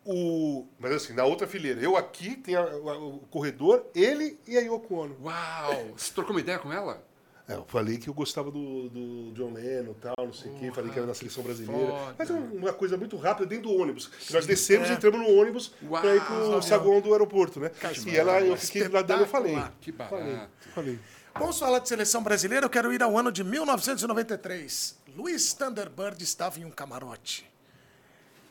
[0.05, 0.65] o.
[0.79, 1.79] Mas assim, na outra fileira.
[1.81, 5.17] Eu aqui, tem a- o, o corredor, ele e a Yoko Ono.
[5.23, 5.93] Uau!
[5.97, 7.03] Você trocou uma ideia com ela?
[7.49, 10.55] É, eu falei que eu gostava do, do John Lennon e tal, não sei o
[10.55, 10.69] quê.
[10.73, 11.87] Falei que era da seleção brasileira.
[11.91, 12.15] foda.
[12.19, 14.07] Mas é uma coisa muito rápida dentro do ônibus.
[14.07, 14.91] Que Nós descemos É.
[14.91, 16.01] e entramos no ônibus Uau.
[16.01, 17.71] pra ir pro saguão do aeroporto, né?
[18.05, 19.55] E ela, eu fiquei lá dentro e eu falei.
[19.79, 20.17] Que barato.
[20.17, 20.39] Falei.
[20.75, 20.99] falei.
[21.39, 22.65] Vamos falar de seleção brasileira.
[22.65, 24.97] Eu quero ir ao ano de 1993.
[25.15, 27.49] Luiz Thunderbird estava em um camarote.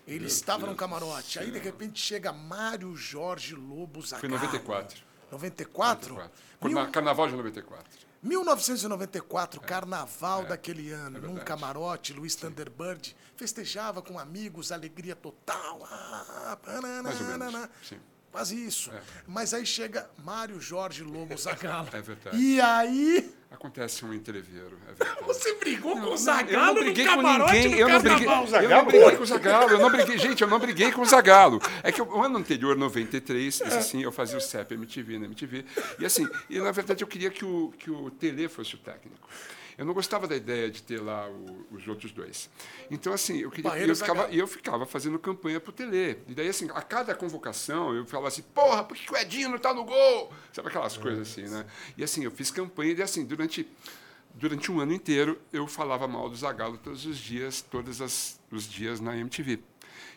[0.07, 1.39] Ele estava num camarote.
[1.39, 4.21] Aí, de repente, chega Mário Jorge Lobo Zagallo.
[4.21, 5.03] Foi em 94.
[5.33, 6.15] 94?
[6.15, 6.41] 94.
[6.61, 8.06] Foi Mil- na Carnaval de 94.
[8.27, 11.21] 1994, carnaval daquele ano, num É.
[11.29, 11.45] verdade.
[11.45, 15.87] camarote, Luiz Thunderbird festejava com amigos, alegria total.
[15.91, 18.01] Ah, pananana, Mais ou menos, sim.
[18.37, 18.91] Quase isso.
[19.27, 21.89] Mas aí chega Mário Jorge Lobo Zagallo.
[21.97, 22.37] É verdade.
[22.37, 26.15] E aí, Acontece um entreveiro, é você brigou com o
[26.51, 27.79] eu não briguei com ninguém.
[27.79, 28.29] Eu não briguei,
[28.67, 29.71] eu não briguei com o Zagalo.
[29.71, 31.63] Eu não briguei, gente, eu não briguei com o Zagalo.
[31.83, 35.65] É que o ano anterior, 93, esse assim, eu fazia o CEP MTV na MTV.
[35.99, 39.27] E assim, e na verdade eu queria que o, que o Tele fosse o técnico.
[39.79, 42.49] Eu não gostava da ideia de ter lá o- os outros dois.
[42.91, 43.71] Então, assim, eu queria.
[43.71, 46.19] Barreiro Eu ficava, e eu ficava fazendo campanha pro Tele.
[46.27, 49.59] E daí, assim, a cada convocação, eu falava assim, porra, por que o Edinho não
[49.59, 50.33] tá no gol?
[50.53, 51.67] Sabe aquelas coisas assim, né?
[51.97, 53.69] E assim, eu fiz campanha e assim, durante.
[54.39, 58.65] Durante um ano inteiro, eu falava mal do Zagallo todos os dias, todos as- os
[58.69, 59.61] dias na MTV.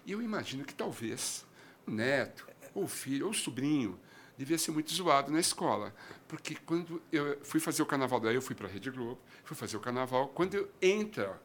[0.05, 1.45] E eu imagino que talvez
[1.87, 2.45] o neto,
[2.75, 3.97] ou o filho, ou o sobrinho,
[4.37, 5.95] devia ser muito zoado na escola.
[6.29, 9.57] Porque quando eu fui fazer o carnaval, daí eu fui para a Rede Globo, fui
[9.57, 11.41] fazer o carnaval, quando entra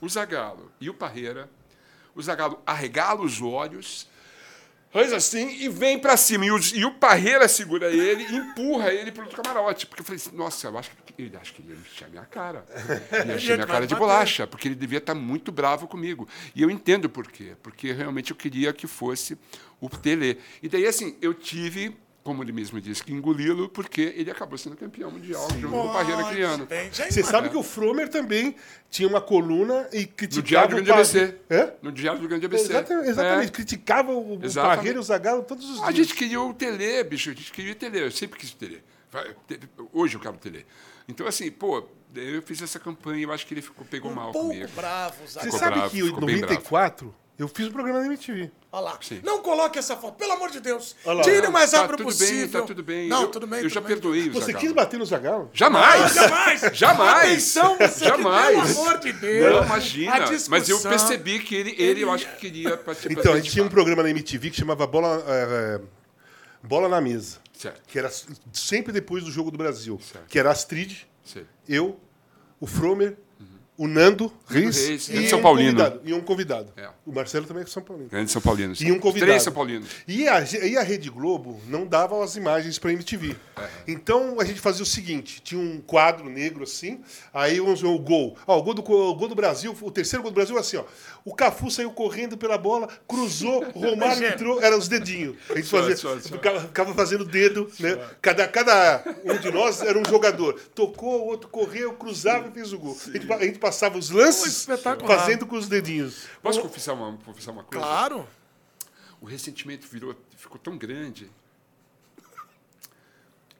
[0.00, 1.50] o Zagallo e o Parreira,
[2.14, 4.08] o Zagallo arregala os olhos,
[4.90, 6.46] faz assim e vem para cima.
[6.46, 9.86] E o, e o Parreira segura ele e empurra ele para o camarote.
[9.86, 12.08] Porque eu falei assim, nossa, eu acho que ele, acho que ele ia encher a
[12.08, 12.64] minha cara.
[13.12, 16.26] Ele ia encher a minha cara de bolacha, porque ele devia estar muito bravo comigo.
[16.54, 17.54] E eu entendo por quê.
[17.62, 19.36] Porque realmente eu queria que fosse
[19.78, 20.40] o Tele.
[20.62, 24.76] E daí, assim, eu tive, como ele mesmo disse, que engoli-lo, porque ele acabou sendo
[24.76, 26.68] campeão mundial junto com o Parreira criando.
[26.92, 28.54] Você sabe que o Fromer também
[28.88, 31.00] tinha uma coluna e No criticava Diário do o Grande.
[31.18, 31.38] ABC.
[31.50, 31.72] Hã?
[31.82, 32.64] No Diário do Grande ABC.
[32.64, 33.48] Exatamente, exatamente.
[33.48, 33.50] É.
[33.50, 34.76] criticava o, Exatamente.
[34.76, 35.88] Parreira e o Zagallo todos os dias.
[35.88, 37.30] A gente queria o Tele, bicho.
[37.30, 38.00] A gente queria o Tele.
[38.00, 38.82] Eu sempre quis o Tele.
[39.92, 40.64] Hoje eu quero o Tele.
[41.08, 44.14] Então, assim, pô, eu fiz essa campanha e eu acho que ele ficou, pegou um
[44.14, 44.68] mal pouco comigo.
[44.76, 45.52] bravo, Você Zagallo.
[45.52, 48.50] Ficou sabe bravo, que em ficou bem 94 eu fiz um programa na MTV.
[48.74, 48.98] Olha lá.
[49.02, 49.20] Sim.
[49.22, 50.96] Não coloque essa foto, pelo amor de Deus.
[51.04, 51.22] Olha lá.
[51.22, 52.38] Tire o mais Tá rápido tudo possível.
[52.38, 53.06] bem, tá tudo bem.
[53.06, 53.58] Não, eu, tudo bem.
[53.58, 53.88] Eu tudo já bem.
[53.88, 55.50] perdoei o Você quis bater no Zagallo?
[55.52, 56.14] Jamais!
[56.14, 56.60] Jamais!
[56.72, 57.30] Jamais!
[57.32, 58.72] Atenção, você Jamais!
[58.72, 59.54] pelo amor de Deus!
[59.56, 60.24] Não, imagina.
[60.48, 63.12] Mas eu percebi que ele, ele, eu acho que queria participar.
[63.20, 65.80] Então, a gente tinha um programa na MTV que chamava Bola, é, é,
[66.66, 67.38] Bola na Mesa.
[67.52, 67.82] Certo.
[67.86, 68.10] Que era
[68.54, 70.00] sempre depois do Jogo do Brasil.
[70.10, 70.26] Certo.
[70.28, 71.46] Que era a Astrid, Sei.
[71.68, 72.00] eu,
[72.58, 73.18] o Fromer.
[73.82, 75.72] O Nando Reis, Reis, e, São um Paulino.
[75.72, 76.72] convidado, e um convidado.
[76.76, 76.88] É.
[77.04, 78.08] O Marcelo também é São Paulino.
[78.08, 78.74] Grande São Paulino.
[78.78, 79.30] E um convidado.
[79.30, 79.88] Três São Paulinos.
[80.06, 83.34] E a, e a Rede Globo não dava as imagens para MTV.
[83.88, 87.00] Então a gente fazia o seguinte: tinha um quadro negro assim,
[87.34, 88.36] aí vamos ver o gol.
[88.46, 90.84] Ó, o, gol do, o gol do Brasil, o terceiro gol do Brasil, assim, ó.
[91.24, 95.36] O Cafu saiu correndo pela bola, cruzou, o Romário entrou, eram os dedinhos.
[95.50, 96.34] A gente fazia, só, só.
[96.34, 97.98] Ficava, ficava fazendo dedo, né?
[98.20, 100.58] Cada, cada um de nós era um jogador.
[100.74, 102.96] Tocou, o outro correu, cruzava e fez o gol.
[103.06, 104.66] A gente, a gente passava os lances
[105.06, 106.26] fazendo com os dedinhos.
[106.42, 107.84] Posso confessar uma, confessar uma coisa?
[107.84, 108.28] Claro.
[109.20, 111.30] O ressentimento virou, ficou tão grande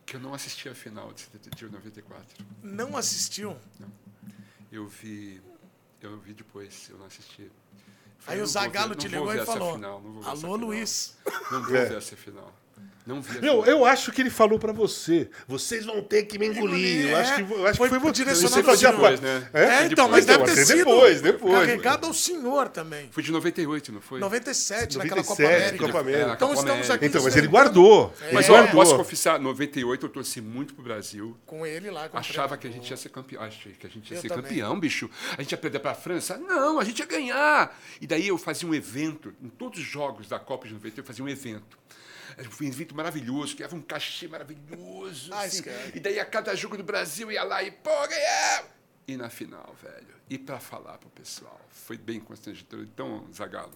[0.04, 2.26] que eu não assisti a final de, de, de 94.
[2.62, 3.56] Não assistiu.
[4.70, 5.40] Eu vi,
[6.00, 7.50] eu vi depois, eu não assisti.
[8.26, 8.52] Aí Eu o não
[8.90, 10.56] ver- te não ligou e falou: final, não Alô.
[10.56, 11.16] Luiz.
[11.50, 11.84] Não vou É.
[11.86, 12.52] ver essa final.
[13.04, 15.28] Não vi Eu, eu acho que ele falou pra você.
[15.48, 17.08] Vocês vão ter que me engolir.
[17.08, 18.12] Eu É, acho que, eu acho foi que foi você.
[18.12, 19.48] direcionado Você fazia depois, né?
[19.52, 19.64] É?
[19.64, 21.52] É, então, mas Então, deve ter mas sido depois, depois.
[21.58, 23.08] carregado ao senhor também.
[23.10, 24.20] Foi de 98, não foi?
[24.20, 25.86] 97, naquela Copa 97, América.
[25.86, 26.30] Copa América.
[26.30, 26.94] É, Então Copa estamos América.
[26.94, 27.06] aqui.
[27.06, 28.14] Então, mas ele guardou.
[28.32, 28.80] Mas Ele olha, guardou.
[28.82, 31.36] posso confessar, 98 eu torci muito pro Brasil.
[31.44, 32.08] Com ele lá.
[32.08, 33.42] com o Achava que a gente ia ser campeão.
[33.42, 34.44] Achei que a gente ia Eu ser também.
[34.44, 35.10] campeão, bicho.
[35.36, 36.36] A gente ia perder para a França?
[36.38, 37.76] Não, a gente ia ganhar.
[38.00, 41.04] E daí eu fazia um evento, em todos os jogos da Copa de 98, eu
[41.04, 41.76] fazia um evento.
[42.50, 45.32] Foi um evento maravilhoso, que era um cachê maravilhoso.
[45.32, 45.62] Ah, assim.
[45.94, 48.70] E daí a cada jogo do Brasil ia lá e, pô, ganhamos!
[49.06, 50.06] E na final, velho.
[50.30, 52.80] E para falar pro pessoal, foi bem constrangedor.
[52.80, 53.72] Então, Zagalo.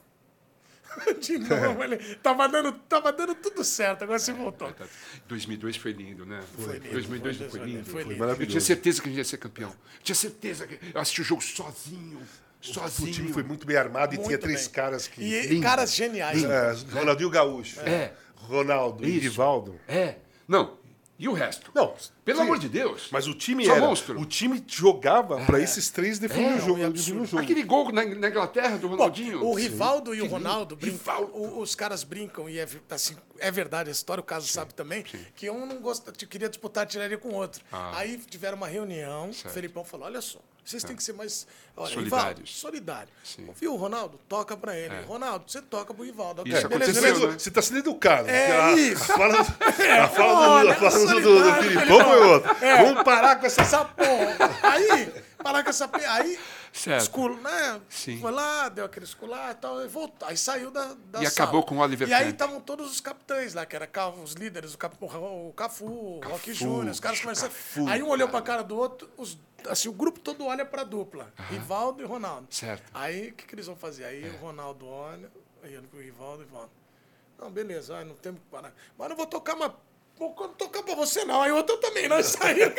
[1.21, 4.73] De novo, ele tava dando, tava dando tudo certo, agora você voltou.
[5.27, 6.41] 2002 foi lindo, né?
[6.57, 7.91] Foi, lindo, 2002 foi não foi lindo, lindo?
[7.91, 8.13] foi lindo.
[8.15, 8.51] Eu maravilhoso.
[8.53, 9.71] tinha certeza que a gente ia ser campeão.
[9.71, 12.21] Eu tinha certeza que eu assisti o jogo sozinho.
[12.63, 13.13] O Sozinho.
[13.13, 14.71] time foi muito bem armado e Muito tinha três bem.
[14.75, 15.21] caras que.
[15.23, 15.63] E Lindo.
[15.63, 16.43] caras geniais.
[16.43, 16.49] né?
[16.73, 17.79] É, Ronaldinho Gaúcho.
[17.81, 18.13] É.
[18.37, 19.21] Ronaldo e Isso.
[19.23, 19.79] Rivaldo.
[19.89, 20.17] É.
[20.47, 20.77] Não.
[21.19, 21.71] E o resto?
[21.75, 21.95] Não.
[22.27, 22.45] Pelo sim.
[22.45, 23.09] amor de Deus.
[23.11, 23.81] Mas o time Só era.
[23.87, 24.21] monstro.
[24.21, 26.83] O time jogava pra esses três definir É, o jogo.
[26.83, 27.43] é definir o jogo.
[27.43, 29.43] Aquele gol na, na Inglaterra do Bom, Ronaldinho.
[29.43, 30.27] o Rivaldo e o.
[30.27, 31.33] Ronaldo, Rivaldo.
[31.35, 35.03] o- os caras brincam, e é, assim, é verdade a história, o caso sabe também,
[35.35, 37.65] que um não gosta, queria disputar artilharia com o outro.
[37.73, 37.97] Ah.
[37.97, 39.55] Aí tiveram uma reunião, o Certo.
[39.55, 40.39] Felipão falou, olha só,
[40.71, 41.47] vocês têm que ser mais
[41.77, 42.27] olha, Solidários.
[42.27, 43.09] Rivaldo, solidário.
[43.25, 43.49] Sim.
[43.55, 44.19] Viu Ronaldo?
[44.29, 44.95] Toca pra ele.
[45.07, 46.43] Ronaldo, você toca pro Rivaldo.
[46.43, 47.39] Ok, Isso beleza, aconteceu, né?
[47.39, 48.29] Você tá sendo educado.
[48.29, 49.03] É a, isso.
[49.13, 49.41] A fala,
[50.05, 52.55] a fala do, olha, a fala do, do, do Filipão foi outra.
[52.83, 53.63] Vamos parar com essa.
[53.63, 54.37] essa porra.
[54.63, 55.13] Aí,
[55.43, 56.39] parar com essa Aí,
[56.73, 57.03] Certo.
[57.03, 57.81] esculo, né?
[57.89, 58.21] Sim.
[58.21, 60.29] Foi lá, deu aquele escular e tal, e voltou.
[60.29, 61.29] Aí saiu da, da E sala.
[61.29, 64.33] acabou com o Oliver E aí estavam todos os capitães lá, que eram ca- os
[64.35, 67.53] líderes, o, Cap- o Cafu, o Roque Júnior, os caras começaram.
[67.89, 69.39] Aí um olhou pra cara do outro, os-
[69.69, 71.33] assim, o grupo todo olha pra dupla.
[71.49, 72.47] Rivaldo e Ronaldo.
[72.51, 72.85] Certo.
[72.89, 72.91] É.
[72.95, 74.05] Aí o que, que eles vão fazer?
[74.05, 75.31] Aí o Ronaldo olha,
[75.63, 76.71] aí olha pro Rivaldo e Rivaldo.
[77.39, 78.75] Não, beleza, ai, não temos que parar.
[78.97, 79.77] Mas não vou tocar uma.
[80.19, 81.43] Vou tocar pra você, não.
[81.43, 82.73] Aí o outro também, nós saímos.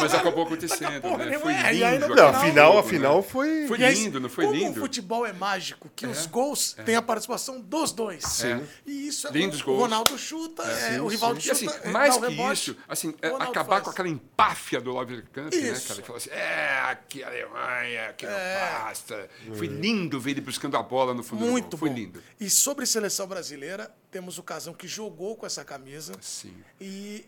[0.00, 1.24] Mas acabou acontecendo, porra né?
[1.26, 1.44] nenhuma.
[1.44, 2.08] Foi É, e aí lindo.
[2.08, 3.22] no Não, aquele a final- final, a jogo, final né?
[3.22, 3.66] foi.
[3.68, 4.78] Foi E aí, lindo, não foi como lindo?
[4.78, 8.24] o futebol é mágico, que os gols têm a participação dos dois.
[8.24, 8.66] Sim.
[8.86, 9.80] E isso é Lindos o gols.
[9.82, 12.76] Ronaldo chuta, é, o Rivaldo E chuta, assim, ele mais dá o que rebote, isso,
[12.88, 13.82] assim, o é, acabar faz.
[13.84, 15.50] com aquela empáfia do Oliver Kahn, né,
[15.86, 16.00] cara?
[16.00, 18.30] Que falou assim, é, aqui a Alemanha, aqui É.
[18.30, 19.28] não basta.
[19.54, 21.78] Foi lindo ver ele buscando a bola no fundo Muito do gol.
[21.80, 21.94] Foi bom.
[21.96, 22.22] lindo.
[22.40, 26.14] E sobre seleção brasileira, temos o Casão que jogou com essa camisa.
[26.20, 26.54] Sim.
[26.80, 27.24] E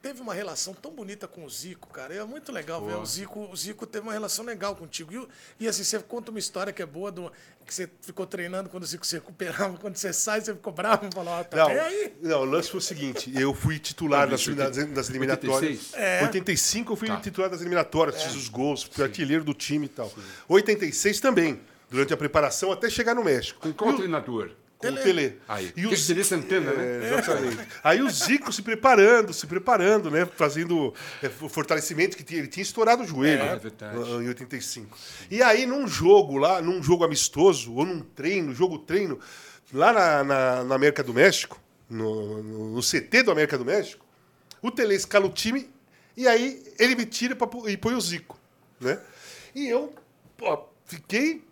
[0.00, 2.12] teve uma relação tão bonita com o Zico, cara.
[2.12, 3.48] É muito legal ver o Zico.
[3.50, 5.12] O Zico teve uma relação legal contigo.
[5.14, 7.32] E, e assim, você conta uma história que é boa, do,
[7.64, 9.78] que você ficou treinando quando o Zico se recuperava.
[9.78, 12.14] Quando você sai, você ficou bravo e falou, ó, tá Não, bem aí.
[12.20, 15.92] não, o lance foi o seguinte: eu fui titular das, das, das eliminatórias.
[15.92, 15.94] 86?
[15.94, 16.22] É.
[16.22, 17.20] 85 eu fui Tá.
[17.20, 20.12] titular das eliminatórias, fiz os gols, fui artilheiro do time e tal.
[20.48, 23.60] 86 também, durante a preparação até chegar no México.
[23.60, 24.50] Com qual treinador?
[24.88, 25.40] Com o Tele.
[25.48, 25.72] Aí.
[25.76, 26.84] E o Tele Santana, né?
[26.84, 27.68] É, exatamente.
[27.82, 30.26] Aí o Zico se preparando, se preparando, né?
[30.36, 33.96] Fazendo é, o fortalecimento que tinha, ele tinha estourado o joelho É, verdade.
[33.96, 34.96] em 85.
[35.30, 39.18] E aí, num jogo lá, num jogo amistoso, ou num treino, jogo treino,
[39.72, 44.04] lá na, na, na América do México, no, no, no CT do América do México,
[44.60, 45.68] o Tele escala o time
[46.16, 48.38] e aí ele me tira pra, e põe o Zico,
[48.80, 49.00] né?
[49.54, 49.94] E eu,
[50.36, 51.44] pô, fiquei.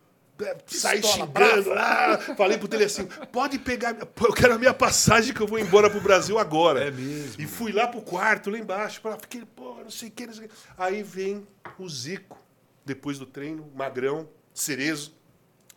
[0.45, 5.35] É, Pistola, xingando lá, falei pro Tele assim: pode pegar, eu quero a minha passagem
[5.35, 6.85] que eu vou embora pro Brasil agora.
[6.85, 7.41] É mesmo.
[7.41, 10.35] E fui lá pro quarto, lá embaixo, pra, fiquei, pô, não sei o que, não
[10.35, 10.55] sei o que.
[10.77, 11.47] Aí vem
[11.79, 12.39] o Zico,
[12.85, 15.15] depois do treino, magrão, cerezo,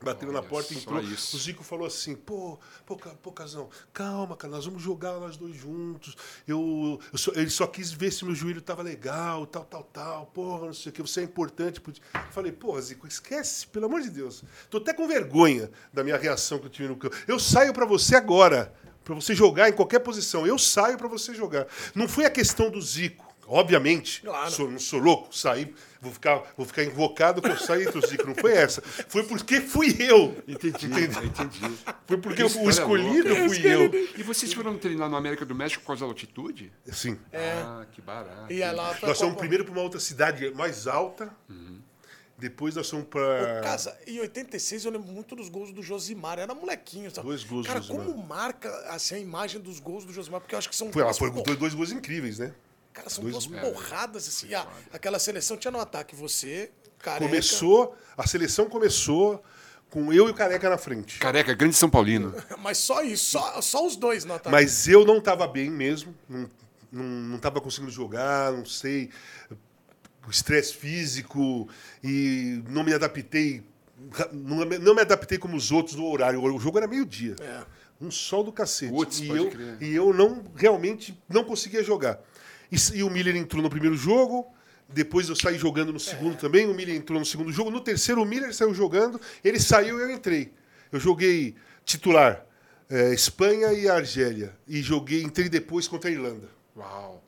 [0.04, 1.02] bateu na Olha porta e entrou.
[1.02, 1.36] isso.
[1.36, 5.56] O Zico falou assim: pô, pô, pô, Casão, calma, cara, nós vamos jogar nós dois
[5.56, 6.16] juntos.
[6.48, 10.26] Eu, eu só, ele só quis ver se meu joelho tava legal, tal, tal, tal.
[10.28, 11.82] Porra, não sei o que, você é importante.
[11.82, 14.44] pro time." Eu falei, porra, Zico, esquece, pelo amor de Deus.
[14.70, 17.16] Tô até com vergonha da minha reação que eu tive no campo.
[17.28, 18.74] Eu saio pra você agora,
[19.04, 20.46] pra você jogar em qualquer posição.
[20.46, 21.68] Eu saio pra você jogar.
[21.96, 23.33] Não foi a questão do Zico.
[23.54, 24.50] Obviamente, Claro.
[24.52, 28.10] sou, não sou louco, saí, vou ficar, vou ficar invocado que eu saí entre os
[28.10, 28.26] Zico.
[28.26, 28.82] Não foi essa.
[28.82, 30.36] Foi porque fui eu.
[30.48, 31.24] Entendi, Entendeu?
[31.24, 31.60] entendi.
[32.08, 33.48] Foi porque Que o escolhido louca.
[33.48, 33.94] fui eu.
[34.18, 36.74] E vocês foram treinar no América do México por causa da altitude?
[36.92, 37.20] Sim.
[37.32, 38.52] Ah, que barato.
[38.52, 41.32] E aí lá Nós fomos primeiro para uma outra cidade mais alta.
[42.38, 43.62] Depois nós fomos para.
[43.62, 46.40] Casa, em 86 eu lembro muito dos gols do Josimar.
[46.40, 47.10] Era molequinho.
[47.14, 47.28] Sabe?
[47.28, 48.06] Dois gols do Cara, Josimar.
[48.08, 50.42] como marca assim, a imagem dos gols do Josimar?
[50.42, 52.52] Porque eu acho que são Foi lá, duas foi dois gols incríveis, né?
[52.94, 54.54] Cara, são dois- duas porradas, assim.
[54.54, 57.26] Ah, aquela seleção tinha no ataque você, careca.
[57.26, 59.44] Começou, a seleção começou
[59.90, 61.20] com eu e o Careca na frente.
[61.20, 62.34] Careca, grande São Paulino.
[62.60, 64.50] Mas só isso, só, só os dois no ataque.
[64.52, 66.50] Mas eu não estava bem mesmo, não,
[66.92, 69.10] não, não tava conseguindo jogar, não sei,
[70.28, 71.68] o estresse físico
[72.04, 73.64] e não me adaptei,
[74.32, 76.42] não, me- não me adaptei como os outros no horário.
[76.42, 77.36] O jogo era meio-dia.
[77.42, 77.64] É.
[78.02, 78.92] Um sol do cacete.
[78.92, 79.78] Putz, e, eu, crer.
[79.82, 82.20] e eu não realmente não conseguia jogar.
[82.74, 84.52] E, e o Miller entrou no primeiro jogo,
[84.90, 86.00] depois eu saí jogando no É.
[86.00, 87.70] segundo também, o Miller entrou no segundo jogo.
[87.70, 90.52] No terceiro, o Miller saiu jogando, ele saiu e eu entrei.
[90.92, 91.56] Eu joguei
[91.86, 92.46] titular,
[92.90, 94.54] eh, Espanha e Argélia.
[94.68, 96.50] E joguei, entrei depois contra a Irlanda.
[96.76, 97.23] Uau.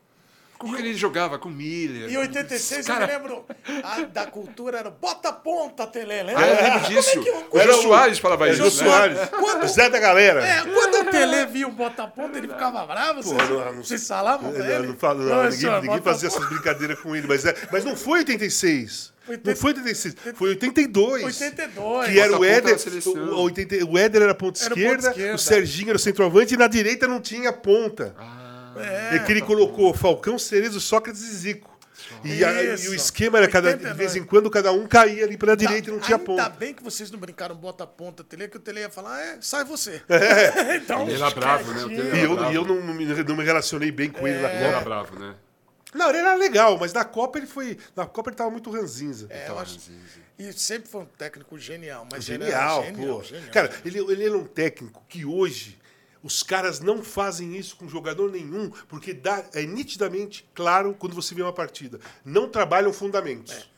[0.65, 1.37] Como que ele jogava?
[1.37, 2.09] Com Miller.
[2.09, 3.45] Em 86 Cara, eu me lembro
[3.83, 6.43] a, da cultura era bota a ponta, Tele, lembra?
[6.43, 7.11] Ah, eu lembro disso.
[7.23, 8.63] Como é que- O Era Jô o- Soares falava isso.
[8.63, 8.89] o Jô né?
[8.89, 9.29] Soares.
[9.29, 10.43] Quando- Zé da galera.
[10.45, 13.21] É, quando o Tele via o bota a ponta, ele ficava bravo.
[13.21, 14.87] Pô, vocês, não- não- vocês falavam Eu ele?
[14.87, 17.95] não falo, não, Ô, ninguém, ninguém fazia essas brincadeiras com ele, mas, é, mas não
[17.95, 19.13] foi 86.
[19.25, 21.23] Foi Não foi 86, foi 82.
[21.23, 22.05] 82.
[22.11, 22.77] Que era o Éder.
[23.07, 25.33] O, o 80 o Éder era ponta esquerda, esquerda.
[25.35, 28.15] o Serginho era o centroavante e na direita não tinha ponta.
[28.79, 29.15] É.
[29.15, 31.75] É que ele colocou Falcão, Cerezo, Sócrates e Zico.
[32.23, 33.97] E, a- e o esquema era cada, de 89.
[33.97, 36.49] vez em quando cada um caía ali pela direita e não tinha Ainda ponta.
[36.49, 39.37] bem que vocês não brincaram bota a ponta Tele, que o Tele ia falar, é,
[39.41, 40.01] sai você.
[40.75, 41.93] então, Ele era bravo, né?
[41.93, 42.51] E era eu, bravo.
[42.51, 44.83] e eu não, me, não me relacionei bem com ele na Ele era Copa.
[44.85, 45.35] bravo, né?
[45.93, 47.77] Não, ele era legal, mas na Copa ele foi.
[47.95, 49.27] Na Copa ele tava muito ranzinza.
[49.29, 49.79] É, eu acho,
[50.37, 52.05] e sempre foi um técnico genial.
[52.11, 53.23] Mas ele Genial, era pô.
[53.23, 53.51] genial.
[53.53, 55.79] Cara, ele, ele era um técnico que hoje
[56.25, 61.35] os caras não fazem isso com jogador nenhum, porque dá, é nitidamente claro quando você
[61.35, 61.99] vê uma partida.
[62.25, 63.69] Não trabalham fundamentos.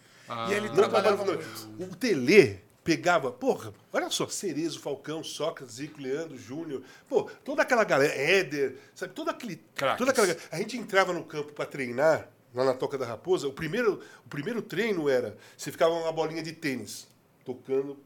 [0.49, 1.67] e ele Não trabalhava fundamentos.
[1.77, 7.83] O Tele pegava, porra, olha só, Cerezo, Falcão, Sócrates, Zico, Leandro, Júnior, pô, toda aquela
[7.83, 9.97] galera, Éder, sabe, toda aquele, Craques.
[9.97, 13.51] toda aquela, a gente entrava no campo para treinar lá na Toca da Raposa, o
[13.51, 17.09] primeiro, o primeiro treino era, você ficava uma bolinha de tênis,
[17.43, 17.97] tocando,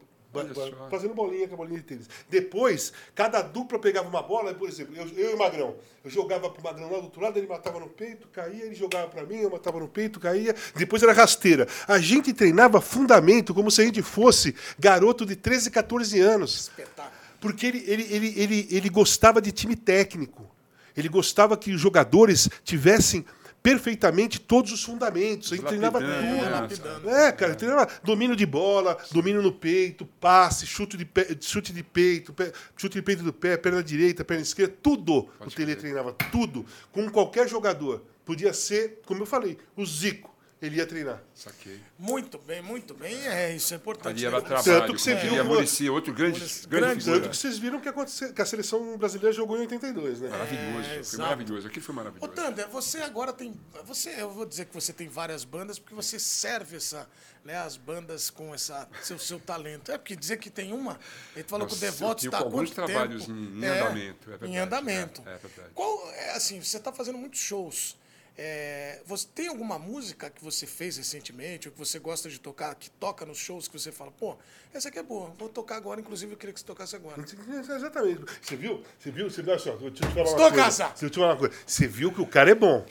[0.90, 2.10] fazendo bolinha com a bolinha de tênis.
[2.30, 6.50] Depois, cada dupla pegava uma bola, por exemplo, eu, eu e o Magrão, eu jogava
[6.50, 9.38] pro Magrão lá do outro lado, ele matava no peito, caía, ele jogava para mim,
[9.38, 11.68] eu matava no peito, caía, depois era rasteira.
[11.88, 16.62] A gente treinava fundamento como se a gente fosse garoto de 13, 14 anos.
[16.62, 17.22] Espetáculo.
[17.40, 20.50] Porque ele, ele, ele, ele, ele gostava de time técnico.
[20.96, 23.26] Ele gostava que os jogadores tivessem
[23.62, 25.52] perfeitamente todos os fundamentos.
[25.52, 26.10] Ele treinava tudo.
[26.12, 26.50] né?
[26.50, 27.10] lapidando.
[27.10, 31.72] É, cara, ele treinava domínio de bola, domínio no peito, passe, chute de, pé, chute
[31.72, 35.30] de peito, pé- chute de peito do pé, perna direita, perna esquerda, tudo.
[35.40, 36.66] o Tele treinava tudo.
[36.92, 38.04] Com qualquer jogador.
[38.26, 40.32] Podia ser, como eu falei, o Zico.
[40.62, 41.20] Ele ia treinar.
[41.34, 41.82] Saquei.
[41.98, 43.16] Muito bem, muito bem.
[43.28, 44.10] É, isso é importante.
[44.16, 44.46] Ali era né?
[44.46, 44.64] trabalho.
[44.82, 47.04] Tanto que você Ele viu Muricy, outro grande, Muricy- grande.
[47.06, 50.30] Tanto que vocês viram que, aconteceu, que a seleção brasileira jogou em 82, né?
[50.30, 51.18] Maravilhoso, foi exato.
[51.24, 51.68] maravilhoso.
[51.68, 52.32] Aquilo foi Ô, maravilhoso.
[52.34, 53.60] Tander, você agora tem.
[53.86, 57.10] Você, eu vou dizer que você tem várias bandas, porque você serve essa,
[57.44, 59.92] né, as bandas com essa, seu, seu talento.
[59.92, 61.00] É porque dizer que tem uma.
[61.36, 63.40] Ele falou que o Nossa, Devoto está há alguns trabalhos tempo?
[63.40, 65.24] em- em andamento, é verdade, em andamento.
[65.26, 65.70] é, é verdade.
[65.74, 68.00] Qual, é, assim, você está fazendo muitos shows.
[68.44, 72.74] É, você tem alguma música que você fez recentemente, ou que você gosta de tocar,
[72.74, 74.36] que toca nos shows, que você fala, pô,
[74.74, 77.22] essa aqui é boa, vou tocar agora, inclusive eu queria que você tocasse agora.
[77.22, 78.22] Exatamente.
[78.42, 78.84] Você viu?
[78.98, 79.30] Você viu?
[79.30, 79.52] Você viu?
[79.52, 80.56] Olha só, deixa eu te falar uma Estou coisa.
[80.56, 80.90] caçado.
[80.90, 81.56] Deixa eu te falar uma coisa.
[81.68, 82.84] Você viu que o cara é bom.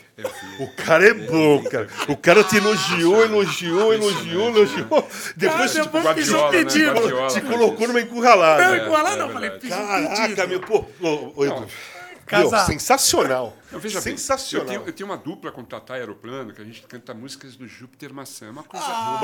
[0.61, 1.87] O cara é bom, cara.
[2.07, 5.09] O cara te elogiou, elogiou, elogiou, elogiou.
[5.35, 6.51] Depois Cara, fiz um né?
[6.51, 6.93] pedido.
[7.33, 8.63] Te colocou numa encurralada.
[8.63, 10.47] Não, É, igual lá é não, falei, fiz um Caraca, pedido.
[10.47, 10.85] meu, pô.
[11.01, 11.67] Ô, ô, Edu.
[12.67, 13.57] Sensacional.
[13.79, 14.65] Veja bem, sensacional.
[14.65, 17.55] eu tenho, eu tenho uma dupla com o Tatá Aeroplano, que a gente canta músicas
[17.55, 18.47] do Júpiter Maçã.
[18.47, 18.85] É uma coisa.
[18.85, 19.19] Ah,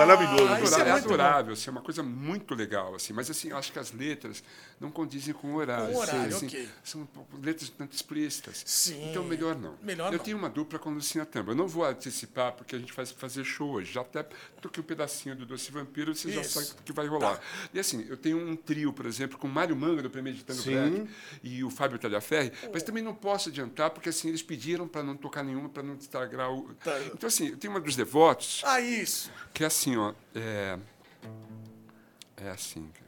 [0.64, 3.14] isso é adorável, é adorável, assim, é uma coisa muito legal, assim.
[3.14, 4.44] Mas assim, acho que as letras
[4.80, 5.94] não condizem com o horário.
[5.94, 6.70] Com o horário, assim, ok.
[6.84, 8.64] São um pouco letras tanto explícitas.
[8.66, 9.10] Sim.
[9.10, 9.76] Então melhor não.
[9.82, 10.24] Melhor eu não.
[10.24, 11.52] tenho uma dupla com a Lucinha Tamba.
[11.52, 13.92] Eu não vou antecipar porque a gente vai fazer show hoje.
[13.92, 14.24] Já até
[14.62, 17.40] toquei um pedacinho do Doce Vampiro, você já sabe o que vai rolar.
[17.74, 21.10] E assim, eu tenho um trio, por exemplo, com o Mário Manga do Premeditando Black
[21.44, 25.18] e o Fábio Talhaferri, mas também não posso adiantar porque assim eles pediram para não
[25.18, 26.74] tocar nenhuma para não estragar o.
[26.76, 27.00] Tá.
[27.14, 29.32] Então assim, eu tenho uma dos devotos Ah, isso.
[29.54, 30.14] que é assim, ó.
[30.36, 30.78] É,
[32.38, 32.88] é assim.
[32.94, 33.07] cara.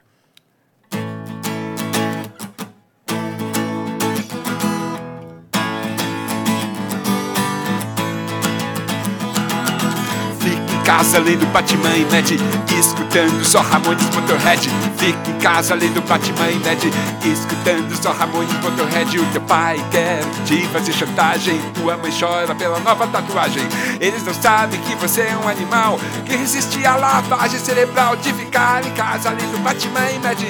[10.90, 12.28] Casa lendo Batman e Mad,
[12.76, 14.68] escutando só Ramones Motorhead.
[14.98, 16.82] Fica em casa lendo Batman e Mad,
[17.24, 19.20] escutando só Ramones Motorhead.
[19.20, 23.62] O teu pai quer te fazer chantagem, tua mãe chora pela nova tatuagem.
[24.00, 25.96] Eles não sabem que você é um animal
[26.26, 30.40] que resiste à lavagem cerebral de ficar em casa lendo Batman e Mad,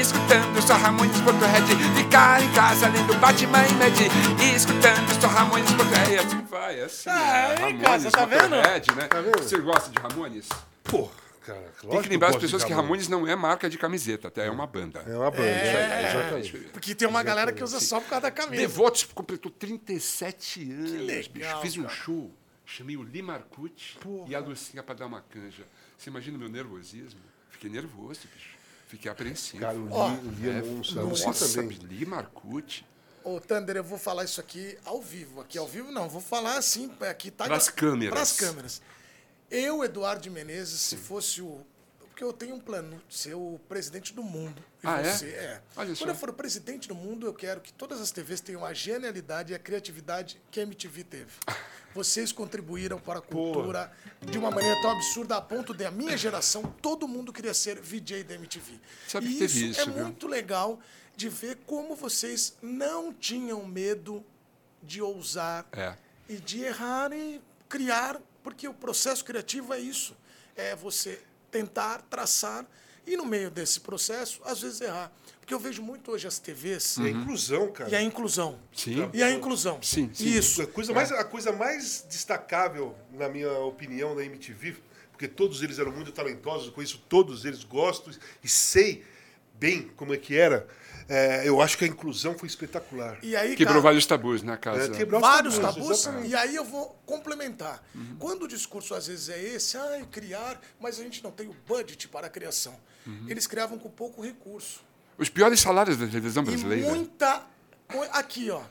[0.00, 1.72] escutando só Ramones Motorhead.
[1.94, 6.10] Ficar em casa lendo Batman e Mad, escutando só Ramones Motorhead.
[6.14, 7.10] E assim vai, assim.
[7.10, 8.56] Ah, é, cara, você tá vendo?
[8.56, 9.06] Motorhead, né?
[9.06, 9.38] Tá vendo?
[9.38, 10.48] Você gosta de Ramones?
[10.82, 11.10] Pô,
[11.44, 14.28] cara, Tem que lembrar as eu gosto pessoas que Ramones não é marca de camiseta,
[14.28, 15.00] até é uma banda.
[15.06, 16.58] É uma banda, É, exatamente.
[16.72, 18.60] Porque tem uma galera que usa só por causa da camisa.
[18.60, 20.90] Devotos completou 37 anos.
[20.90, 21.60] legal, bicho.
[21.62, 21.94] Fiz um cara.
[21.94, 22.30] show,
[22.64, 25.64] chamei o Limarcute e a Lucinha para dar uma canja.
[25.96, 27.20] Você imagina o meu nervosismo?
[27.50, 28.54] Fiquei nervoso, bicho.
[28.88, 29.60] Fiquei apreensivo.
[29.60, 31.00] Cara, o Li, Ó, o Li é, monstro.
[31.00, 31.78] A Lucy Nossa, também.
[31.78, 32.86] Limarcute.
[33.24, 35.40] Ô, Thunder, eu vou falar isso aqui ao vivo.
[35.40, 37.46] Aqui ao vivo não, vou falar assim, aqui tá...
[37.46, 38.14] Pras câmeras.
[38.14, 38.82] Pras câmeras.
[39.56, 41.64] Eu, Eduardo Menezes, se fosse o...
[42.00, 44.62] Porque eu tenho um plano de ser o presidente do mundo.
[44.82, 45.12] E Ah, é?
[45.12, 45.60] você é.
[45.76, 48.72] Olha Quando eu for presidente do mundo, eu quero que todas as TVs tenham a
[48.72, 51.32] genialidade e a criatividade que a MTV teve.
[51.92, 56.16] Vocês contribuíram para a cultura de uma maneira tão absurda a ponto de a minha
[56.16, 58.80] geração, todo mundo queria ser VJ da MTV.
[59.08, 60.02] Sabe e isso, isso, é viu?
[60.04, 60.80] muito legal
[61.16, 64.24] de ver como vocês não tinham medo
[64.82, 65.94] de ousar É.
[66.28, 70.14] e de errar e criar, porque o processo criativo é isso.
[70.54, 72.64] É você tentar traçar
[73.06, 75.10] e no meio desse processo, às vezes errar.
[75.40, 77.90] Porque eu vejo muito hoje as TVs E a inclusão, cara.
[77.90, 78.58] e a inclusão.
[78.72, 79.10] Sim.
[79.12, 79.82] E a inclusão.
[79.82, 80.26] Sim, sim.
[80.26, 80.62] Isso.
[80.62, 84.76] A coisa, mais, a coisa mais destacável, na minha opinião, da MTV,
[85.10, 88.10] porque todos eles eram muito talentosos, conheço todos eles, gosto
[88.42, 89.04] e sei
[89.54, 90.66] bem como é que era,
[91.08, 93.18] é, eu acho que a inclusão foi espetacular.
[93.22, 94.84] E aí, Quebrou cara, vários tabus na casa.
[94.92, 96.28] É, quebrou os vários tabus, exatamente.
[96.30, 97.82] e aí eu vou complementar.
[98.18, 101.56] Quando o discurso às vezes é esse, ah, criar, mas a gente não tem o
[101.66, 102.74] budget para a criação.
[103.28, 104.80] Eles criavam com pouco recurso.
[105.18, 106.88] Os piores salários da televisão E brasileira.
[106.90, 107.46] muita.
[108.12, 108.62] Aqui, ó.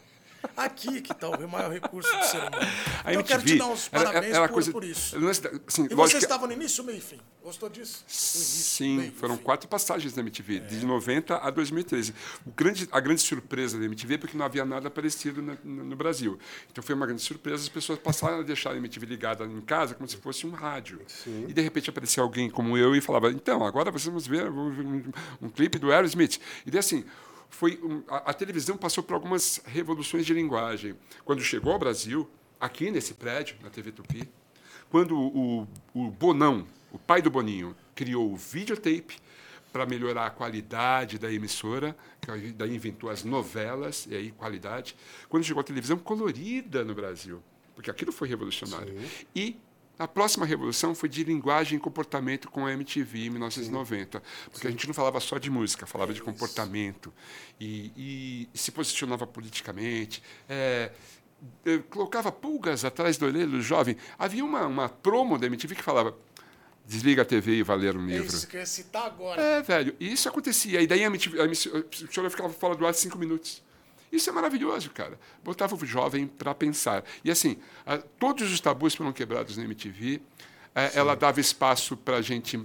[0.58, 2.56] Aqui que está o maior recurso do ser humano.
[3.04, 5.20] A eu quero te dar uns era- parabéns era por, coisa- por isso.
[5.20, 5.30] da-
[5.68, 7.20] assim, E você estava no início, meio e fim.
[7.44, 8.04] Gostou disso?
[8.08, 9.44] Início, Sim, meio foram fim.
[9.44, 10.60] quatro passagens da MTV, É.
[10.60, 12.14] de 90 a 2013.
[12.46, 15.96] O grande, a grande surpresa da MTV é porque não havia nada parecido no, no
[15.96, 16.38] Brasil.
[16.72, 19.94] Então foi uma grande surpresa, as pessoas passaram a deixar a MTV ligada em casa
[19.96, 21.02] como se fosse um rádio.
[21.48, 25.04] E de repente aparecia alguém como eu e falava: então, agora vocês vamos ver um,
[25.42, 26.40] um clipe do Aerosmith.
[26.66, 27.04] E daí assim.
[27.54, 30.96] Foi a, a televisão passou por algumas revoluções de linguagem.
[31.24, 32.28] Quando chegou ao Brasil,
[32.60, 34.28] aqui nesse prédio, na TV Tupi,
[34.90, 39.18] quando o, o Bonão, o pai do Boninho, criou o videotape
[39.72, 44.96] para melhorar a qualidade da emissora, que aí daí inventou as novelas, e aí qualidade.
[45.30, 47.42] Quando chegou a televisão colorida no Brasil,
[47.76, 48.96] porque aquilo foi revolucionário.
[49.36, 49.60] E
[50.00, 54.22] a próxima revolução foi de linguagem e comportamento com a MTV em 1990,
[54.52, 57.14] porque a gente não falava só de música, falava de comportamento
[57.60, 60.22] e, e se posicionava politicamente.
[60.50, 60.92] é,
[61.66, 63.98] eh, colocava pulgas atrás do olho do jovem.
[64.18, 66.16] Havia uma, uma promo da MTV que falava
[66.86, 68.28] desliga a TV e vai ler um É livro.
[68.28, 69.42] isso que eu ia citar agora.
[69.42, 70.82] É, velho, e isso acontecia.
[70.82, 73.62] E daí a, MTV, a emissora ficava fora do ar cinco minutos.
[74.14, 75.20] Isso é maravilhoso, cara.
[75.44, 77.04] Botava o jovem para pensar.
[77.24, 77.58] E assim,
[78.20, 80.22] todos os tabus foram quebrados na MTV.
[80.76, 82.64] É, ela dava espaço para gente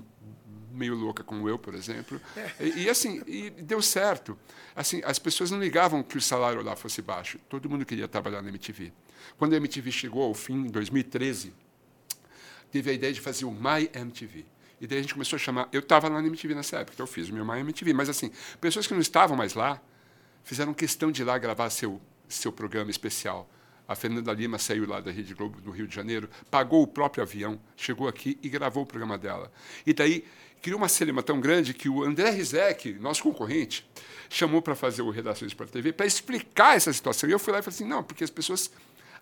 [0.70, 2.20] meio louca como eu, por exemplo.
[2.61, 4.39] E, e, assim, e deu certo.
[4.77, 7.39] Assim, as pessoas não ligavam que o salário lá fosse baixo.
[7.49, 8.93] Todo mundo queria trabalhar na MTV.
[9.39, 11.55] Quando a MTV chegou ao fim, em 2013,
[12.70, 14.45] teve a ideia de fazer o My MTV.
[14.83, 15.66] E daí a gente começou a chamar.
[15.73, 17.95] Eu estava lá na MTV nessa época, então eu fiz o meu My MTV.
[17.95, 18.31] Mas, assim,
[18.61, 19.81] pessoas que não estavam mais lá
[20.49, 23.47] fizeram questão de ir lá gravar seu, seu programa especial.
[23.87, 27.23] A Fernanda Lima saiu lá da Rede Globo do Rio de Janeiro, pagou o próprio
[27.23, 29.53] avião, chegou aqui e gravou o programa dela.
[29.85, 30.25] E daí
[30.62, 33.87] criou uma cinema tão grande que o André Rizek, nosso concorrente,
[34.31, 37.29] chamou para fazer o Redações para TV para explicar essa situação.
[37.29, 38.70] E eu fui lá e falei assim: não, porque as pessoas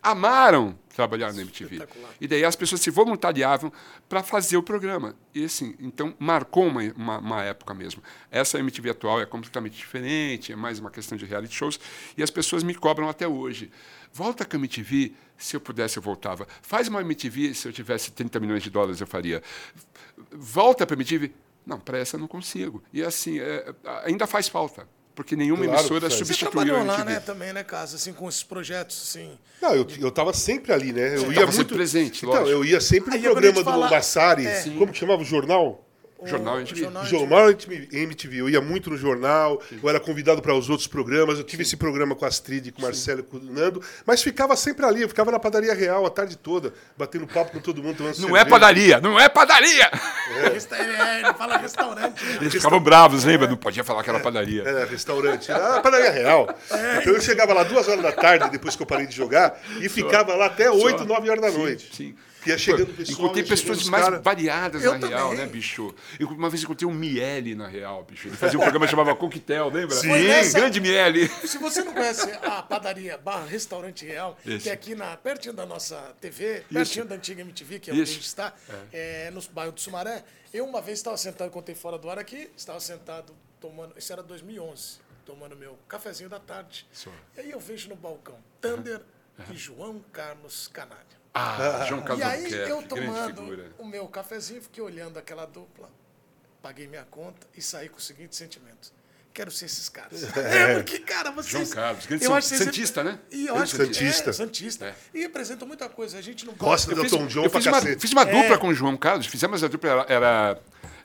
[0.06, 1.86] amaram trabalhar na MTV.
[2.20, 3.72] E daí as pessoas se voluntariavam
[4.08, 5.16] para fazer o programa.
[5.34, 8.02] E assim, então marcou uma, uma, uma época mesmo.
[8.30, 11.80] Essa MTV atual é completamente diferente, é mais uma questão de reality shows.
[12.16, 13.70] E as pessoas me cobram até hoje.
[14.12, 16.46] Volta com a MTV, se eu pudesse eu voltava.
[16.62, 19.42] Faz uma MTV, se eu tivesse 30 milhões de dólares eu faria.
[20.30, 21.32] Volta para a MTV.
[21.66, 22.82] Não, para essa eu não consigo.
[22.92, 23.74] E assim, é,
[24.04, 24.88] ainda faz falta.
[25.16, 26.12] Porque nenhuma Claro emissora faz.
[26.12, 26.98] Você substituiu a trabalhou MTV.
[26.98, 27.96] lá, né, também, né, Casa?
[27.96, 29.30] Assim, com esses projetos, assim.
[29.62, 31.16] Não, eu, eu tava sempre ali, né?
[31.16, 32.50] Eu Você ia tava muito sempre presente, Então, lógico.
[32.50, 34.46] eu ia sempre no Aí programa do falar- Massari.
[34.46, 34.62] É.
[34.76, 35.85] Como que chamava o jornal?
[36.18, 36.80] O Jornal MTV.
[36.80, 38.40] Jornal Jornal MTV.
[38.40, 41.38] Eu ia muito no jornal, eu era convidado para os outros programas.
[41.38, 44.22] Eu tive esse programa com a Astrid, com o Marcelo e com o Nando, mas
[44.22, 47.82] ficava sempre ali, eu ficava na padaria real a tarde toda, batendo papo com todo
[47.82, 47.98] mundo.
[47.98, 48.40] tomando Não cerveja.
[48.40, 49.90] é padaria, não é padaria!
[50.30, 52.24] É, ele fala restaurante.
[52.24, 52.38] né?
[52.40, 53.46] Eles ficavam bravos, lembra?
[53.46, 54.62] Não podia falar que era padaria.
[54.62, 55.50] É, restaurante.
[55.50, 56.48] Era a padaria real.
[57.00, 59.88] Então eu chegava lá duas horas da tarde, depois que eu parei de jogar, e
[59.88, 61.94] ficava lá até oito, nove horas da noite.
[61.94, 62.14] Sim.
[62.46, 64.20] Ia chegando pessoal, encontrei ia chegando pessoas mais cara.
[64.20, 65.16] variadas Eu na também.
[65.16, 65.94] Real, né, bicho?
[66.18, 68.28] Eu, uma vez encontrei um Miele na Real, bicho.
[68.28, 69.96] Ele fazia um programa que chamava Coquetel, lembra?
[69.96, 70.08] Sim.
[70.08, 71.28] Nessa- grande Miele.
[71.28, 74.64] Se você não conhece a padaria barra restaurante real, Isso.
[74.64, 78.00] que é aqui na, pertinho da nossa TV, pertinho da antiga MTV, que é onde
[78.02, 78.12] a Isso.
[78.14, 78.54] gente está,
[78.92, 82.50] é, no bairro do Sumaré, eu uma vez estava sentado, contei fora do ar aqui,
[82.56, 86.86] estava sentado tomando, isso era 2011, tomando meu cafezinho da tarde.
[86.92, 87.10] Só.
[87.36, 89.00] E aí eu vejo no balcão Thunder
[89.50, 91.04] e João Carlos Canalha.
[91.34, 95.90] Ah, João Carlos E aí eu tomando o meu cafezinho, fiquei olhando aquela dupla,
[96.62, 98.92] paguei minha conta e saí com o seguinte sentimento.
[99.34, 100.22] Quero ser esses caras.
[100.34, 101.50] É, porque, cara, vocês...
[101.50, 103.18] João Carlos, grande eu acho que Santista, né?
[103.30, 104.30] E eu acho que Santista.
[104.30, 104.86] É, Santista.
[104.86, 104.94] É.
[105.12, 106.16] E representa muita coisa.
[106.16, 108.32] A gente não Gosta do Elton John eu fiz uma, fiz uma É.
[108.32, 109.26] dupla com o João Carlos.
[109.26, 110.60] Fizemos a dupla, era, era,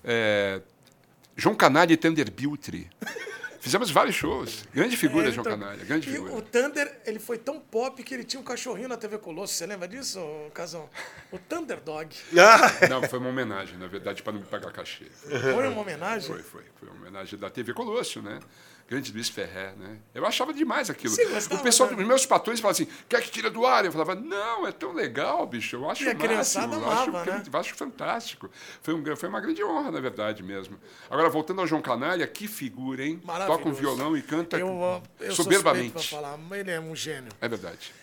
[0.05, 0.61] é,
[1.35, 2.89] João Canalha e Thunder Biltri.
[3.61, 4.65] Fizemos vários shows.
[4.73, 5.85] Grande figura, É, João então, Canalha.
[5.85, 6.33] Grande e figura.
[6.33, 9.53] o Thunder, ele foi tão pop que ele tinha um cachorrinho na TV Colosso.
[9.53, 10.19] Você lembra disso,
[10.53, 10.89] Casão?
[11.31, 12.13] O Thunder Dog.
[12.37, 15.05] Ah, Não, foi uma homenagem, na verdade, para não me pagar cachê.
[15.05, 16.27] Foi uma homenagem?
[16.33, 16.63] Foi, foi.
[16.79, 18.39] Foi uma homenagem da TV Colosso, né?
[18.91, 19.99] Grande Luiz Ferrer, né?
[20.13, 21.15] Eu achava demais aquilo.
[21.15, 22.01] Gostava, o pessoal, né?
[22.01, 23.85] os meus patrões falavam assim, quer que tira do ar?
[23.85, 25.77] Eu falava, não, é tão legal, bicho.
[25.77, 27.43] Eu acho E a máximo, eu acho, né?
[27.53, 28.49] eu acho fantástico.
[28.81, 30.77] Foi, um, foi uma grande honra, na verdade, mesmo.
[31.09, 33.21] Agora, voltando ao João Canalha, que figura, hein?
[33.47, 36.09] Toca um violão e canta Eu, eu soberbamente.
[36.09, 37.31] falar, ele é um gênio.
[37.39, 37.93] É verdade.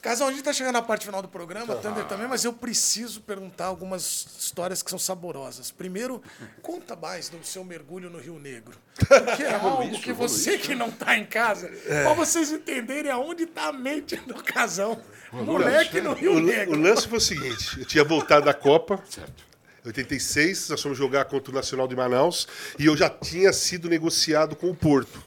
[0.00, 3.20] Casal, a gente tá chegando na parte final do programa, Thunder também, mas eu preciso
[3.20, 5.72] perguntar algumas histórias que são saborosas.
[5.72, 6.22] Primeiro,
[6.62, 8.78] conta mais do seu mergulho no Rio Negro.
[8.96, 13.46] Porque é algo isso, que você que não tá em casa, pra vocês entenderem aonde
[13.46, 15.00] tá a mente do casal.
[15.32, 16.78] Moleque no Rio o, Negro.
[16.78, 19.48] o lance foi o seguinte: eu tinha voltado da Copa, Certo.
[19.84, 22.46] 86, nós fomos jogar contra o Nacional de Manaus
[22.78, 25.22] e eu já tinha sido negociado com o Porto.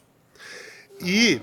[1.01, 1.41] E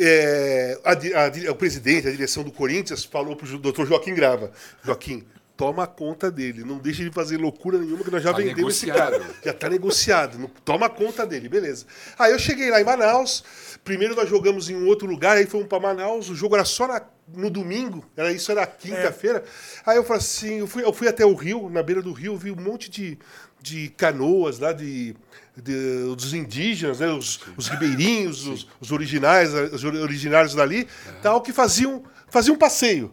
[0.00, 4.50] é, a a o presidente, a direção do Corinthians, falou para o doutor Joaquim Grava:
[4.84, 5.24] Joaquim,
[5.56, 8.86] toma conta dele, não deixa de fazer loucura nenhuma, que nós já Tá vendemos esse
[8.86, 9.20] cara.
[9.44, 11.84] Já está negociado, não- toma conta dele, beleza.
[12.18, 13.44] Aí eu cheguei lá em Manaus,
[13.84, 16.88] primeiro nós jogamos em um outro lugar, aí fomos para Manaus, o jogo era só
[16.88, 17.02] na-
[17.34, 19.44] no domingo, era, isso era quinta-feira.
[19.86, 22.36] Aí eu falei assim, eu fui, eu fui até o rio, na beira do rio,
[22.36, 23.18] vi um monte de,
[23.62, 25.14] de canoas lá de,
[25.56, 30.86] de- dos indígenas, né, os, os ribeirinhos, os, os originais, os ori- originários dali,
[31.22, 33.12] tal, que faziam, faziam um passeio.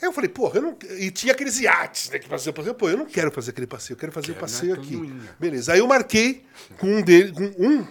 [0.00, 0.76] Aí eu falei, porra, eu não.
[0.98, 2.18] E tinha aqueles iates, né?
[2.18, 2.74] Que faziam passeio.
[2.74, 5.12] Pô, eu não quero fazer aquele passeio, eu quero fazer o Quero passeio na aqui.
[5.40, 5.72] Beleza.
[5.72, 6.44] Aí eu marquei
[6.78, 7.86] com um dele, com um,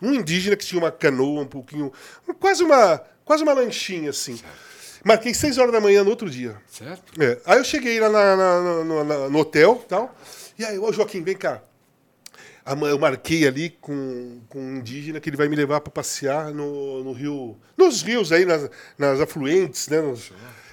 [0.00, 1.92] um indígena que tinha uma canoa um pouquinho.
[2.28, 3.00] um- quase uma.
[3.24, 4.40] Quase uma lanchinha, assim.
[5.04, 6.56] Marquei seis horas da manhã no outro dia.
[6.68, 7.20] Certo?
[7.22, 7.38] É.
[7.46, 8.36] Aí eu cheguei lá na-
[8.84, 10.16] na- na- no hotel tal.
[10.62, 11.60] E aí, ô Joaquim, vem cá.
[12.88, 17.02] Eu marquei ali com, com um indígena que ele vai me levar para passear no,
[17.02, 17.56] no rio.
[17.76, 20.00] Nos rios aí, nas, nas afluentes, né?
[20.00, 20.30] nos-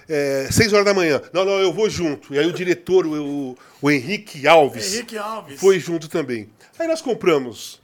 [0.08, 1.20] é, seis horas da manhã.
[1.34, 2.36] Não, não, eu vou junto.
[2.36, 5.60] E aí o diretor, o, o Henrique Alves, Henrique Alves.
[5.60, 6.52] foi junto também.
[6.78, 7.82] Aí nós compramos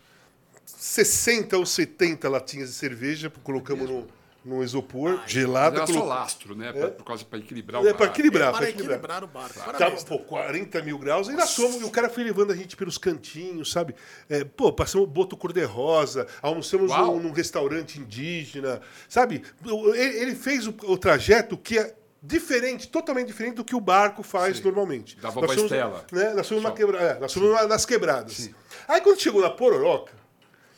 [0.63, 4.07] 60 ou 70 latinhas de cerveja, colocamos no,
[4.45, 5.77] no isopor, gelada.
[5.77, 6.71] Era só colo- lastro, né?
[6.71, 8.11] Pra, por causa para equilibrar o É, para bar.
[8.13, 8.49] equilibrar.
[8.51, 8.97] para pra equilibrar.
[8.99, 9.77] equilibrar o barco.
[9.77, 12.97] Tava, pô, 40 mil graus, ainda somos, e o cara foi levando a gente pelos
[12.99, 13.95] cantinhos, sabe?
[14.29, 19.41] É, pô, passamos boto cor-de-rosa, almoçamos num, num restaurante indígena, sabe?
[19.65, 24.21] Ele, ele fez o, o trajeto que é diferente, totalmente diferente do que o barco
[24.21, 25.15] faz normalmente.
[25.17, 26.05] Da Vovó Nós fomos, Estela.
[26.11, 28.49] Né, nós fomos, quebra, é, nós fomos uma- nas quebradas.
[28.87, 30.13] Aí quando chegou na Pororoca,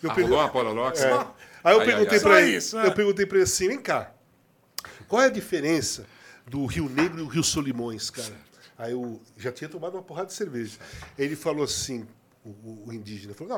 [0.03, 0.99] eu Ah, peguei- rolou uma pororoca?
[0.99, 1.27] é.
[1.67, 2.87] Aí eu Ai, perguntei para ele, isso, é.
[2.87, 4.13] eu perguntei para ele assim, vem cá,
[5.07, 6.05] qual é a diferença
[6.45, 8.33] do Rio Negro e o Rio Solimões, cara?
[8.77, 10.77] Aí eu já tinha tomado uma porrada de cerveja.
[11.17, 12.05] Ele falou assim,
[12.45, 13.53] o, o- o indígena falou,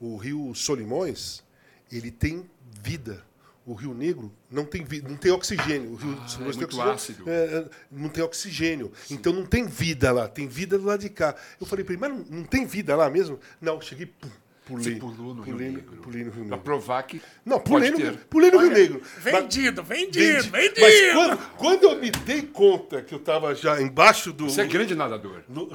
[0.00, 1.42] não, o Rio Solimões,
[1.90, 2.48] ele tem
[2.82, 3.24] vida.
[3.64, 5.92] O Rio Negro não tem vida, não tem oxigênio.
[5.92, 7.30] O Rio Solimões é tem muito oxigênio, ácido.
[7.30, 8.92] é, é, não tem oxigênio.
[9.10, 11.34] Então não tem vida lá, tem vida do lado de cá.
[11.60, 13.38] Eu falei para ele, mas não, não tem vida lá mesmo?
[13.60, 14.28] Não, cheguei, pum,
[14.66, 14.84] pulei.
[14.84, 15.96] Você pulou no Rio pulei, Negro.
[16.02, 16.58] Pulei no Rio Pra Negro.
[16.64, 18.18] provar que Não, pulei pode no, ter.
[18.24, 19.02] pulei no Rio Olha, Negro.
[19.02, 20.50] Mas- Vendido, vendido, Vendi.
[20.50, 20.80] vendido.
[20.80, 24.66] Mas quando, quando eu me dei conta que eu estava já embaixo do Você é
[24.66, 25.42] grande nadador.
[25.48, 25.68] no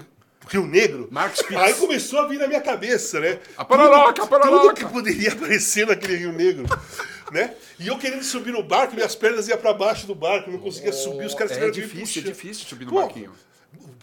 [0.49, 3.37] Rio Negro, Marcos aí começou a vir na minha cabeça, né?
[3.57, 4.73] A pororoca, a Tudo pororoca.
[4.75, 6.63] que poderia aparecer naquele Rio Negro,
[7.33, 7.53] né?
[7.77, 10.93] E eu querendo subir no barco, minhas pernas iam para baixo do barco, não conseguia
[10.93, 13.31] subir, os caras É tiveram que me difícil, é difícil subir no Pô, barquinho.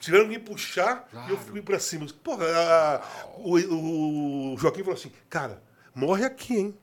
[0.01, 2.07] Tiveram que me puxar e eu fui pra cima.
[2.23, 3.03] Porra, a-
[3.39, 5.62] o, o Joaquim falou assim, cara,
[5.95, 6.74] morre aqui, hein?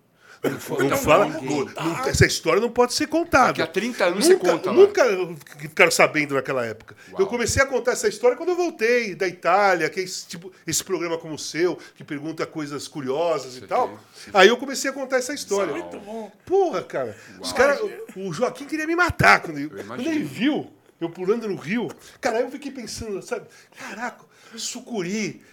[0.43, 3.49] Não, fa- não fala, não- não- essa história não pode ser contada.
[3.49, 4.75] Daqui a 30 anos nunca, você conta lá.
[4.75, 6.95] Nunca ficaram sabendo naquela época.
[7.11, 7.21] Uau.
[7.21, 10.51] Eu comecei a contar essa história quando eu voltei da Itália, que é esse, tipo,
[10.65, 13.99] esse programa como o seu, que pergunta coisas curiosas e tal.
[14.33, 15.73] Aí eu comecei a contar essa história.
[15.73, 16.31] Muito bom.
[16.43, 17.15] Porra, cara.
[17.39, 17.79] Os cara,
[18.15, 20.71] o Joaquim queria me matar quando, quando ele viu
[21.01, 21.89] eu pulando no rio.
[22.21, 23.47] Cara, eu fiquei pensando, sabe?
[23.77, 24.23] Caraca,
[24.55, 25.43] sucuri,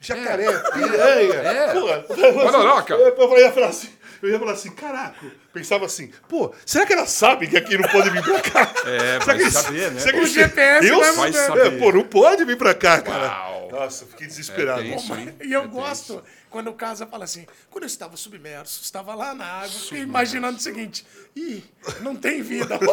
[0.00, 1.34] jacaré, piranha.
[1.34, 1.72] É.
[1.72, 2.00] Porra.
[2.00, 2.94] Pororoca.
[2.94, 3.90] Eu, eu ia falar assim,
[4.22, 5.26] eu ia falar assim, caraca.
[5.52, 8.72] Pensava assim, pô, será que elas sabem que aqui não pode vir pra cá?
[8.86, 10.00] É, Será vai que saber, né?
[10.00, 11.66] será que O GPS eu, vai saber.
[11.66, 13.28] É, pô, não pode vir pra cá, cara.
[13.28, 13.53] Uau.
[13.74, 14.80] Nossa, fiquei desesperado.
[14.82, 15.34] É tenso, hein?
[15.42, 19.34] E eu É gosto quando o Casa fala assim, quando eu estava submerso, estava lá
[19.34, 21.62] na água, fiquei imaginando o seguinte, ih,
[22.00, 22.78] não tem vida.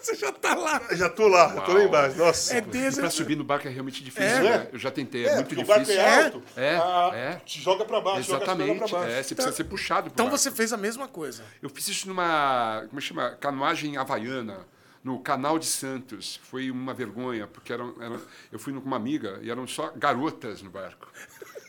[0.00, 0.82] Você já tá lá.
[0.92, 2.16] Já tô lá, já tô lá embaixo.
[2.18, 2.56] Nossa.
[2.56, 3.00] É desse...
[3.00, 4.42] pra subir no barco é realmente difícil, É?
[4.58, 4.68] né?
[4.72, 5.96] Eu já tentei, é, É, muito porque o difícil.
[5.96, 7.34] barco é alto, É, a- é.
[7.44, 8.78] te joga pra baixo, joga Exatamente.
[8.78, 9.10] pra baixo.
[9.12, 10.36] É, você precisa ser puxado Então barco.
[10.38, 11.42] você fez a mesma coisa.
[11.62, 13.30] Eu fiz isso numa, como é que chama?
[13.40, 14.66] Canoagem havaiana,
[15.04, 16.40] no Canal de Santos.
[16.44, 18.20] Foi uma vergonha, porque eram, eram,
[18.50, 21.12] eu fui com uma amiga e eram só garotas no barco.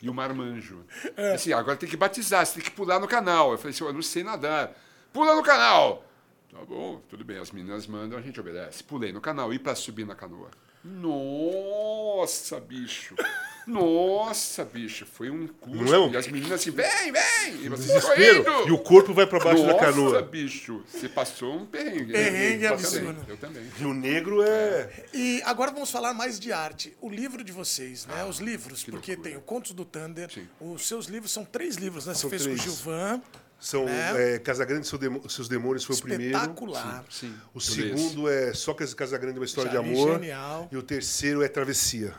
[0.01, 0.85] E o marmanjo.
[1.35, 3.51] Assim, agora tem que batizar, você tem que pular no canal.
[3.51, 4.73] Eu falei assim, eu não sei nadar.
[5.11, 6.05] Pula no canal!
[6.51, 8.83] Tá bom, tudo bem, as meninas mandam, a gente obedece.
[8.83, 10.49] Pulei no canal, e para subir na canoa?
[10.85, 13.15] Nossa, bicho!
[13.65, 15.49] Nossa, bicho, foi um.
[15.65, 17.63] Não é um- E as meninas assim, vem, vem!
[17.63, 18.43] E você Desespero.
[18.43, 18.67] correndo!
[18.69, 20.21] E o corpo vai pra baixo da Nossa, canoa.
[20.21, 22.11] bicho, você passou um perrengue.
[22.13, 23.07] Perrengue eu absurdo.
[23.07, 23.63] Também, eu também.
[23.75, 25.05] Rio Negro é.
[25.11, 26.95] E agora vamos falar mais de arte.
[27.01, 28.23] O livro de vocês, né?
[28.25, 29.29] Os livros, porque loucura.
[29.31, 30.31] tem o Contos do Thunder.
[30.31, 30.47] Sim.
[30.61, 32.13] Os seus livros são três livros, né?
[32.13, 32.61] Você São fez três.
[32.61, 33.19] com o Gilvan.
[33.59, 34.35] São Né?
[34.35, 36.35] é, Casagrande e Seus Demônios foi o primeiro.
[36.35, 37.03] Espetacular.
[37.09, 37.33] Sim.
[37.53, 40.13] O eu segundo é Sócrates e Casagrande, uma história Já de li, amor.
[40.19, 40.69] genial.
[40.71, 42.13] E o terceiro é Travessia.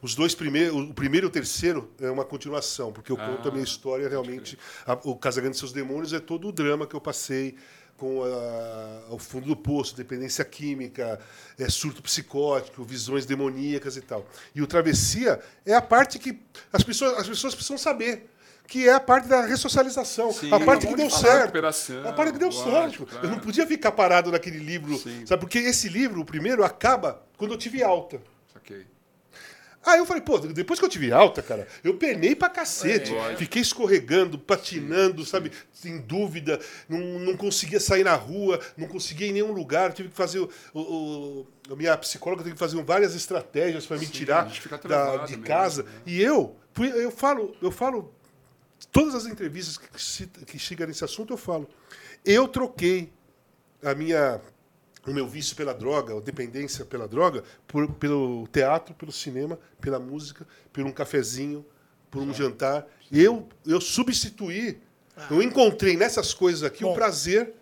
[0.00, 3.50] Os dois primeiros, o primeiro e o terceiro é uma continuação, porque eu conto a
[3.50, 4.58] Ah, minha história realmente.
[4.86, 7.56] A- o Casagrande e Seus Demônios é todo o drama que eu passei
[7.96, 11.20] com a- o fundo do poço, dependência química,
[11.58, 14.26] é, surto psicótico, visões demoníacas e tal.
[14.54, 16.40] E o Travessia é a parte que
[16.72, 18.28] as pessoas, as pessoas precisam saber.
[18.66, 20.32] Que é a parte da ressocialização.
[20.32, 21.58] Sim, a parte que deu certo.
[22.06, 23.06] A parte que deu lógico, certo.
[23.06, 23.26] claro.
[23.26, 24.96] Eu não podia ficar parado naquele livro.
[24.96, 25.26] Sim.
[25.26, 25.40] Sabe?
[25.40, 28.20] Porque esse livro, o primeiro, acaba quando eu tive alta.
[28.52, 28.86] Saquei.
[29.84, 33.12] Aí eu falei, pô, depois que eu tive alta, cara, eu penei pra cacete.
[33.12, 33.34] É.
[33.36, 35.50] Fiquei escorregando, patinando, sabe?
[35.84, 39.92] Em dúvida, não, não conseguia sair na rua, não conseguia ir em nenhum lugar.
[39.92, 40.38] Tive que fazer.
[40.38, 44.48] O, o- a minha psicóloga teve que fazer várias estratégias para me Sim, tirar
[44.88, 45.82] da- de mesmo, casa.
[45.82, 45.90] né?
[46.06, 48.14] E eu, eu falo, eu falo,
[48.92, 51.68] todas as entrevistas que, que chegam nesse assunto, eu falo.
[52.24, 53.12] Eu troquei
[53.82, 54.40] a minha
[55.04, 59.98] o meu vício pela droga, a dependência pela droga, por- pelo teatro, pelo cinema, pela
[59.98, 61.66] música, por um cafezinho,
[62.08, 62.86] por um jantar.
[63.10, 64.80] Eu eu substituí,
[65.28, 66.94] eu encontrei nessas coisas aqui o Bom.
[66.94, 67.52] prazer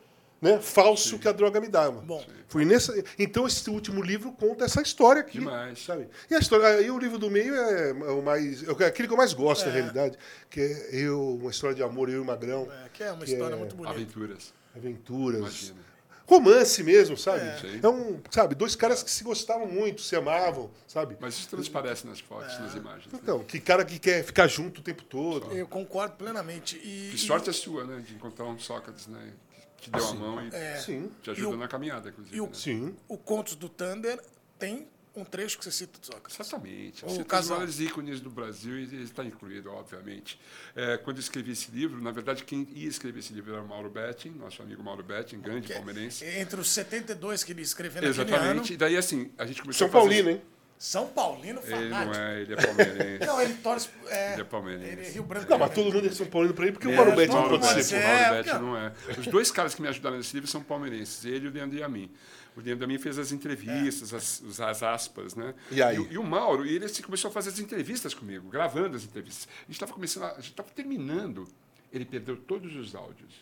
[0.40, 2.00] né, falso que a droga me dava.
[2.00, 2.24] Bom.
[2.48, 5.84] Foi nessa, então esse último livro conta essa história aqui, Demais.
[5.84, 6.08] sabe?
[6.28, 9.18] E a história, aí o livro do meio é o mais, é aquele que eu
[9.18, 10.18] mais gosto na realidade,
[10.48, 13.24] que é eu, uma história de amor, eu e o Magrão, É, que é uma
[13.24, 13.94] Que história é muito bonita.
[13.94, 14.52] Aventuras.
[14.74, 15.38] aventuras.
[15.40, 15.90] Imagina.
[16.26, 17.40] Romance mesmo, sabe?
[17.60, 17.80] Sim.
[17.82, 17.88] É.
[17.88, 21.16] um, sabe, dois caras que se gostavam muito, se amavam, sabe?
[21.20, 23.12] Mas isso transparece nas fotos, nas imagens.
[23.12, 23.18] Né?
[23.20, 25.50] Então, que cara que quer ficar junto o tempo todo.
[25.52, 26.76] Eu concordo plenamente.
[26.84, 28.00] E, Que sorte a sua, né?
[28.06, 29.32] De encontrar um Sócrates, né?
[29.80, 30.50] Te deu a mão e
[30.80, 32.36] Sim, te ajuda E o- na caminhada, inclusive.
[32.36, 32.50] e o- né?
[32.54, 32.94] sim.
[33.08, 34.20] o Contos do Thunder
[34.58, 34.86] tem
[35.16, 36.38] um trecho que você cita do Sócrates.
[36.38, 37.04] Exatamente.
[37.04, 37.56] O Você tem os casal.
[37.56, 40.38] maiores ícones do Brasil e ele está incluído, obviamente.
[40.76, 43.66] É, quando eu escrevi esse livro, na verdade, quem ia escrever esse livro era o
[43.66, 46.24] Mauro Betting, nosso amigo Mauro Betting, grande palmeirense.
[46.24, 48.72] Entre os 72 que ele escreveu naquele ano, Exatamente.
[48.74, 50.22] E daí, assim, a gente começou São a fazer...
[50.22, 50.42] Paulino, hein?
[50.82, 52.16] São Paulino Ele não fanático.
[52.16, 53.20] é, ele é palmeirense.
[53.26, 53.88] Não, ele torce...
[54.08, 54.92] É, Ele é palmeirense.
[54.92, 55.50] Ele é Rio Branco.
[55.50, 57.48] Não, mas todo mundo é São Paulino pra ele, porque o É, Mauro Betti não
[57.50, 57.96] pode ser.
[57.96, 57.98] é.
[57.98, 58.92] O Mauro É, Betti não é.
[59.18, 62.10] Os dois caras que me ajudaram nesse livro são palmeirenses, ele e o Leandro Yamin.
[62.56, 65.52] O Leandro Yamin fez as entrevistas, as, os- as aspas, né?
[65.70, 65.98] E aí?
[65.98, 69.46] o- E, o Mauro, ele assim, começou a fazer as entrevistas comigo, gravando as entrevistas.
[69.58, 71.46] A gente estava começando, a, a gente estava terminando.
[71.92, 73.34] Ele perdeu todos os áudios.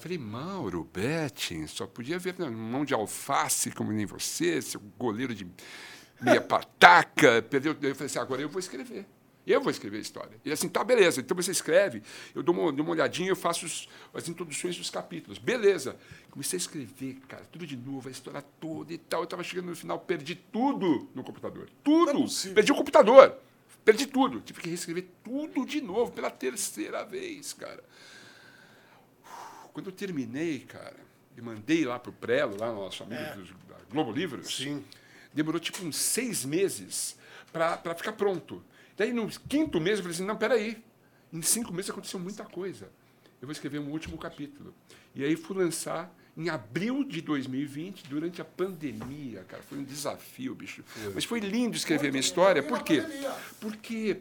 [0.00, 5.32] Falei, Mauro, Betting, só podia ver na mão de alface como nem você, seu goleiro
[5.34, 5.46] de
[6.20, 7.42] meia pataca.
[7.42, 7.72] Perdeu.
[7.80, 9.06] Eu falei assim, agora eu vou escrever.
[9.46, 10.30] Eu vou escrever a história.
[10.42, 11.20] E assim, tá, beleza.
[11.20, 12.02] Então você escreve,
[12.34, 15.36] eu dou uma, dou uma olhadinha, eu faço os- as introduções dos capítulos.
[15.38, 15.96] Beleza.
[16.30, 19.20] Comecei a escrever, cara, tudo de novo, a história toda e tal.
[19.20, 21.68] Eu estava chegando no final, perdi tudo no computador.
[21.82, 22.12] Tudo.
[22.22, 22.54] possível.
[22.54, 23.36] perdi o computador.
[23.84, 24.40] Perdi tudo.
[24.40, 27.84] Tive que reescrever tudo de novo, pela terceira vez, cara.
[29.74, 30.96] Quando eu terminei, cara,
[31.36, 33.34] e mandei lá pro Prelo, lá no nosso amigo É.
[33.68, 34.56] da Globo Livros.
[34.56, 34.82] Sim.
[35.34, 37.16] Demorou tipo uns seis meses
[37.52, 38.62] para ficar pronto.
[38.96, 40.82] Daí no quinto mês eu falei assim, não, peraí,
[41.32, 42.88] em cinco meses aconteceu muita coisa.
[43.42, 44.72] Eu vou escrever um último capítulo.
[45.14, 49.62] E aí fui lançar em abril de 2020, durante a pandemia, cara.
[49.62, 50.82] Foi um desafio, bicho.
[51.14, 52.62] Mas foi lindo escrever minha história.
[52.62, 53.04] Por quê?
[53.60, 54.16] Porque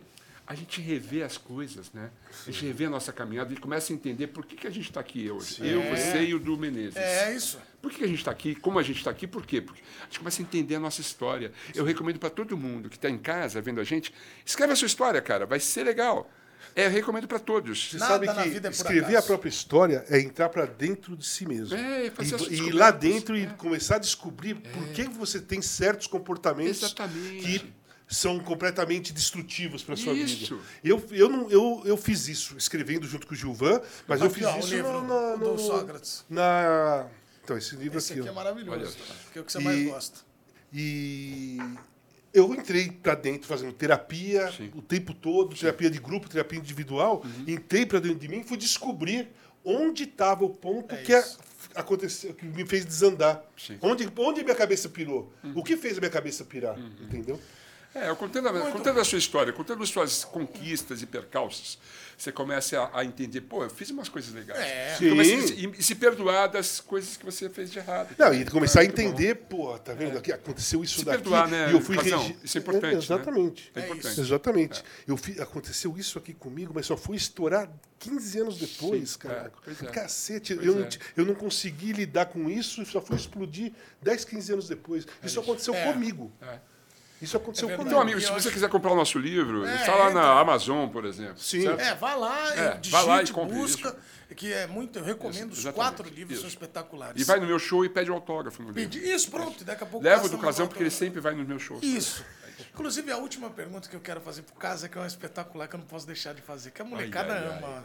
[0.45, 2.09] a gente revê as coisas, né?
[2.45, 4.89] A gente revê a nossa caminhada e começa a entender por que, que a gente
[4.89, 5.57] está aqui hoje.
[5.65, 6.95] Eu, você e o do Menezes.
[6.97, 7.57] É isso.
[7.81, 8.53] Por que a gente está aqui?
[8.55, 9.25] Como a gente está aqui?
[9.25, 9.61] Por quê?
[9.61, 11.51] Porque a gente começa a entender a nossa história.
[11.73, 14.13] Eu recomendo para todo mundo que está em casa vendo a gente,
[14.45, 15.45] escreve a sua história, cara.
[15.45, 16.29] Vai ser legal.
[16.75, 17.91] É, eu recomendo para todos.
[17.91, 19.17] Você Nada sabe na que vida é por escrever acaso.
[19.17, 21.75] a própria história é entrar para dentro de si mesmo.
[21.77, 23.47] É, e, e ir lá dentro e É.
[23.47, 27.45] começar a descobrir por que você tem certos comportamentos Exatamente.
[27.59, 27.73] que
[28.13, 30.55] são completamente destrutivos para sua Isso.
[30.55, 30.63] vida.
[30.83, 34.45] Eu, eu, não, eu, eu fiz isso escrevendo junto com o Gilvan, mas eu fiz
[34.45, 36.23] ó, isso livro na, do no- Sócrates.
[36.29, 37.07] na
[37.43, 38.79] então esse livro Esse aqui, aqui é maravilhoso.
[38.79, 39.15] Olha.
[39.33, 40.19] Que é o que você E- mais gosta.
[40.71, 41.57] E
[42.33, 44.71] eu entrei para dentro fazendo terapia Sim.
[44.75, 47.21] o tempo todo, terapia de grupo, terapia individual.
[47.23, 47.43] Uhum.
[47.47, 49.29] Entrei para dentro de mim e fui descobrir
[49.63, 51.23] onde estava o ponto É que a-
[51.75, 53.43] aconteceu, que me fez desandar.
[53.57, 53.77] Sim.
[53.81, 55.31] Onde, onde minha cabeça pirou?
[55.43, 55.53] Uhum.
[55.55, 56.77] O que fez a minha cabeça pirar?
[57.01, 57.39] Entendeu?
[57.95, 61.77] É, eu contando, a, contando a sua história, contando as suas conquistas e percalços,
[62.17, 64.59] você começa a, a entender, pô, eu fiz umas coisas legais.
[64.59, 64.97] É.
[64.99, 65.47] E, a Sim.
[65.47, 68.15] se- e, se perdoar das coisas que você fez de errado.
[68.17, 69.07] Não, e começar a É, muito bom.
[69.09, 70.17] entender, pô, tá vendo?
[70.17, 71.17] Aqui aconteceu isso Se daqui.
[71.21, 72.19] perdoar, né, e eu fui Fazão?
[72.21, 72.97] regi- Isso é importante, né?
[72.99, 73.71] exatamente.
[73.75, 74.19] É importante.
[74.21, 74.83] Exatamente.
[75.07, 79.51] Eu fi- aconteceu isso aqui comigo, mas só foi estourar 15 anos depois, Sim, cara.
[79.67, 79.89] é, é.
[79.89, 80.89] Cacete, Pois eu, não, é.
[81.17, 83.71] eu não consegui lidar com isso e só foi explodir
[84.01, 85.05] 10, 15 anos depois.
[85.23, 85.91] Isso aconteceu É.
[85.91, 86.31] comigo.
[86.41, 86.57] É.
[87.23, 87.89] Isso aconteceu É verdade.
[87.89, 88.17] Então, comigo.
[88.19, 90.21] amigo, se você quiser comprar o nosso livro, É, está lá entra.
[90.21, 91.37] na Amazon, por exemplo.
[91.39, 91.61] Sim.
[91.63, 91.79] certo?
[91.79, 93.95] É, vai lá, É, digite, vai lá e compre busca,
[94.35, 96.41] que é muito, eu recomendo Isso, os quatro livros, isso.
[96.41, 97.21] são espetaculares.
[97.21, 98.81] E vai no meu show e pede o autógrafo no livro.
[98.91, 101.47] Pedi- Isso, pronto, daqui a pouco Leva do no Casão, porque ele sempre vai nos
[101.47, 101.81] meus shows.
[101.83, 102.25] Isso.
[102.73, 105.75] Inclusive, a última pergunta que eu quero fazer pro Casa, que é uma espetacular, que
[105.75, 107.57] eu não posso deixar de fazer, que a molecada ai, ai.
[107.57, 107.83] ama,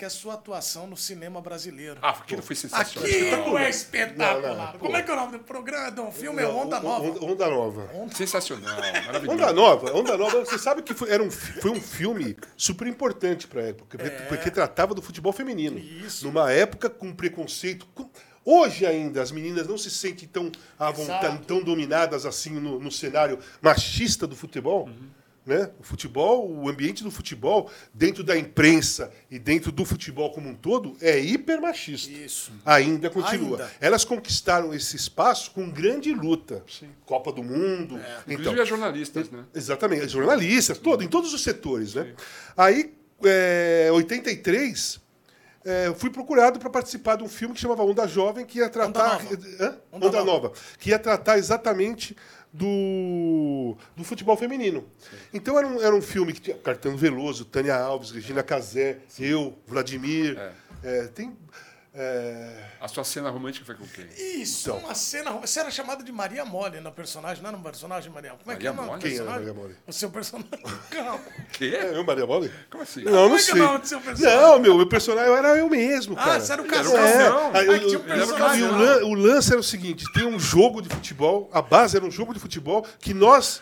[0.00, 1.98] que é a sua atuação no cinema brasileiro.
[2.00, 3.06] Ah, aquilo foi sensacional.
[3.06, 4.72] Aquilo é Não, espetacular.
[4.72, 6.40] não, Como é que é o nome do programa, do filme?
[6.42, 7.04] É Onda Nova.
[7.04, 7.90] Onda, Onda Nova.
[8.14, 9.30] Sensacional, maravilhoso.
[9.30, 13.46] Onda Nova, Onda Nova, você sabe que foi, era um, foi um filme super importante
[13.46, 15.76] para a época, porque, porque tratava do futebol feminino.
[15.76, 15.82] É.
[15.82, 16.24] Isso.
[16.26, 17.86] Numa época com preconceito.
[17.94, 18.08] com-
[18.42, 21.44] Hoje ainda as meninas não se sentem tão à vontade, Exato.
[21.44, 24.86] tão dominadas assim no, no cenário machista do futebol.
[24.86, 25.10] Uhum.
[25.44, 25.70] Né?
[25.80, 30.54] O futebol, o ambiente do futebol, dentro da imprensa e dentro do futebol como um
[30.54, 32.12] todo, é hiper machista.
[32.12, 32.52] Isso.
[32.64, 33.58] Ainda continua.
[33.58, 33.70] Ainda.
[33.80, 36.62] Elas conquistaram esse espaço com grande luta.
[37.06, 37.98] Copa do Mundo.
[37.98, 39.44] Então, Inclusive as jornalistas, né?
[39.54, 42.14] Exatamente, jornalistas, todo, em todos os setores, né?
[42.56, 42.92] Aí,
[43.24, 45.00] é, 83,
[45.64, 48.68] é, eu fui procurado para participar de um filme que chamava Onda Jovem, que ia
[48.70, 49.22] tratar.
[49.22, 49.38] Nova.
[49.60, 49.76] Hã?
[49.92, 50.24] Onda Onda, Nova.
[50.24, 50.52] Nova.
[50.78, 52.16] Que ia tratar exatamente
[52.52, 54.84] do, do futebol feminino.
[55.32, 59.56] Então era um, era um filme que tinha Cartão Veloso, Tânia Alves, Regina Casé, eu,
[59.66, 60.38] Vladimir.
[60.82, 61.36] é, tem.
[61.92, 64.06] É, A sua cena romântica foi com quem?
[64.40, 64.78] Isso, Então.
[64.78, 65.32] uma cena.
[65.32, 68.30] Você era chamada de Maria Mole na personagem, não era um personagem, Maria?
[68.40, 69.10] Como é que é o Maria nome do Mole?
[69.10, 69.46] Quem era personagem?
[69.46, 69.76] Maria Mole?
[69.86, 70.50] O seu personagem.
[70.90, 71.20] Calma.
[71.52, 71.72] Quê?
[71.76, 72.50] é eu, Maria Mole?
[72.70, 73.02] Como assim?
[73.02, 73.62] Não, não Como é que é o sei.
[73.66, 74.38] nome do seu personagem?
[74.40, 76.40] Não, meu, meu personagem eu era eu mesmo, Ah, cara.
[76.40, 77.50] você era o Ele era o casal.
[77.54, 78.60] Ah, tinha um o- personagem.
[78.60, 81.96] e o, lan- o lance era o seguinte: tem um jogo de futebol, a base
[81.96, 83.60] era um jogo de futebol que nós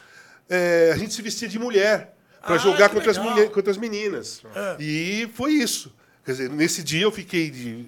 [0.51, 3.77] é, a gente se vestia de mulher para Ah, jogar contra as, mulher, contra as
[3.79, 4.43] meninas.
[4.55, 4.77] É.
[4.83, 5.95] E foi isso.
[6.25, 7.87] Quer dizer, nesse dia eu fiquei de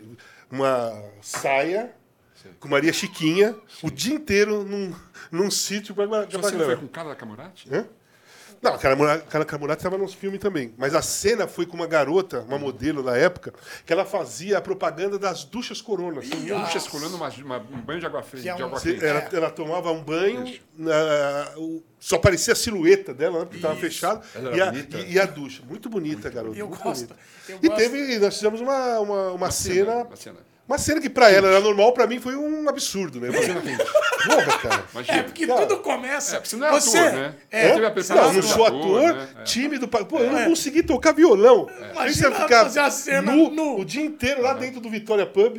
[0.50, 1.94] uma saia
[2.58, 4.94] com Maria Chiquinha o dia inteiro num,
[5.30, 7.68] num sítio para Sua cena foi com o cara da Camurati?
[7.72, 7.86] Hã?
[8.62, 10.74] Não, a Caramurati estava nos filmes também.
[10.76, 13.54] Mas a cena foi com uma garota, uma modelo da época,
[13.86, 16.26] que ela fazia a propaganda das duchas coronas.
[16.28, 18.42] Uma, uma- um banho de água fria.
[18.42, 19.04] Que é de um- água Você- quente.
[19.06, 24.22] ela, ela tomava um banho, na- o- só aparecia a silhueta dela, né, porque estava
[24.34, 25.62] Ela e era a, e, e a ducha.
[25.66, 26.58] Muito bonita, garota.
[26.58, 27.16] Eu muito gosto, bonita.
[27.48, 27.78] eu E gosto.
[27.78, 30.04] teve, nós fizemos uma, uma, uma cena.
[30.04, 30.49] Uma cena.
[30.70, 33.32] Uma cena que pra ela era normal, pra mim foi um absurdo, né?
[33.32, 33.76] Falei,
[34.24, 34.84] Porra, cara.
[34.94, 35.18] Imagina.
[35.18, 36.36] É, porque Cara, tudo começa.
[36.36, 37.34] É, porque você não é ator, né?
[37.50, 39.28] É, Você Não, sou ator, né?
[39.40, 39.42] É.
[39.42, 39.88] tímido.
[39.88, 41.68] pra- Pô, eu não consegui tocar violão.
[41.76, 43.80] Imagina Aí você ficar fazer a cena nu, nu.
[43.80, 45.58] o dia inteiro lá dentro do Vitória Pub,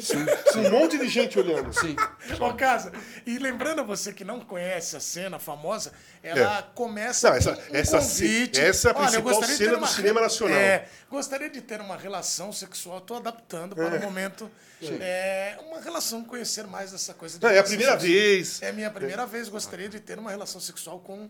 [0.53, 1.73] com um monte de gente olhando.
[1.77, 1.93] Sim.
[2.39, 2.93] Ô, Casa,
[3.25, 5.91] e lembrando a você que não conhece a cena famosa,
[6.23, 6.63] ela É.
[6.73, 8.61] começa Não, essa- com um essa convite.
[8.61, 10.57] essa é a Olha, principal ter cena do uma cinema nacional.
[10.57, 14.49] É, gostaria de ter uma relação sexual, estou adaptando para o momento.
[14.81, 17.99] É, uma relação, conhecer mais essa coisa é a primeira sexual.
[17.99, 18.61] vez.
[18.61, 21.29] É a minha primeira vez, gostaria de ter uma relação sexual com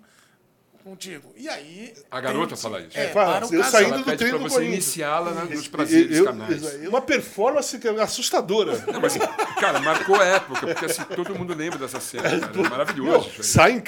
[0.81, 1.33] contigo.
[1.37, 1.93] E aí.
[2.09, 2.97] A garota fala isso.
[2.97, 3.71] É, Fala, para o eu casal.
[3.81, 6.83] saindo Ela do treino pra você iniciá-la na- nos prazeres eu- carnais.
[6.83, 8.83] eu- Uma performance é assustadora.
[8.91, 9.17] Não, mas,
[9.59, 12.51] cara, marcou época, porque assim, todo mundo lembra dessa cena, cara.
[12.65, 13.29] É maravilhoso.
[13.35, 13.79] Meu, sai em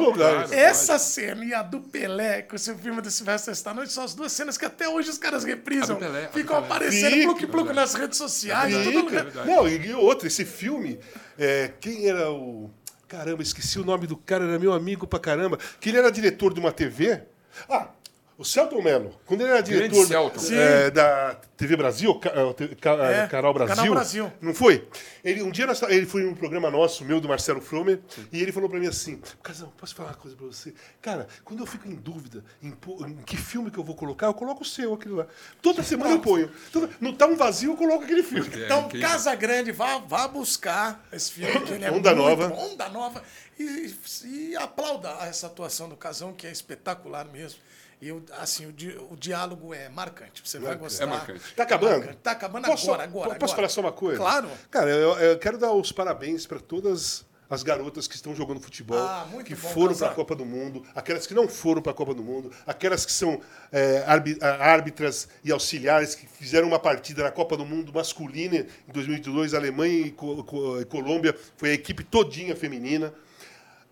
[0.00, 0.50] lugares.
[0.50, 0.54] Claro.
[0.54, 4.32] essa cena e a do Pelé, com esse filme do Sylvester Stallone, são as duas
[4.32, 5.96] cenas que até hoje os caras reprisam.
[5.96, 6.66] Pelé, Ficam Pelé.
[6.66, 8.74] aparecendo pluque-pluque nas redes sociais.
[9.46, 10.98] Não, e outro, esse filme,
[11.38, 12.70] é, quem era o.
[13.12, 15.58] Caramba, esqueci o nome do cara, era meu amigo pra caramba.
[15.78, 17.20] Que ele era diretor de uma TV.
[17.68, 17.90] Ah,
[18.38, 19.18] o Celton Mello.
[19.26, 20.40] Quando ele era diretor Celton.
[20.54, 23.76] é, da TV Brasil, Ca- é, Ca- Ca- É, Canal Brasil.
[23.76, 24.32] Canal Brasil.
[24.40, 24.88] Não foi?
[25.22, 28.00] Ele, um dia nós- ele foi num programa nosso, meu, do Marcelo Fromer,
[28.32, 30.74] e ele falou pra mim assim: Casão, posso falar uma coisa pra você?
[31.00, 32.68] Cara, quando eu fico em dúvida em,
[33.08, 35.26] em que filme que eu vou colocar, eu coloco o seu, aquele lá.
[35.60, 36.50] Toda semana eu ponho.
[36.72, 38.48] Toda- não tá um vazio, eu coloco aquele filme.
[38.54, 39.08] É, Então, incrível.
[39.08, 42.48] Casa Grande, vá, vá buscar esse filme, que ele é Onda muito Nova.
[42.48, 43.22] bom, Onda Nova.
[43.58, 43.94] E,
[44.24, 47.60] e aplauda essa atuação do Casão, que é espetacular mesmo.
[48.02, 50.42] E, eu, assim, o, di- o diálogo é marcante.
[50.44, 51.04] Você vai gostar.
[51.04, 51.54] É marcante.
[51.54, 51.90] Tá acabando?
[51.98, 52.16] marcante.
[52.16, 53.28] Tá acabando Posso, agora, agora.
[53.36, 53.56] Posso agora.
[53.56, 54.18] falar só uma coisa?
[54.18, 54.48] Claro.
[54.72, 58.98] Cara, eu, eu quero dar os parabéns para todas as garotas que estão jogando futebol,
[58.98, 61.92] Ah, muito que bom, foram para a Copa do Mundo, aquelas que não foram para
[61.92, 64.02] a Copa do Mundo, aquelas que são é,
[64.58, 68.56] árbitras e auxiliares que fizeram uma partida na Copa do Mundo masculina
[68.88, 73.12] em 2022, Alemanha e, Co- e Colômbia, foi a equipe todinha feminina.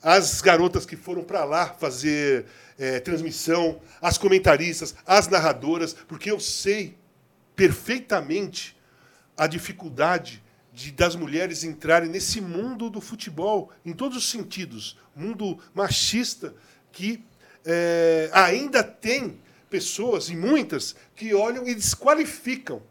[0.03, 2.47] As garotas que foram para lá fazer
[2.79, 6.97] é, transmissão, as comentaristas, as narradoras, porque eu sei
[7.55, 8.77] perfeitamente
[9.37, 14.97] a dificuldade de, das mulheres entrarem nesse mundo do futebol, em todos os sentidos.
[15.15, 16.55] Mundo machista
[16.91, 17.23] que
[17.65, 22.83] é, ainda tem pessoas, e muitas, que olham e desqualificam.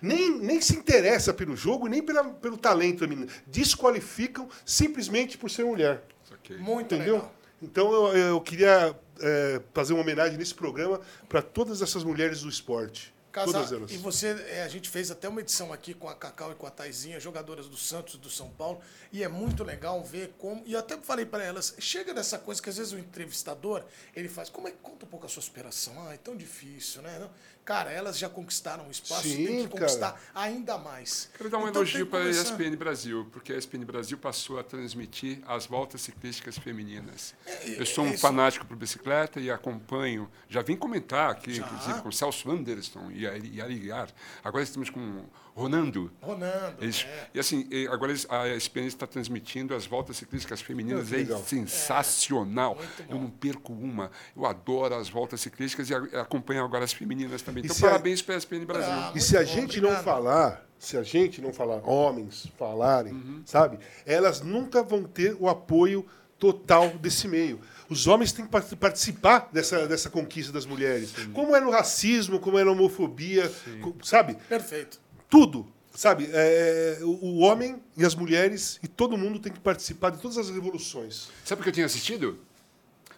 [0.00, 3.28] Nem, nem se interessa pelo jogo, nem pela, pelo talento feminino.
[3.46, 6.02] Desqualificam simplesmente por ser mulher.
[6.32, 6.56] Ok.
[6.58, 7.16] Muito Entendeu?
[7.16, 7.34] legal.
[7.62, 12.48] Então eu, eu queria é, fazer uma homenagem nesse programa para todas essas mulheres do
[12.48, 13.14] esporte.
[13.34, 13.90] Casar, todas elas.
[13.90, 16.68] e você, é, a gente fez até uma edição aqui com a Cacau e com
[16.68, 18.80] a Taizinha, jogadoras do Santos e do São Paulo,
[19.12, 20.62] e é muito legal ver como.
[20.64, 23.82] E eu até falei para elas, chega dessa coisa que às vezes o entrevistador
[24.14, 25.94] ele faz, como é que conta um pouco a sua superação?
[26.06, 27.18] Ah, é tão difícil, né?
[27.18, 27.30] Não.
[27.64, 29.68] Cara, elas já conquistaram o espaço, Sim, tem que cara.
[29.70, 31.30] conquistar ainda mais.
[31.36, 32.42] Quero dar um Então, elogio para a começar.
[32.42, 37.34] ESPN Brasil, porque a ESPN Brasil passou a transmitir as voltas ciclísticas femininas.
[37.46, 40.30] É, Eu sou um é fanático por bicicleta e acompanho.
[40.48, 41.64] Já vim comentar aqui, Já.
[41.64, 44.08] inclusive, com Celso Anderson e a- Guiar.
[44.44, 45.24] Agora estamos com
[45.54, 46.10] Ronando.
[46.20, 46.76] Ronando.
[46.80, 47.28] Eles- é.
[47.34, 51.12] E assim, agora a ESPN está transmitindo as voltas ciclísticas femininas.
[51.12, 51.42] É legal.
[51.44, 52.74] sensacional.
[52.74, 53.04] Bom.
[53.14, 54.10] Eu não perco uma.
[54.36, 57.62] Eu adoro as voltas ciclísticas e a- acompanho agora as femininas também.
[57.62, 58.90] E Então, se a- parabéns para a ESPN Brasil.
[58.92, 60.04] Ah, E se a bom, gente não obrigado.
[60.04, 63.42] falar, se a gente não falar, homens falarem, Uhum.
[63.44, 63.78] sabe?
[64.04, 66.04] Elas nunca vão ter o apoio
[66.38, 67.60] total desse meio.
[67.88, 71.12] Os homens têm que part- participar dessa, dessa conquista das mulheres.
[71.32, 73.50] Como é no racismo, como é na homofobia,
[73.80, 74.34] co- sabe?
[74.48, 75.00] Perfeito.
[75.34, 75.66] Tudo.
[75.92, 76.28] Sabe?
[76.32, 80.38] É, o, o homem e as mulheres e todo mundo tem que participar de todas
[80.38, 81.28] as revoluções.
[81.44, 82.38] Sabe o que eu tinha assistido?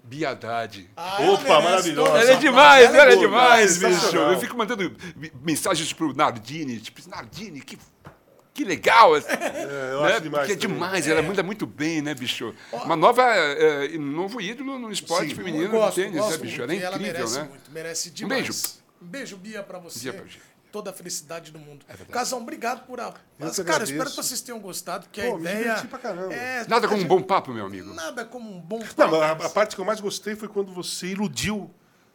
[0.03, 0.89] Bia Haddad.
[0.97, 2.09] Ah, ela Opa, maravilhosa.
[2.11, 4.17] todas Ela é demais, ela ela é demais, bicho.
[4.17, 4.97] Eu fico mandando
[5.43, 7.77] mensagens pro Nardini, tipo, Nardini, que,
[8.55, 9.13] que legal.
[9.15, 9.29] assim,
[9.91, 10.13] eu né?
[10.13, 10.75] acho demais Porque é também.
[10.75, 12.55] demais, ela manda muito bem, né, bicho?
[12.73, 15.35] Uma nova, é, um novo ídolo no esporte Sim.
[15.35, 16.59] feminino gosto, do tênis, gosto né, bicho?
[16.59, 17.49] muito, Era e ela incrível, merece né?
[17.51, 18.43] muito, merece Um demais.
[18.43, 18.59] beijo.
[19.03, 19.99] Um beijo, Bia, pra você.
[20.01, 20.39] Bia pra você.
[20.77, 21.87] Toda a felicidade do mundo.
[21.89, 22.11] verdade.
[22.13, 23.15] Casão, obrigado por a.
[23.39, 23.93] Mas, que cara, agradeço.
[23.93, 25.59] espero que vocês tenham gostado, porque Pô, a me ideia.
[25.63, 26.35] diverti pra caramba.
[26.35, 27.95] É, Nada como um bom papo, meu amigo.
[27.95, 29.11] Nada como um bom Não, papo.
[29.19, 31.71] mas a, a parte que eu mais gostei foi quando você iludiu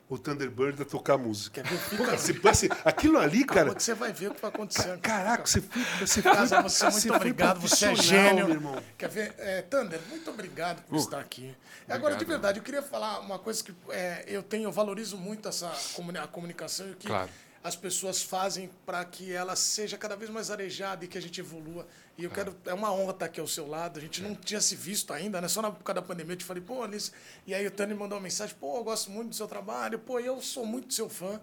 [0.07, 1.63] o Thunderbird a tocar música.
[1.63, 1.77] Quer ver?
[1.79, 3.73] Fica- Porra, você- assim, aquilo ali, cara.
[3.73, 4.95] que você vai ver o que vai acontecer.
[4.99, 5.81] Caraca, você foi.
[6.05, 8.45] Você Casa, você é muito foi obrigado, você é gênio.
[8.45, 8.83] meu irmão.
[8.95, 9.33] Quer ver?
[9.39, 11.55] É, Thunder, muito obrigado por Uh, estar aqui.
[11.89, 12.27] Agora, de obrigado.
[12.27, 16.19] verdade, eu queria falar uma coisa que é, eu tenho, eu valorizo muito essa comuni-
[16.19, 17.29] a comunicação e que Claro.
[17.63, 21.39] As pessoas fazem para que ela seja cada vez mais arejada e que a gente
[21.39, 21.85] evolua.
[22.17, 23.97] E eu quero, é uma honra estar aqui ao seu lado.
[23.99, 25.47] A gente não tinha se visto ainda, né?
[25.47, 27.11] Só na época da pandemia eu te falei, pô, Alice.
[27.45, 30.19] E aí o Tânia mandou uma mensagem, pô, eu gosto muito do seu trabalho, pô,
[30.19, 31.39] eu sou muito seu fã.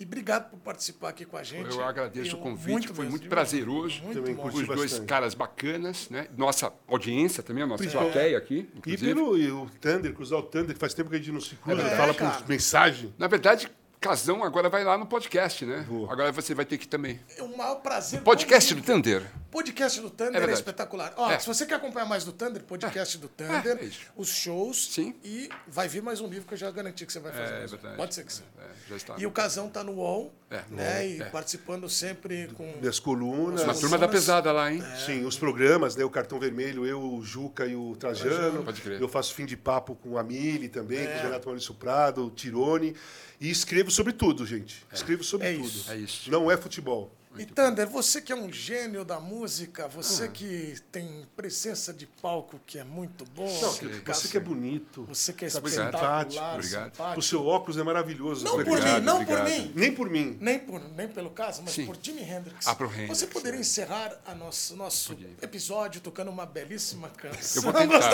[0.00, 1.70] E obrigado por participar aqui com a gente.
[1.70, 4.00] Eu agradeço Eu- o convite, foi mesmo, muito prazeroso.
[4.04, 5.06] Muito Também curti Os dois bastante.
[5.08, 6.28] caras bacanas, né?
[6.36, 9.06] Nossa audiência também, a nossa plateia aqui, E inclusive.
[9.14, 11.56] pelo e o Thunder, cruzar o Thunder, que faz tempo que a gente não se
[11.56, 12.38] cruza, É, fala cara.
[12.38, 13.12] por mensagem.
[13.18, 13.68] Na verdade,
[14.00, 15.84] Casão agora vai lá no podcast, né?
[15.88, 16.08] Vou.
[16.10, 17.18] Agora você vai ter que ir também.
[17.36, 18.20] É um maior prazer.
[18.22, 18.80] Podcast do.
[18.82, 19.26] Thunder.
[19.50, 20.58] Podcast do Thunder é, verdade.
[20.60, 21.12] espetacular.
[21.16, 21.38] Ó, É.
[21.38, 24.00] se você quer acompanhar mais do Thunder, podcast do Thunder, É, é isso.
[24.16, 25.14] os shows Sim.
[25.24, 27.54] e vai vir mais um livro que eu já garanti que você vai fazer.
[27.54, 27.96] É verdade.
[27.96, 28.42] Pode ser que sim.
[28.60, 29.14] É, já está.
[29.18, 30.62] E o Casão tá no UOL, É.
[30.70, 31.08] né?
[31.08, 31.24] E É.
[31.24, 32.70] participando sempre com.
[32.80, 33.62] Minhas colunas.
[33.64, 34.80] Uma turma da pesada lá, hein?
[35.06, 36.04] Sim, os programas, né?
[36.04, 38.62] O Cartão Vermelho, eu, o Juca e o Trajano.
[38.62, 39.00] Pode crer.
[39.00, 41.06] Eu faço fim de papo com a Mili também, É.
[41.14, 42.94] com o Renato Maurício Prado, o Tirone.
[43.40, 44.84] E escrevo sobre tudo, gente.
[44.92, 45.66] Escrevo sobre É tudo.
[45.66, 45.90] isso.
[45.92, 46.30] É isso.
[46.30, 47.12] Não é futebol.
[47.36, 50.28] E Thunder, você que é um gênio da música, você Ah.
[50.28, 55.04] que tem presença de palco que é muito boa, Não, você, você que é bonito.
[55.04, 56.54] você que é espetacular.
[56.56, 56.64] Obrigado.
[56.90, 57.20] simpático.
[57.20, 58.44] O seu óculos é maravilhoso.
[58.44, 59.60] Não por Obrigado, mim, não por obrigado.
[59.62, 59.72] mim.
[59.76, 60.36] Nem por mim.
[60.40, 61.86] Nem, por, nem pelo caso, mas Sim.
[61.86, 62.66] por Jimi Hendrix.
[62.66, 63.60] Ah, pro Hendrix, Você poderia é.
[63.60, 67.62] encerrar a nosso, nosso episódio tocando uma belíssima canção.
[67.62, 68.10] Eu vou tentar.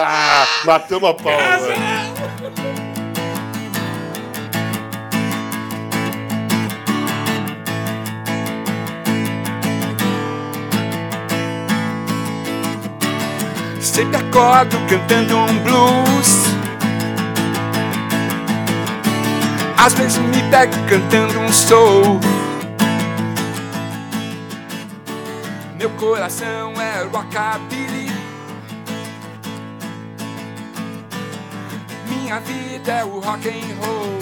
[0.00, 1.38] Ah, matamos a pau,
[13.96, 16.44] Sempre acordo cantando um blues.
[19.78, 22.20] Às vezes me pego cantando um soul.
[25.78, 28.12] Meu coração é rockabilly.
[32.06, 34.18] Minha vida é o rock and roll.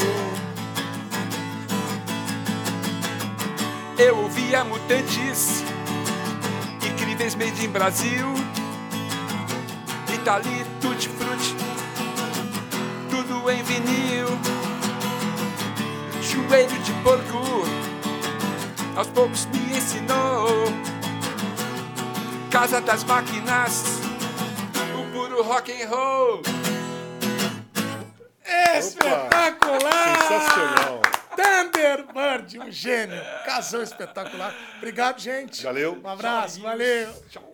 [3.98, 5.64] Eu ouvia mutantes,
[6.80, 8.63] incríveis made in Brasil.
[10.24, 11.54] Itali, tutti frutti,
[13.10, 14.26] tudo em vinil.
[16.22, 17.42] Joelho de porco,
[18.96, 20.48] aos poucos me ensinou.
[22.50, 23.84] Casa das máquinas,
[24.98, 26.40] o puro rock and roll.
[28.78, 30.22] Espetacular!
[30.22, 31.02] Sensacional.
[31.36, 33.20] Thunderbird, um gênio.
[33.44, 34.54] Casão espetacular.
[34.78, 35.62] Obrigado, gente.
[35.62, 36.00] Valeu.
[36.02, 37.12] Um abraço, valeu.
[37.28, 37.44] Tchau.